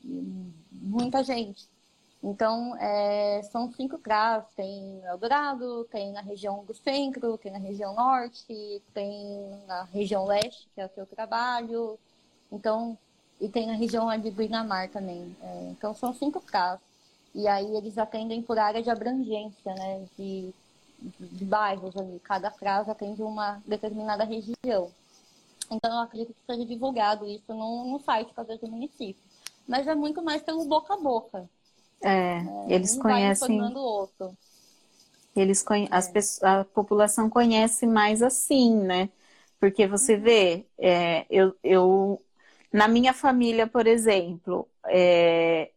muita 0.71 1.23
gente. 1.23 1.69
Então, 2.23 2.75
é, 2.77 3.43
são 3.51 3.71
cinco 3.71 3.99
CRAS, 3.99 4.43
tem 4.55 4.99
Eldorado, 5.05 5.83
tem 5.91 6.11
na 6.11 6.21
região 6.21 6.65
do 6.65 6.73
centro, 6.73 7.37
tem 7.37 7.51
na 7.51 7.59
região 7.59 7.93
norte, 7.93 8.81
tem 8.95 9.63
na 9.67 9.83
região 9.83 10.25
leste, 10.25 10.67
que 10.73 10.81
é 10.81 10.87
o 10.87 10.89
seu 10.89 11.05
trabalho, 11.05 11.99
então, 12.51 12.97
e 13.39 13.47
tem 13.47 13.67
na 13.67 13.73
região 13.73 14.09
ali 14.09 14.31
do 14.31 14.41
Inamar 14.41 14.89
também. 14.89 15.35
É, 15.39 15.67
então, 15.69 15.93
são 15.93 16.15
cinco 16.15 16.41
CRAS. 16.41 16.79
E 17.35 17.49
aí 17.49 17.75
eles 17.75 17.97
atendem 17.97 18.41
por 18.41 18.57
área 18.57 18.81
de 18.81 18.89
abrangência, 18.89 19.75
né? 19.75 20.05
De, 20.17 20.53
de, 21.19 21.43
bairros 21.43 21.95
ali. 21.97 22.17
Cada 22.23 22.49
frase 22.49 22.89
atende 22.89 23.21
uma 23.21 23.61
determinada 23.67 24.23
região. 24.23 24.89
Então 25.69 25.91
eu 25.91 25.99
acredito 25.99 26.33
que 26.33 26.53
seja 26.53 26.65
divulgado 26.65 27.27
isso 27.27 27.53
no, 27.53 27.91
no 27.91 27.99
site 27.99 28.31
talvez 28.33 28.57
do 28.61 28.69
município. 28.69 29.21
Mas 29.67 29.85
é 29.85 29.93
muito 29.93 30.23
mais 30.23 30.41
pelo 30.43 30.63
boca 30.63 30.93
a 30.93 30.97
boca. 30.97 31.49
É, 32.01 32.37
é 32.37 32.43
eles 32.69 32.97
conhecem. 32.97 33.61
o 33.61 33.77
outro. 33.77 34.37
Eles 35.35 35.61
conhe... 35.61 35.85
é. 35.85 35.87
As 35.91 36.07
pessoas, 36.07 36.43
a 36.43 36.63
população 36.63 37.29
conhece 37.29 37.85
mais 37.85 38.23
assim, 38.23 38.73
né? 38.75 39.09
Porque 39.59 39.85
você 39.85 40.15
uhum. 40.15 40.21
vê, 40.21 40.65
é, 40.77 41.25
eu, 41.29 41.53
eu, 41.61 42.21
na 42.71 42.87
minha 42.87 43.13
família, 43.13 43.67
por 43.67 43.87
exemplo, 43.87 44.69
é, 44.85 45.71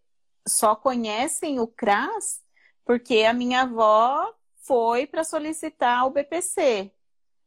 só 0.49 0.75
conhecem 0.75 1.61
o 1.61 1.67
CRAS 1.67 2.41
porque 2.89 3.25
a 3.25 3.35
minha 3.35 3.63
avó 3.63 4.33
foi 4.63 5.07
para 5.07 5.23
solicitar 5.23 6.07
o 6.07 6.11
BPC, 6.11 6.91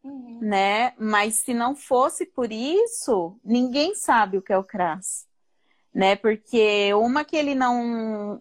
uhum. 0.04 0.38
né? 0.40 0.94
Mas 1.00 1.38
se 1.38 1.52
não 1.52 1.76
fosse 1.76 2.28
por 2.28 2.52
isso, 2.52 3.36
ninguém 3.44 3.96
sabe 3.96 4.38
o 4.38 4.42
que 4.42 4.54
é 4.54 4.58
o 4.58 4.64
CRAS, 4.64 5.28
né? 5.92 6.16
Porque 6.16 6.94
uma 6.94 7.26
que 7.26 7.36
ele 7.36 7.56
não 7.56 8.40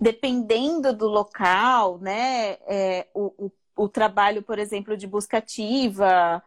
dependendo 0.00 0.92
do 0.92 1.06
local, 1.06 1.98
né? 1.98 2.58
É, 2.66 3.06
o, 3.14 3.46
o, 3.46 3.52
o, 3.76 3.88
trabalho, 3.88 4.42
por 4.42 4.58
exemplo, 4.58 4.96
de 4.96 5.06
busca 5.06 5.38
ativa 5.38 6.42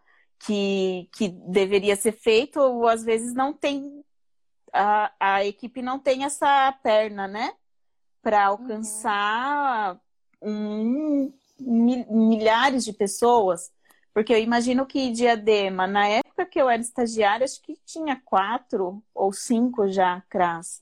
que, 0.45 1.09
que 1.13 1.29
deveria 1.29 1.95
ser 1.95 2.11
feito, 2.11 2.59
ou 2.59 2.87
às 2.87 3.03
vezes 3.05 3.33
não 3.33 3.53
tem 3.53 4.03
a, 4.73 5.11
a 5.19 5.45
equipe 5.45 5.81
não 5.81 5.99
tem 5.99 6.23
essa 6.23 6.71
perna, 6.83 7.27
né? 7.27 7.53
Para 8.21 8.45
alcançar 8.45 9.99
uhum. 10.41 11.31
um, 11.59 12.27
milhares 12.27 12.83
de 12.83 12.93
pessoas. 12.93 13.71
Porque 14.13 14.33
eu 14.33 14.39
imagino 14.39 14.85
que 14.85 15.11
Diadema, 15.11 15.85
na 15.85 16.07
época 16.07 16.45
que 16.45 16.59
eu 16.59 16.69
era 16.69 16.81
estagiária, 16.81 17.45
acho 17.45 17.61
que 17.61 17.77
tinha 17.85 18.19
quatro 18.25 19.03
ou 19.13 19.31
cinco 19.31 19.87
já 19.87 20.21
CRAS. 20.29 20.81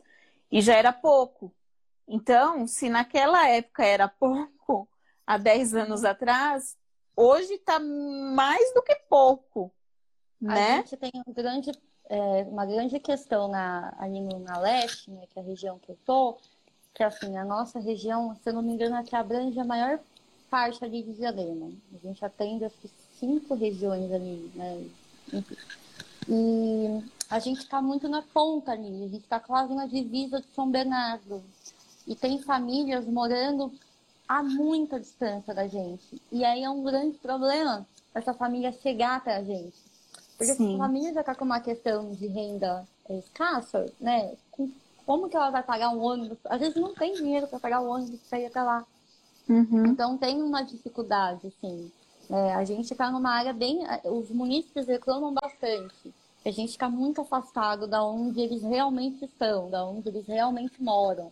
E 0.51 0.61
já 0.61 0.75
era 0.75 0.93
pouco. 0.93 1.53
Então, 2.07 2.65
se 2.67 2.89
naquela 2.89 3.49
época 3.49 3.83
era 3.83 4.07
pouco, 4.07 4.87
há 5.25 5.37
dez 5.37 5.73
anos 5.73 6.03
uhum. 6.03 6.09
atrás, 6.09 6.77
hoje 7.15 7.53
está 7.55 7.79
mais 7.79 8.73
do 8.73 8.81
que 8.81 8.95
pouco. 9.09 9.71
A 10.43 10.53
né? 10.53 10.77
gente 10.77 10.97
tem 10.97 11.11
um 11.27 11.33
grande 11.33 11.71
é, 12.09 12.43
uma 12.43 12.65
grande 12.65 12.99
questão 12.99 13.47
na, 13.47 13.93
ali 13.99 14.21
no, 14.21 14.39
na 14.39 14.57
leste, 14.57 15.09
né, 15.11 15.23
que 15.31 15.39
é 15.39 15.41
a 15.41 15.45
região 15.45 15.79
que 15.79 15.91
eu 15.91 15.97
tô, 16.05 16.37
que 16.93 17.03
assim, 17.03 17.37
a 17.37 17.43
nossa 17.43 17.79
região, 17.79 18.35
se 18.35 18.49
eu 18.49 18.53
não 18.53 18.61
me 18.61 18.73
engano, 18.73 18.95
é 18.95 19.03
que 19.03 19.15
abrange 19.15 19.59
a 19.59 19.65
maior 19.65 19.99
parte 20.49 20.83
ali 20.83 21.03
de 21.03 21.13
Diadema. 21.13 21.71
A 21.93 22.07
gente 22.07 22.23
atende 22.23 22.69
que 22.81 22.89
cinco 23.19 23.53
regiões 23.55 24.11
ali, 24.11 24.51
né? 24.55 24.87
E 26.29 27.03
a 27.29 27.39
gente 27.39 27.59
está 27.59 27.81
muito 27.81 28.07
na 28.07 28.21
ponta 28.21 28.71
ali, 28.71 29.03
a 29.03 29.07
gente 29.07 29.23
está 29.23 29.39
quase 29.39 29.73
na 29.73 29.85
divisa 29.85 30.39
de 30.39 30.47
São 30.47 30.69
Bernardo. 30.69 31.43
E 32.07 32.15
tem 32.15 32.39
famílias 32.39 33.05
morando 33.05 33.73
a 34.27 34.41
muita 34.41 34.99
distância 34.99 35.53
da 35.53 35.67
gente. 35.67 36.21
E 36.31 36.45
aí 36.45 36.63
é 36.63 36.69
um 36.69 36.83
grande 36.83 37.17
problema 37.17 37.85
essa 38.13 38.33
família 38.33 38.71
chegar 38.71 39.17
até 39.17 39.35
a 39.35 39.43
gente. 39.43 39.75
Porque 40.37 40.53
Sim. 40.53 40.69
se 40.69 40.75
a 40.75 40.77
família 40.77 41.13
já 41.13 41.21
está 41.21 41.35
com 41.35 41.45
uma 41.45 41.59
questão 41.59 42.11
de 42.11 42.27
renda 42.27 42.85
escassa, 43.09 43.85
né? 43.99 44.33
Como 45.05 45.29
que 45.29 45.37
ela 45.37 45.49
vai 45.49 45.63
pagar 45.63 45.89
um 45.89 46.01
ônibus? 46.01 46.37
Às 46.45 46.59
vezes 46.59 46.75
não 46.75 46.93
tem 46.93 47.13
dinheiro 47.13 47.47
para 47.47 47.59
pagar 47.59 47.81
o 47.81 47.89
ônibus 47.89 48.19
para 48.29 48.39
ir 48.39 48.47
até 48.47 48.61
lá. 48.61 48.85
Uhum. 49.47 49.85
Então 49.87 50.17
tem 50.17 50.41
uma 50.41 50.63
dificuldade, 50.63 51.47
assim. 51.47 51.91
É, 52.29 52.55
a 52.55 52.65
gente 52.65 52.91
está 52.91 53.11
numa 53.11 53.31
área 53.31 53.53
bem. 53.53 53.85
Os 54.03 54.29
munícipes 54.29 54.87
reclamam 54.87 55.33
bastante. 55.33 56.13
A 56.43 56.51
gente 56.51 56.71
está 56.71 56.89
muito 56.89 57.21
afastado 57.21 57.87
da 57.87 58.03
onde 58.03 58.39
eles 58.39 58.61
realmente 58.61 59.25
estão, 59.25 59.69
da 59.69 59.85
onde 59.85 60.09
eles 60.09 60.27
realmente 60.27 60.81
moram, 60.81 61.31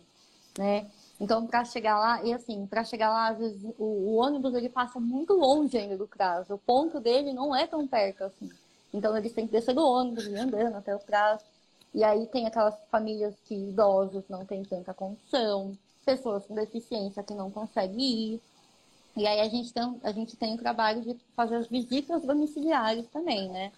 né? 0.58 0.86
Então, 1.20 1.46
para 1.46 1.64
chegar 1.64 1.98
lá, 1.98 2.24
e 2.24 2.32
assim, 2.32 2.66
para 2.66 2.82
chegar 2.82 3.10
lá, 3.10 3.28
às 3.28 3.38
vezes 3.38 3.62
o, 3.78 3.84
o, 3.84 4.14
ônibus 4.16 4.54
ele 4.54 4.68
passa 4.68 4.98
muito 4.98 5.32
longe 5.32 5.78
ainda 5.78 5.96
do 5.96 6.08
CRAS. 6.08 6.50
O 6.50 6.58
ponto 6.58 6.98
dele 6.98 7.32
não 7.32 7.54
é 7.54 7.66
tão 7.66 7.86
perto 7.86 8.24
assim. 8.24 8.50
Então 8.94 9.16
eles 9.16 9.32
têm 9.32 9.44
que 9.44 9.52
descer 9.52 9.74
do 9.74 9.84
ônibus 9.84 10.24
e 10.28 10.36
andando 10.36 10.76
até 10.76 10.94
o 10.94 11.00
prazo. 11.00 11.44
E 11.92 12.04
aí 12.04 12.26
tem 12.26 12.46
aquelas 12.46 12.76
famílias 12.90 13.34
que 13.44 13.54
idosos 13.54 14.22
não 14.28 14.46
têm 14.46 14.62
tanta 14.62 14.94
condição, 14.94 15.76
pessoas 16.06 16.46
com 16.46 16.54
deficiência 16.54 17.22
que 17.22 17.34
não 17.34 17.50
conseguem 17.50 18.00
ir. 18.00 18.40
E 19.16 19.26
aí 19.26 19.40
a 19.40 19.48
gente 19.48 19.72
tem, 19.72 20.00
a 20.02 20.12
gente 20.12 20.36
tem 20.36 20.54
o 20.54 20.58
trabalho 20.58 21.02
de 21.02 21.16
fazer 21.36 21.56
as 21.56 21.66
visitas 21.66 22.22
domiciliares 22.22 23.06
também, 23.08 23.48
né? 23.48 23.72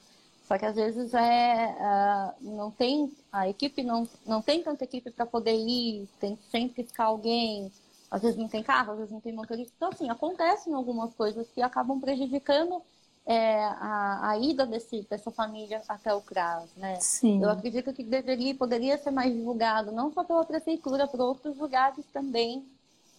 Só 0.47 0.57
que 0.59 0.67
às 0.67 0.77
vezes 0.77 1.13
é, 1.15 1.75
uh, 1.79 2.51
não 2.55 2.71
tem, 2.71 3.11
a 3.33 3.49
equipe 3.49 3.83
não, 3.83 4.09
não 4.25 4.41
tem 4.41 4.63
tanta 4.63 4.85
equipe 4.85 5.11
para 5.11 5.27
poder 5.27 5.57
ir, 5.57 6.09
tem 6.21 6.39
sempre 6.51 6.75
que 6.77 6.89
ficar 6.91 7.07
alguém, 7.07 7.71
às 8.11 8.23
vezes 8.23 8.37
não 8.37 8.49
tem 8.49 8.63
carro, 8.63 8.93
às 8.93 8.99
vezes 8.99 9.13
não 9.13 9.21
tem 9.21 9.33
motorista. 9.33 9.73
Então, 9.77 9.89
assim, 9.89 10.09
acontecem 10.09 10.73
algumas 10.73 11.13
coisas 11.15 11.49
que 11.49 11.61
acabam 11.61 12.01
prejudicando 12.01 12.81
é, 13.27 13.65
a, 13.65 14.31
a, 14.31 14.39
ida 14.39 14.65
desse, 14.65 15.05
dessa 15.11 15.33
família 15.33 15.83
até 15.89 16.15
o 16.15 16.21
CRAS, 16.21 16.71
né? 16.77 16.97
Sim. 17.01 17.43
Eu 17.43 17.51
acredito 17.51 17.93
que 17.93 18.05
deveria, 18.05 18.55
poderia 18.55 18.97
ser 18.97 19.11
mais 19.11 19.35
divulgado, 19.35 19.91
não 19.91 20.13
só 20.13 20.23
pela 20.23 20.45
prefeitura, 20.45 21.09
por 21.09 21.21
outros 21.21 21.57
lugares 21.59 22.05
também, 22.13 22.65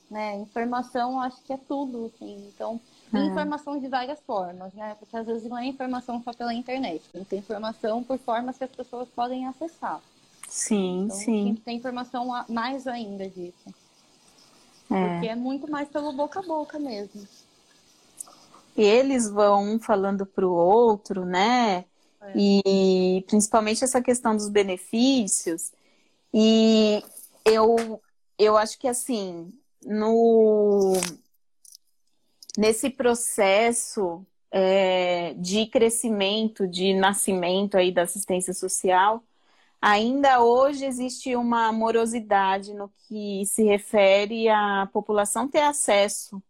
né? 0.10 0.38
Informação, 0.38 1.20
acho 1.20 1.41
que 1.43 1.51
é 1.51 1.58
tudo, 1.58 2.05
assim. 2.05 2.47
Então, 2.47 2.80
tem 3.12 3.22
é. 3.22 3.26
informação 3.26 3.78
de 3.78 3.88
várias 3.89 4.20
formas, 4.22 4.74
né? 4.74 4.95
Porque 4.97 5.18
às 5.18 5.28
vezes 5.28 5.49
não 5.49 5.58
é 5.58 5.66
informação 5.66 6.24
só 6.24 6.32
pela 6.32 6.53
internet, 6.53 7.03
tem 7.28 7.39
informação 7.39 8.01
por 8.01 8.18
formas 8.18 8.58
que 8.58 8.64
as 8.64 8.72
pessoas 8.72 9.10
podem 9.10 9.45
acessar. 9.45 9.99
Sim, 10.47 11.03
então, 11.03 11.18
sim. 11.18 11.62
Tem 11.66 11.76
informação 11.76 12.28
mais 12.47 12.88
ainda 12.88 13.28
disso. 13.28 13.76
É. 14.89 15.10
Porque 15.10 15.28
é 15.28 15.36
muito 15.36 15.70
mais 15.70 15.89
pelo 15.89 16.14
boca 16.14 16.39
a 16.39 16.43
boca 16.43 16.80
mesmo 16.80 17.28
eles 18.82 19.30
vão 19.30 19.75
um 19.75 19.80
falando 19.80 20.25
para 20.25 20.45
o 20.45 20.53
outro, 20.53 21.25
né? 21.25 21.86
É. 22.21 22.34
E 22.36 23.23
principalmente 23.28 23.84
essa 23.84 24.01
questão 24.01 24.36
dos 24.36 24.49
benefícios. 24.49 25.71
E 26.34 27.03
eu, 27.45 28.01
eu 28.38 28.57
acho 28.57 28.78
que 28.78 28.88
assim, 28.88 29.53
no 29.84 30.93
nesse 32.57 32.89
processo 32.89 34.25
é, 34.51 35.34
de 35.36 35.67
crescimento, 35.67 36.67
de 36.67 36.93
nascimento 36.93 37.78
aí 37.78 37.91
da 37.91 38.03
assistência 38.03 38.53
social, 38.53 39.23
ainda 39.82 40.41
hoje 40.41 40.86
existe 40.86 41.36
uma 41.36 41.71
morosidade 41.71 42.73
no 42.73 42.91
que 43.07 43.45
se 43.45 43.63
refere 43.63 44.49
à 44.49 44.89
população 44.91 45.47
ter 45.47 45.61
acesso 45.61 46.41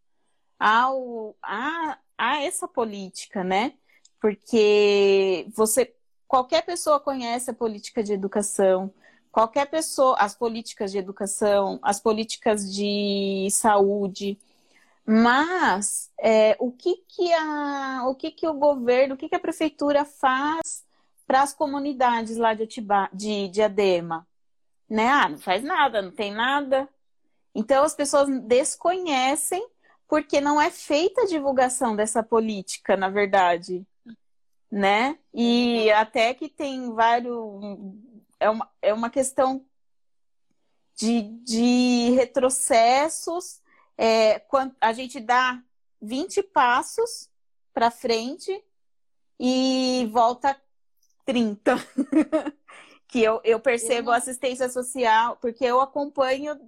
ao, 0.59 1.35
a, 1.41 1.97
a 2.17 2.41
essa 2.41 2.67
política, 2.67 3.43
né? 3.43 3.73
Porque 4.19 5.47
você, 5.55 5.93
qualquer 6.27 6.63
pessoa 6.65 6.99
conhece 6.99 7.51
a 7.51 7.53
política 7.53 8.03
de 8.03 8.13
educação, 8.13 8.93
qualquer 9.31 9.67
pessoa, 9.69 10.17
as 10.19 10.35
políticas 10.35 10.91
de 10.91 10.97
educação, 10.97 11.79
as 11.83 11.99
políticas 11.99 12.73
de 12.73 13.47
saúde, 13.51 14.39
mas 15.05 16.11
é, 16.19 16.57
o 16.59 16.71
que 16.71 16.97
que 17.07 17.31
a, 17.33 18.03
o 18.07 18.15
que 18.15 18.31
que 18.31 18.47
o 18.47 18.53
governo, 18.53 19.15
o 19.15 19.17
que 19.17 19.29
que 19.29 19.35
a 19.35 19.39
prefeitura 19.39 20.03
faz 20.03 20.83
para 21.25 21.41
as 21.43 21.53
comunidades 21.53 22.37
lá 22.37 22.53
de 22.53 22.63
Atiba, 22.63 23.09
de 23.13 23.47
Diadema, 23.49 24.27
né? 24.89 25.07
Ah, 25.07 25.29
não 25.29 25.37
faz 25.37 25.63
nada, 25.63 26.01
não 26.01 26.11
tem 26.11 26.31
nada. 26.33 26.89
Então 27.53 27.83
as 27.83 27.95
pessoas 27.95 28.27
desconhecem 28.43 29.65
porque 30.07 30.39
não 30.39 30.59
é 30.61 30.69
feita 30.71 31.21
a 31.21 31.27
divulgação 31.27 31.95
dessa 31.95 32.23
política, 32.23 32.95
na 32.95 33.09
verdade, 33.09 33.85
né? 34.71 35.17
E 35.33 35.91
até 35.91 36.33
que 36.33 36.49
tem 36.49 36.93
vários 36.93 37.35
é 38.39 38.49
uma, 38.49 38.69
é 38.81 38.93
uma 38.93 39.09
questão 39.09 39.65
de, 40.95 41.21
de 41.43 42.11
retrocessos 42.15 43.61
é, 43.97 44.39
quando 44.39 44.75
a 44.79 44.93
gente 44.93 45.19
dá 45.19 45.61
20 46.01 46.43
passos 46.43 47.29
para 47.73 47.91
frente 47.91 48.63
e 49.39 50.09
volta 50.11 50.59
30. 51.25 51.75
que 53.07 53.23
eu, 53.23 53.39
eu 53.43 53.59
percebo 53.59 54.11
assistência 54.11 54.69
social, 54.69 55.37
porque 55.37 55.63
eu 55.63 55.79
acompanho, 55.79 56.59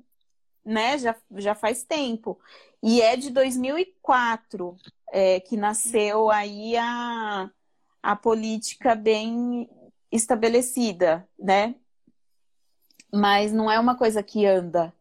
né, 0.64 0.98
já, 0.98 1.16
já 1.36 1.54
faz 1.54 1.84
tempo. 1.84 2.40
E 2.82 3.01
é 3.01 3.15
de 3.17 3.30
2004 3.30 4.75
é, 5.11 5.39
que 5.39 5.57
nasceu 5.57 6.30
aí 6.30 6.77
a, 6.77 7.49
a 8.01 8.15
política 8.15 8.95
bem 8.95 9.69
estabelecida, 10.11 11.27
né? 11.38 11.75
Mas 13.11 13.51
não 13.51 13.69
é 13.69 13.80
uma 13.80 13.95
coisa 13.95 14.23
que 14.23 14.45
anda. 14.45 14.93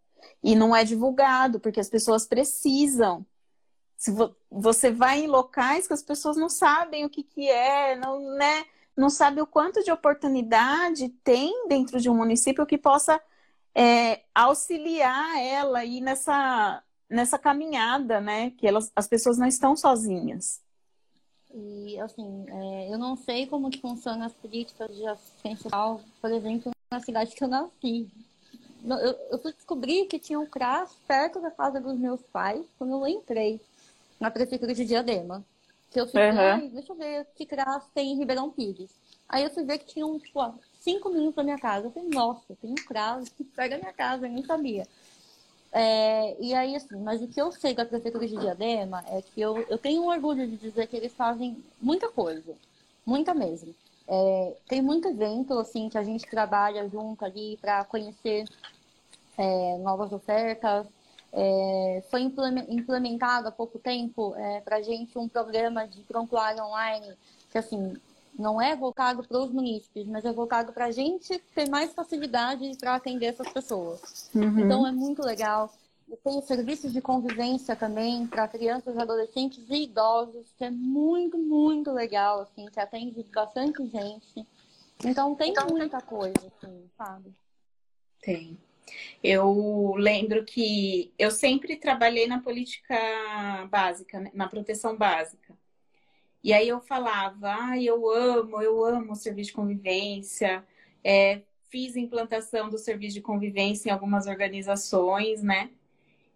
E 0.42 0.54
não 0.54 0.74
é 0.74 0.84
divulgado, 0.84 1.60
porque 1.60 1.80
as 1.80 1.88
pessoas 1.88 2.26
precisam. 2.26 3.24
Se 3.96 4.10
vo 4.10 4.34
você 4.50 4.90
vai 4.90 5.20
em 5.20 5.26
locais 5.26 5.86
que 5.86 5.92
as 5.92 6.02
pessoas 6.02 6.36
não 6.36 6.48
sabem 6.48 7.04
o 7.04 7.10
que, 7.10 7.22
que 7.22 7.48
é, 7.48 7.96
não, 7.96 8.18
né, 8.36 8.64
não 8.96 9.10
sabe 9.10 9.42
o 9.42 9.46
quanto 9.46 9.84
de 9.84 9.90
oportunidade 9.92 11.10
tem 11.22 11.68
dentro 11.68 12.00
de 12.00 12.08
um 12.08 12.16
município 12.16 12.64
que 12.64 12.78
possa 12.78 13.20
é, 13.74 14.22
auxiliar 14.34 15.36
ela 15.38 15.80
aí 15.80 16.00
nessa, 16.00 16.82
nessa 17.08 17.38
caminhada, 17.38 18.20
né? 18.20 18.50
Que 18.50 18.66
elas, 18.66 18.90
as 18.94 19.06
pessoas 19.06 19.38
não 19.38 19.46
estão 19.46 19.76
sozinhas. 19.76 20.60
E, 21.54 21.98
assim, 22.00 22.44
é, 22.48 22.92
eu 22.92 22.98
não 22.98 23.16
sei 23.16 23.46
como 23.46 23.70
que 23.70 23.80
funcionam 23.80 24.26
as 24.26 24.32
políticas 24.34 24.94
de 24.94 25.06
assistência 25.06 25.62
social, 25.64 26.00
por 26.20 26.30
exemplo, 26.30 26.72
na 26.90 27.00
cidade 27.00 27.34
que 27.34 27.42
eu 27.42 27.48
nasci 27.48 28.08
eu, 28.84 29.16
eu 29.30 29.38
descobri 29.38 30.06
que 30.06 30.18
tinha 30.18 30.38
um 30.38 30.46
CRAS 30.46 30.90
perto 31.06 31.40
da 31.40 31.50
casa 31.50 31.80
dos 31.80 31.98
meus 31.98 32.20
pais 32.32 32.64
quando 32.78 32.92
eu 32.92 33.06
entrei 33.06 33.60
na 34.20 34.30
prefeitura 34.30 34.74
de 34.74 34.84
Diadema. 34.84 35.44
Que 35.90 36.00
eu 36.00 36.06
fiquei, 36.06 36.30
uhum. 36.30 36.68
deixa 36.68 36.92
eu 36.92 36.96
ver 36.96 37.26
que 37.34 37.46
CRAS 37.46 37.84
tem 37.94 38.12
em 38.12 38.18
Ribeirão 38.18 38.50
Pires. 38.50 38.90
Aí 39.28 39.42
eu 39.42 39.50
fui 39.50 39.64
ver 39.64 39.78
que 39.78 39.86
tinha 39.86 40.06
um, 40.06 40.18
tipo, 40.18 40.38
ó, 40.38 40.52
cinco 40.80 41.08
minutos 41.08 41.34
da 41.34 41.42
minha 41.42 41.58
casa. 41.58 41.86
Eu 41.86 41.90
falei, 41.90 42.08
nossa, 42.10 42.54
tem 42.60 42.70
um 42.70 42.74
CRAS 42.74 43.28
perto 43.54 43.70
da 43.70 43.78
minha 43.78 43.92
casa, 43.92 44.26
eu 44.26 44.30
nem 44.30 44.44
sabia. 44.44 44.86
É, 45.72 46.36
e 46.40 46.54
aí, 46.54 46.74
assim, 46.74 46.96
mas 47.00 47.20
o 47.20 47.28
que 47.28 47.40
eu 47.40 47.52
sei 47.52 47.74
da 47.74 47.84
prefeitura 47.84 48.26
de 48.26 48.36
Diadema 48.36 49.04
é 49.08 49.20
que 49.22 49.40
eu, 49.40 49.60
eu 49.68 49.76
tenho 49.76 50.02
um 50.02 50.08
orgulho 50.08 50.46
de 50.46 50.56
dizer 50.56 50.86
que 50.86 50.96
eles 50.96 51.12
fazem 51.12 51.62
muita 51.80 52.08
coisa, 52.08 52.54
muita 53.04 53.34
mesmo. 53.34 53.74
É, 54.06 54.56
tem 54.66 54.80
muito 54.80 55.08
evento 55.08 55.58
assim 55.58 55.90
que 55.90 55.98
a 55.98 56.02
gente 56.02 56.26
trabalha 56.26 56.88
junto 56.88 57.22
ali 57.24 57.58
para 57.60 57.84
conhecer 57.84 58.44
é, 59.36 59.78
novas 59.78 60.12
ofertas. 60.12 60.86
É, 61.30 62.02
foi 62.10 62.22
implementado 62.22 63.48
há 63.48 63.52
pouco 63.52 63.78
tempo 63.78 64.34
é, 64.36 64.62
para 64.62 64.76
a 64.76 64.82
gente 64.82 65.18
um 65.18 65.28
programa 65.28 65.86
de 65.86 66.00
prontuário 66.00 66.64
online 66.64 67.12
que 67.52 67.58
assim 67.58 67.94
não 68.38 68.62
é 68.62 68.76
voltado 68.76 69.22
para 69.24 69.38
os 69.38 69.50
munícipes, 69.50 70.06
mas 70.06 70.24
é 70.24 70.32
voltado 70.32 70.72
para 70.72 70.86
a 70.86 70.90
gente 70.92 71.38
ter 71.54 71.68
mais 71.68 71.92
facilidade 71.92 72.70
para 72.78 72.94
atender 72.94 73.26
essas 73.26 73.48
pessoas. 73.48 74.30
Uhum. 74.34 74.60
Então 74.60 74.86
é 74.86 74.92
muito 74.92 75.22
legal. 75.22 75.72
Tem 76.24 76.40
serviços 76.40 76.92
de 76.92 77.02
convivência 77.02 77.76
também 77.76 78.26
para 78.26 78.48
crianças, 78.48 78.96
adolescentes 78.96 79.62
e 79.68 79.82
idosos, 79.82 80.46
que 80.56 80.64
é 80.64 80.70
muito, 80.70 81.36
muito 81.36 81.92
legal, 81.92 82.40
assim, 82.40 82.66
que 82.66 82.80
atende 82.80 83.22
bastante 83.34 83.84
gente. 83.88 84.46
Então 85.04 85.34
tem 85.34 85.50
então, 85.50 85.66
muita 85.68 86.00
coisa, 86.00 86.38
assim, 86.46 86.88
sabe? 86.96 87.34
Tem. 88.22 88.56
Eu 89.22 89.94
lembro 89.96 90.44
que 90.44 91.12
eu 91.18 91.30
sempre 91.30 91.76
trabalhei 91.76 92.26
na 92.26 92.40
política 92.40 92.96
básica, 93.70 94.20
né? 94.20 94.30
na 94.32 94.48
proteção 94.48 94.96
básica. 94.96 95.54
E 96.48 96.52
aí 96.54 96.68
eu 96.68 96.80
falava, 96.80 97.48
ah, 97.72 97.82
eu 97.82 98.10
amo, 98.10 98.62
eu 98.62 98.82
amo 98.84 99.12
o 99.12 99.16
serviço 99.16 99.50
de 99.50 99.56
convivência, 99.56 100.66
é, 101.04 101.42
fiz 101.70 101.94
implantação 101.96 102.70
do 102.70 102.78
serviço 102.78 103.14
de 103.16 103.20
convivência 103.22 103.90
em 103.90 103.92
algumas 103.92 104.26
organizações, 104.26 105.42
né? 105.42 105.70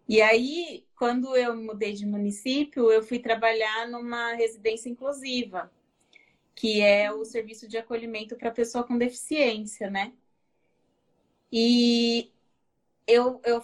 E 0.07 0.21
aí, 0.21 0.85
quando 0.97 1.35
eu 1.37 1.55
mudei 1.55 1.93
de 1.93 2.05
município, 2.05 2.91
eu 2.91 3.03
fui 3.03 3.19
trabalhar 3.19 3.87
numa 3.89 4.33
residência 4.35 4.89
inclusiva, 4.89 5.71
que 6.55 6.81
é 6.81 7.11
o 7.11 7.25
serviço 7.25 7.67
de 7.67 7.77
acolhimento 7.77 8.35
para 8.37 8.51
pessoa 8.51 8.83
com 8.85 8.97
deficiência, 8.97 9.89
né? 9.91 10.13
E 11.51 12.31
eu, 13.07 13.41
eu 13.45 13.63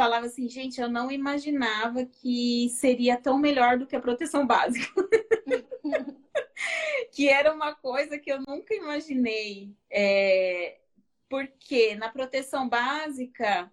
falava 0.00 0.24
assim, 0.24 0.48
gente, 0.48 0.80
eu 0.80 0.88
não 0.88 1.10
imaginava 1.10 2.06
que 2.06 2.70
seria 2.70 3.18
tão 3.18 3.36
melhor 3.36 3.78
do 3.78 3.86
que 3.86 3.94
a 3.94 4.00
proteção 4.00 4.46
básica. 4.46 4.90
que 7.12 7.28
era 7.28 7.52
uma 7.52 7.74
coisa 7.74 8.18
que 8.18 8.32
eu 8.32 8.40
nunca 8.48 8.74
imaginei. 8.74 9.76
É, 9.90 10.78
porque 11.28 11.96
na 11.96 12.08
proteção 12.08 12.66
básica 12.66 13.70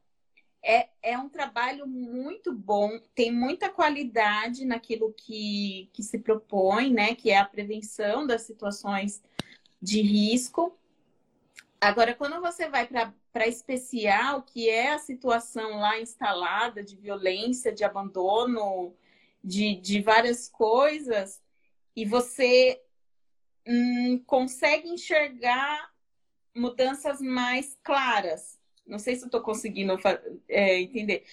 é, 0.61 0.89
é 1.01 1.17
um 1.17 1.29
trabalho 1.29 1.87
muito 1.87 2.51
bom, 2.51 2.99
tem 3.15 3.31
muita 3.31 3.69
qualidade 3.69 4.65
naquilo 4.65 5.13
que, 5.13 5.89
que 5.93 6.03
se 6.03 6.19
propõe, 6.19 6.91
né? 6.91 7.15
Que 7.15 7.31
é 7.31 7.37
a 7.37 7.45
prevenção 7.45 8.27
das 8.27 8.41
situações 8.41 9.23
de 9.81 10.01
risco. 10.01 10.77
Agora, 11.79 12.15
quando 12.15 12.41
você 12.41 12.67
vai 12.69 12.87
para 12.87 13.47
especial, 13.47 14.41
que 14.41 14.69
é 14.69 14.93
a 14.93 14.99
situação 14.99 15.77
lá 15.77 15.99
instalada 15.99 16.83
de 16.83 16.95
violência, 16.95 17.71
de 17.71 17.83
abandono, 17.83 18.95
de, 19.43 19.75
de 19.75 20.01
várias 20.01 20.49
coisas, 20.49 21.41
e 21.95 22.05
você 22.05 22.81
hum, 23.67 24.23
consegue 24.25 24.89
enxergar 24.89 25.91
mudanças 26.55 27.21
mais 27.21 27.77
claras 27.83 28.57
não 28.87 28.97
sei 28.97 29.15
se 29.15 29.23
eu 29.23 29.27
estou 29.27 29.41
conseguindo 29.41 29.97
é, 30.47 30.79
entender. 30.79 31.25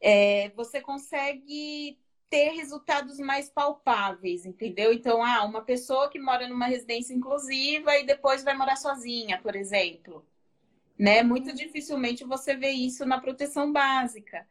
É, 0.00 0.50
você 0.50 0.80
consegue 0.80 1.98
ter 2.30 2.50
resultados 2.52 3.18
mais 3.18 3.50
palpáveis, 3.50 4.46
entendeu? 4.46 4.92
Então, 4.92 5.22
ah, 5.22 5.44
uma 5.44 5.62
pessoa 5.62 6.08
que 6.08 6.18
mora 6.18 6.48
numa 6.48 6.66
residência 6.66 7.12
inclusiva 7.12 7.96
e 7.98 8.06
depois 8.06 8.44
vai 8.44 8.56
morar 8.56 8.76
sozinha, 8.76 9.40
por 9.42 9.56
exemplo. 9.56 10.24
Né? 10.96 11.22
Muito 11.24 11.52
dificilmente 11.52 12.24
você 12.24 12.54
vê 12.54 12.70
isso 12.70 13.04
na 13.04 13.20
proteção 13.20 13.72
básica. 13.72 14.46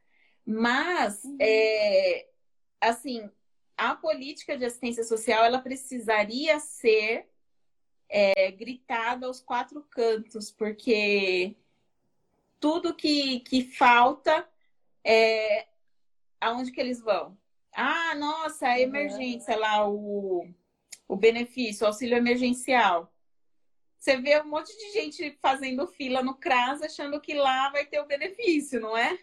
Mas, 0.45 1.23
uhum. 1.23 1.37
é, 1.39 2.27
assim, 2.81 3.29
a 3.77 3.95
política 3.95 4.57
de 4.57 4.65
assistência 4.65 5.03
social 5.03 5.45
ela 5.45 5.59
precisaria 5.59 6.59
ser 6.59 7.29
é, 8.09 8.51
gritada 8.51 9.25
aos 9.25 9.39
quatro 9.39 9.81
cantos, 9.83 10.51
porque 10.51 11.55
tudo 12.59 12.93
que, 12.95 13.39
que 13.41 13.63
falta, 13.63 14.45
é, 15.01 15.67
aonde 16.41 16.71
que 16.71 16.81
eles 16.81 16.99
vão? 16.99 17.38
Ah, 17.73 18.15
nossa, 18.15 18.67
a 18.67 18.79
emergência 18.79 19.55
lá, 19.57 19.87
o, 19.87 20.47
o 21.07 21.15
benefício, 21.15 21.83
o 21.83 21.87
auxílio 21.87 22.17
emergencial. 22.17 23.11
você 23.97 24.17
vê 24.17 24.39
um 24.41 24.47
monte 24.47 24.75
de 24.77 24.91
gente 24.91 25.37
fazendo 25.41 25.87
fila 25.87 26.21
no 26.21 26.35
CRAS 26.35 26.81
achando 26.81 27.19
que 27.19 27.33
lá 27.33 27.69
vai 27.69 27.85
ter 27.85 27.99
o 27.99 28.07
benefício, 28.07 28.79
não 28.79 28.97
é? 28.97 29.17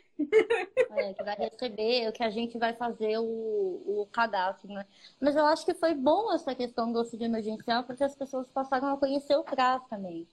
É, 0.97 1.13
que 1.13 1.23
vai 1.23 1.37
receber, 1.37 2.13
que 2.13 2.23
a 2.23 2.31
gente 2.31 2.59
vai 2.59 2.73
fazer 2.75 3.19
o, 3.19 3.23
o 3.25 4.09
cadastro, 4.11 4.73
né? 4.73 4.87
Mas 5.21 5.37
eu 5.37 5.45
acho 5.45 5.65
que 5.65 5.75
foi 5.75 5.95
bom 5.95 6.33
essa 6.33 6.55
questão 6.55 6.91
do 6.91 6.99
auxílio 6.99 7.27
emergencial, 7.27 7.85
porque 7.85 8.03
as 8.03 8.17
pessoas 8.17 8.51
passaram 8.51 8.89
a 8.89 8.97
conhecer 8.97 9.37
o 9.37 9.45
CRAS 9.45 9.83
também. 9.89 10.27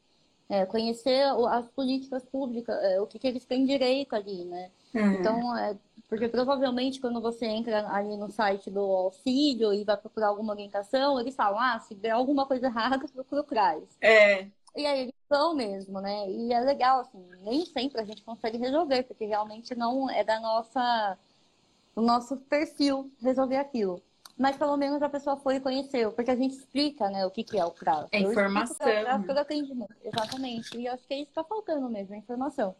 É, 0.50 0.66
conhecer 0.66 1.24
as 1.50 1.68
políticas 1.70 2.24
públicas, 2.26 2.76
é, 2.84 3.02
o 3.02 3.08
que, 3.08 3.18
que, 3.18 3.28
eles 3.28 3.46
têm 3.46 3.66
direito 3.66 4.14
ali, 4.14 4.46
né? 4.46 4.72
Uhum. 4.94 5.14
Então, 5.14 5.58
é, 5.58 5.76
porque 6.08 6.28
provavelmente 6.28 7.00
quando 7.00 7.20
você 7.20 7.46
entra 7.46 7.90
ali 7.90 8.16
no 8.16 8.30
site 8.30 8.70
do 8.70 8.82
auxílio 8.82 9.74
e 9.74 9.84
vai 9.84 9.98
procurar 9.98 10.28
alguma 10.28 10.54
orientação, 10.54 11.20
eles 11.20 11.36
falam, 11.36 11.60
ah, 11.60 11.80
se 11.80 11.96
der 11.96 12.12
alguma 12.12 12.46
coisa 12.46 12.68
errada, 12.68 13.08
procura 13.08 13.42
o 13.42 13.46
CRAS. 13.46 13.84
É. 14.00 14.48
E 14.76 14.86
aí 14.86 15.02
eles 15.02 15.14
vão 15.30 15.56
mesmo, 15.56 16.00
né? 16.02 16.30
E 16.30 16.54
é 16.54 16.60
legal, 16.60 17.00
assim, 17.02 17.24
nem 17.42 17.66
sempre 17.66 18.02
a 18.02 18.06
gente 18.06 18.24
consegue 18.24 18.58
resolver, 18.58 19.04
porque 19.04 19.26
realmente 19.26 19.76
não 19.76 20.10
é 20.10 20.24
da 20.24 20.40
nossa, 20.40 21.18
do 21.96 22.02
nosso 22.02 22.38
perfil 22.38 23.12
resolver 23.22 23.58
aquilo. 23.58 24.02
Mas 24.38 24.58
pelo 24.58 24.76
menos 24.78 25.02
a 25.04 25.10
pessoa 25.10 25.38
foi 25.38 25.58
e 25.58 25.60
conheceu, 25.60 26.12
porque 26.12 26.32
a 26.32 26.36
gente 26.36 26.56
explica, 26.56 27.08
né, 27.10 27.24
o 27.24 27.30
que, 27.30 27.44
que 27.44 27.58
é 27.58 27.64
o 27.64 27.70
CRAS. 27.70 28.08
É 28.12 28.20
informação. 28.20 28.76
O 28.76 28.80
CRAS 28.80 29.26
pelo 29.26 29.40
atendimento, 29.40 29.96
exatamente. 30.04 30.78
E 30.78 30.88
acho 30.88 31.08
que 31.08 31.14
é 31.14 31.18
isso 31.18 31.26
que 31.26 31.40
está 31.40 31.44
faltando 31.44 31.88
mesmo, 31.88 32.16
a 32.16 32.18
informação. 32.18 32.76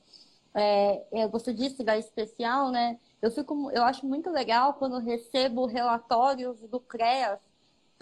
É, 0.54 1.04
é, 1.12 1.28
você 1.28 1.54
disse 1.54 1.84
da 1.84 1.98
especial, 1.98 2.72
né? 2.72 3.00
Eu, 3.22 3.32
fico, 3.32 3.72
eu 3.72 3.84
acho 3.84 4.06
muito 4.06 4.30
legal 4.30 4.74
quando 4.76 5.00
recebo 5.00 5.66
relatórios 5.66 6.60
do 6.62 6.80
CREAS 6.80 7.40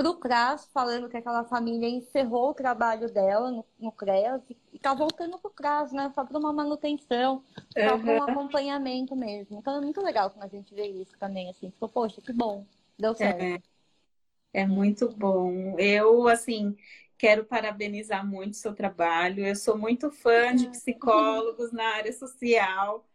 para 0.02 0.10
o 0.10 0.16
CRAS, 0.16 0.68
falando 0.74 1.08
que 1.08 1.18
aquela 1.18 1.44
família 1.44 1.88
encerrou 1.88 2.50
o 2.50 2.54
trabalho 2.54 3.12
dela 3.12 3.52
no, 3.52 3.66
no 3.80 3.92
CREAS 3.92 4.42
e 4.50 4.58
está 4.74 4.94
voltando 4.94 5.38
para 5.38 5.50
o 5.50 5.54
CRAS, 5.54 5.92
né? 5.92 6.12
Só 6.16 6.26
para 6.26 6.40
uma 6.40 6.52
manutenção, 6.52 7.44
só 7.72 7.98
para 7.98 8.12
um 8.12 8.24
acompanhamento 8.24 9.16
mesmo. 9.16 9.60
Então 9.60 9.78
é 9.78 9.82
muito 9.82 10.02
legal 10.02 10.32
quando 10.32 10.44
a 10.44 10.48
gente 10.48 10.74
vê 10.74 10.88
isso 10.88 11.14
também, 11.20 11.50
assim. 11.50 11.70
Tipo, 11.70 11.88
poxa, 11.88 12.20
que 12.20 12.34
bom, 12.34 12.66
deu 12.98 13.14
certo. 13.14 13.42
É, 13.42 14.62
é 14.62 14.66
muito 14.66 15.08
bom. 15.10 15.78
Eu, 15.78 16.28
assim, 16.28 16.76
quero 17.22 17.46
parabenizar 17.46 18.28
muito 18.28 18.54
o 18.54 18.58
seu 18.58 18.74
trabalho. 18.74 19.46
Eu 19.46 19.56
sou 19.56 19.78
muito 19.78 20.10
fã 20.10 20.56
de 20.56 20.68
psicólogos 20.70 21.72
na 21.72 21.86
área 21.90 22.12
social, 22.12 23.08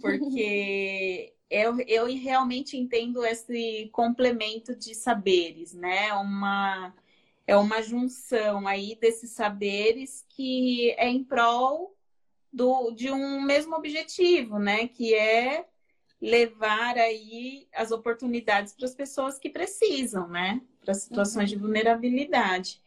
porque 0.00 1.32
eu, 1.48 1.78
eu 1.86 2.06
realmente 2.06 2.76
entendo 2.76 3.24
esse 3.24 3.88
complemento 3.92 4.74
de 4.74 4.96
saberes, 4.96 5.74
né? 5.74 6.12
Uma, 6.14 6.92
é 7.46 7.56
uma 7.56 7.80
junção 7.80 8.66
aí 8.66 8.98
desses 9.00 9.30
saberes 9.30 10.26
que 10.30 10.90
é 10.98 11.08
em 11.08 11.22
prol 11.22 11.96
do, 12.52 12.90
de 12.90 13.12
um 13.12 13.42
mesmo 13.42 13.76
objetivo, 13.76 14.58
né? 14.58 14.88
Que 14.88 15.14
é 15.14 15.68
levar 16.20 16.98
aí 16.98 17.68
as 17.72 17.92
oportunidades 17.92 18.72
para 18.72 18.86
as 18.86 18.94
pessoas 18.96 19.38
que 19.38 19.48
precisam, 19.48 20.26
né? 20.26 20.60
Para 20.84 20.94
situações 20.94 21.48
uhum. 21.52 21.56
de 21.56 21.62
vulnerabilidade. 21.62 22.82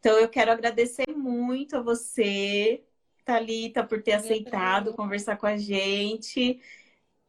Então, 0.00 0.18
eu 0.18 0.28
quero 0.30 0.50
agradecer 0.50 1.06
muito 1.14 1.76
a 1.76 1.82
você, 1.82 2.82
Thalita, 3.22 3.84
por 3.84 4.02
ter 4.02 4.12
aceitado 4.12 4.94
conversar 4.94 5.36
com 5.36 5.46
a 5.46 5.58
gente 5.58 6.58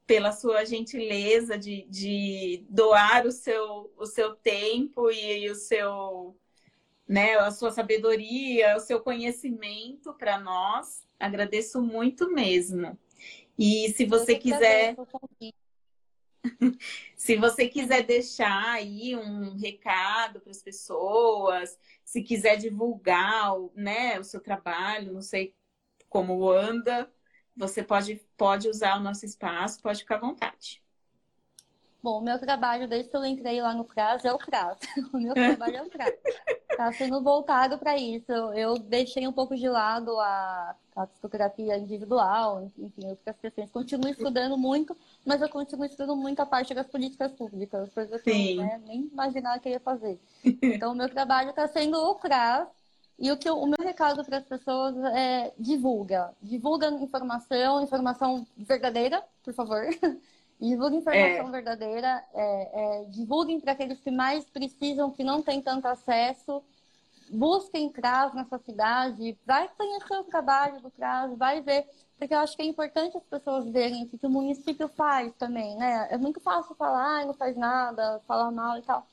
pela 0.08 0.32
sua 0.32 0.66
gentileza 0.66 1.58
de, 1.58 1.84
de 1.90 2.66
doar 2.70 3.28
o 3.28 3.32
seu, 3.32 3.94
o 3.98 4.06
seu 4.06 4.36
tempo 4.36 5.12
e, 5.12 5.46
e 5.46 5.50
o 5.50 5.56
seu, 5.56 6.36
né, 7.08 7.36
a 7.36 7.52
sua 7.52 7.72
sabedoria, 7.72 8.76
o 8.78 8.80
seu 8.80 9.02
conhecimento 9.02 10.14
para 10.14 10.40
nós. 10.40 11.06
Agradeço 11.20 11.82
muito 11.82 12.32
mesmo. 12.32 12.98
E 13.60 13.94
se 13.94 14.06
você 14.06 14.36
quiser. 14.36 14.96
Se 17.16 17.36
você 17.38 17.68
quiser 17.68 18.04
deixar 18.06 18.72
aí 18.74 19.16
um 19.16 19.56
recado 19.58 20.39
para 20.42 20.52
as 20.52 20.62
pessoas, 20.62 21.78
se 22.04 22.24
quiser 22.24 22.58
divulgar 22.58 23.54
né, 23.76 24.20
o 24.20 24.24
seu 24.24 24.39
trabalho, 24.42 25.14
não 25.14 25.22
sei 25.22 25.56
como 26.10 26.50
anda, 26.50 27.12
você 27.56 27.84
pode, 27.84 28.18
pode 28.38 28.70
usar 28.70 28.98
o 28.98 29.04
nosso 29.04 29.26
espaço, 29.26 29.82
pode 29.82 30.00
ficar 30.02 30.18
à 30.18 30.20
vontade. 30.22 30.81
Bom, 32.04 32.18
o 32.18 32.22
meu 32.22 32.39
trabalho, 32.39 32.88
desde 32.88 33.10
que 33.10 33.16
eu 33.16 33.24
entrei 33.24 33.62
lá 33.62 33.76
no 33.76 33.86
CRAS, 33.86 34.26
é 34.26 34.34
o 34.34 34.38
CRAS. 34.38 34.78
O 35.14 35.18
meu 35.20 35.36
trabalho 35.36 35.78
é 35.78 35.84
o 35.84 35.89
CRAS. 35.89 36.14
Está 36.70 36.91
sendo 36.93 37.22
voltado 37.22 37.78
para 37.78 37.95
isso. 37.95 38.32
Eu 38.32 38.80
deixei 38.80 39.28
um 39.28 39.32
pouco 39.32 39.56
de 39.56 39.70
lado 39.70 40.20
a, 40.20 40.76
a 40.95 41.06
psicografia 41.06 41.78
individual, 41.78 42.64
enfim, 42.78 43.08
outras 43.08 43.38
questões. 43.38 43.70
Continuo 43.70 44.10
estudando 44.10 44.58
muito, 44.58 44.97
mas 45.24 45.41
eu 45.41 45.49
continuo 45.49 45.86
estudando 45.86 46.16
muito 46.16 46.39
a 46.39 46.45
parte 46.45 46.74
das 46.74 46.88
políticas 46.88 47.32
públicas, 47.34 47.93
coisa 47.93 48.18
que 48.18 48.30
eu 48.58 48.64
né, 48.64 48.82
nem 48.88 49.02
imaginava 49.02 49.60
que 49.60 49.70
ia 49.70 49.80
fazer. 49.80 50.20
Então, 50.43 50.93
o 50.93 50.95
meu 50.95 51.10
trabalho 51.10 51.52
está 51.52 51.68
sendo 51.68 51.97
o 51.97 52.16
CRAS, 52.16 52.68
e 53.20 53.32
o, 53.32 53.38
que 53.38 53.47
eu, 53.47 53.56
o 53.60 53.68
meu 53.68 53.78
recado 53.80 54.26
para 54.26 54.38
as 54.38 54.45
pessoas 54.45 54.95
é 55.14 55.54
divulga. 55.60 56.34
Divulga 56.41 56.89
informação, 56.89 57.84
informação 57.84 58.47
verdadeira, 58.58 59.24
por 59.43 59.54
favor. 59.54 59.82
divulga 60.70 60.95
informação 60.95 61.47
é. 61.47 61.51
verdadeira. 61.51 62.24
É, 62.34 63.01
é, 63.01 63.05
divulguem 63.05 63.59
para 63.59 63.74
aqueles 63.74 63.99
que 63.99 64.12
mais 64.12 64.45
precisam, 64.45 65.12
que 65.12 65.24
não 65.24 65.41
têm 65.41 65.62
tanto 65.62 65.88
acesso. 65.88 66.64
Busquem 67.30 67.89
CRAS 67.89 68.34
na 68.34 68.45
sua 68.45 68.59
cidade. 68.59 69.38
Vai 69.45 69.70
conhecer 69.70 70.18
o 70.18 70.24
trabalho 70.24 70.82
do 70.82 70.91
CRAS, 70.91 71.38
vai 71.38 71.62
ver. 71.62 71.88
Porque 72.18 72.34
eu 72.34 72.39
acho 72.39 72.55
que 72.55 72.62
é 72.62 72.66
importante 72.66 73.18
as 73.18 73.24
pessoas 73.24 73.68
verem 73.68 74.03
o 74.03 74.07
que 74.07 74.26
o 74.26 74.30
município 74.30 74.88
faz 74.89 75.34
também, 75.36 75.76
né? 75.78 76.07
É 76.12 76.18
muito 76.18 76.39
fácil 76.39 76.76
falar, 76.76 77.22
ah, 77.22 77.26
não 77.26 77.34
faz 77.34 77.57
nada, 77.57 78.22
falar 78.28 78.51
mal 78.51 78.78
e 78.78 78.82
tal 78.82 79.07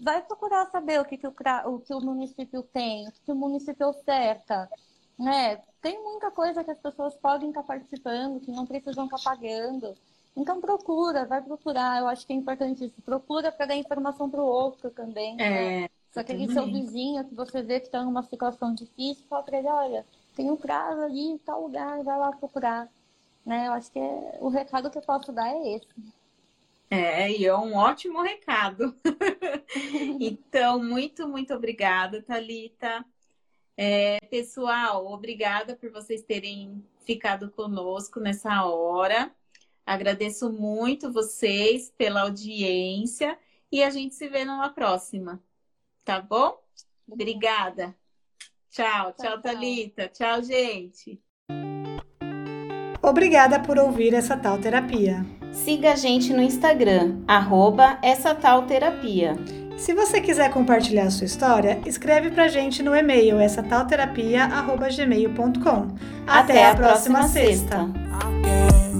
vai 0.00 0.22
procurar 0.22 0.66
saber 0.70 1.00
o 1.00 1.04
que, 1.04 1.16
que, 1.16 1.26
o, 1.26 1.34
o, 1.66 1.80
que 1.80 1.94
o 1.94 2.00
município 2.00 2.62
tem, 2.62 3.08
o 3.08 3.12
que, 3.12 3.20
que 3.20 3.32
o 3.32 3.36
município 3.36 3.88
oferta. 3.88 4.68
Né? 5.18 5.56
Tem 5.80 6.02
muita 6.02 6.30
coisa 6.30 6.64
que 6.64 6.70
as 6.70 6.78
pessoas 6.78 7.14
podem 7.16 7.48
estar 7.48 7.62
participando, 7.62 8.40
que 8.40 8.50
não 8.50 8.66
precisam 8.66 9.04
estar 9.04 9.18
pagando. 9.22 9.94
Então 10.36 10.60
procura, 10.60 11.24
vai 11.24 11.40
procurar. 11.40 12.00
Eu 12.00 12.08
acho 12.08 12.26
que 12.26 12.32
é 12.32 12.36
importante 12.36 12.84
isso. 12.84 13.00
Procura 13.02 13.52
para 13.52 13.66
dar 13.66 13.76
informação 13.76 14.28
para 14.28 14.42
o 14.42 14.46
outro 14.46 14.90
também. 14.90 15.40
É, 15.40 15.80
né? 15.82 15.88
Se 16.10 16.20
aquele 16.20 16.52
seu 16.52 16.66
vizinho 16.66 17.24
que 17.24 17.34
você 17.34 17.62
vê 17.62 17.80
que 17.80 17.86
está 17.86 18.02
numa 18.02 18.22
situação 18.22 18.72
difícil, 18.72 19.24
fala 19.28 19.42
para 19.42 19.58
ele, 19.58 19.68
olha, 19.68 20.06
tem 20.36 20.50
um 20.50 20.56
prazo 20.56 21.00
ali 21.00 21.20
em 21.20 21.38
tal 21.38 21.62
lugar, 21.62 22.02
vai 22.02 22.18
lá 22.18 22.30
procurar. 22.32 22.88
Né? 23.44 23.66
Eu 23.66 23.72
acho 23.72 23.90
que 23.90 23.98
é, 23.98 24.38
o 24.40 24.48
recado 24.48 24.90
que 24.90 24.98
eu 24.98 25.02
posso 25.02 25.32
dar 25.32 25.48
é 25.48 25.74
esse. 25.74 25.88
É, 26.90 27.30
e 27.30 27.44
é 27.44 27.56
um 27.56 27.74
ótimo 27.74 28.22
recado. 28.22 28.94
então, 30.20 30.82
muito, 30.82 31.26
muito 31.26 31.52
obrigada, 31.52 32.22
Thalita. 32.22 33.04
É, 33.76 34.20
pessoal, 34.30 35.06
obrigada 35.12 35.74
por 35.74 35.90
vocês 35.90 36.22
terem 36.22 36.84
ficado 37.04 37.50
conosco 37.50 38.20
nessa 38.20 38.64
hora. 38.64 39.34
Agradeço 39.86 40.50
muito 40.50 41.12
vocês 41.12 41.92
pela 41.96 42.22
audiência 42.22 43.38
e 43.70 43.82
a 43.82 43.90
gente 43.90 44.14
se 44.14 44.28
vê 44.28 44.44
numa 44.44 44.70
próxima. 44.70 45.42
Tá 46.04 46.20
bom? 46.20 46.58
Obrigada. 47.08 47.94
Tchau, 48.70 49.12
tchau, 49.12 49.40
Thalita. 49.40 50.08
Tchau, 50.08 50.42
gente. 50.42 51.20
Obrigada 53.02 53.60
por 53.60 53.78
ouvir 53.78 54.14
essa 54.14 54.36
tal 54.36 54.58
terapia. 54.58 55.24
Siga 55.52 55.92
a 55.92 55.96
gente 55.96 56.32
no 56.32 56.42
Instagram, 56.42 57.22
arroba 57.28 57.98
essa 58.02 58.34
tal 58.34 58.66
terapia. 58.66 59.36
Se 59.76 59.92
você 59.92 60.20
quiser 60.20 60.50
compartilhar 60.50 61.04
a 61.04 61.10
sua 61.10 61.26
história, 61.26 61.80
escreve 61.84 62.30
pra 62.30 62.48
gente 62.48 62.82
no 62.82 62.94
e-mail 62.94 63.38
essa 63.38 63.62
tal 63.62 63.86
terapia, 63.86 64.44
arroba 64.44 64.88
gmail.com. 64.88 65.94
Até, 66.26 66.52
Até 66.52 66.66
a 66.70 66.74
próxima, 66.74 67.18
próxima 67.18 67.28
sexta. 67.28 67.86
sexta. 67.86 68.93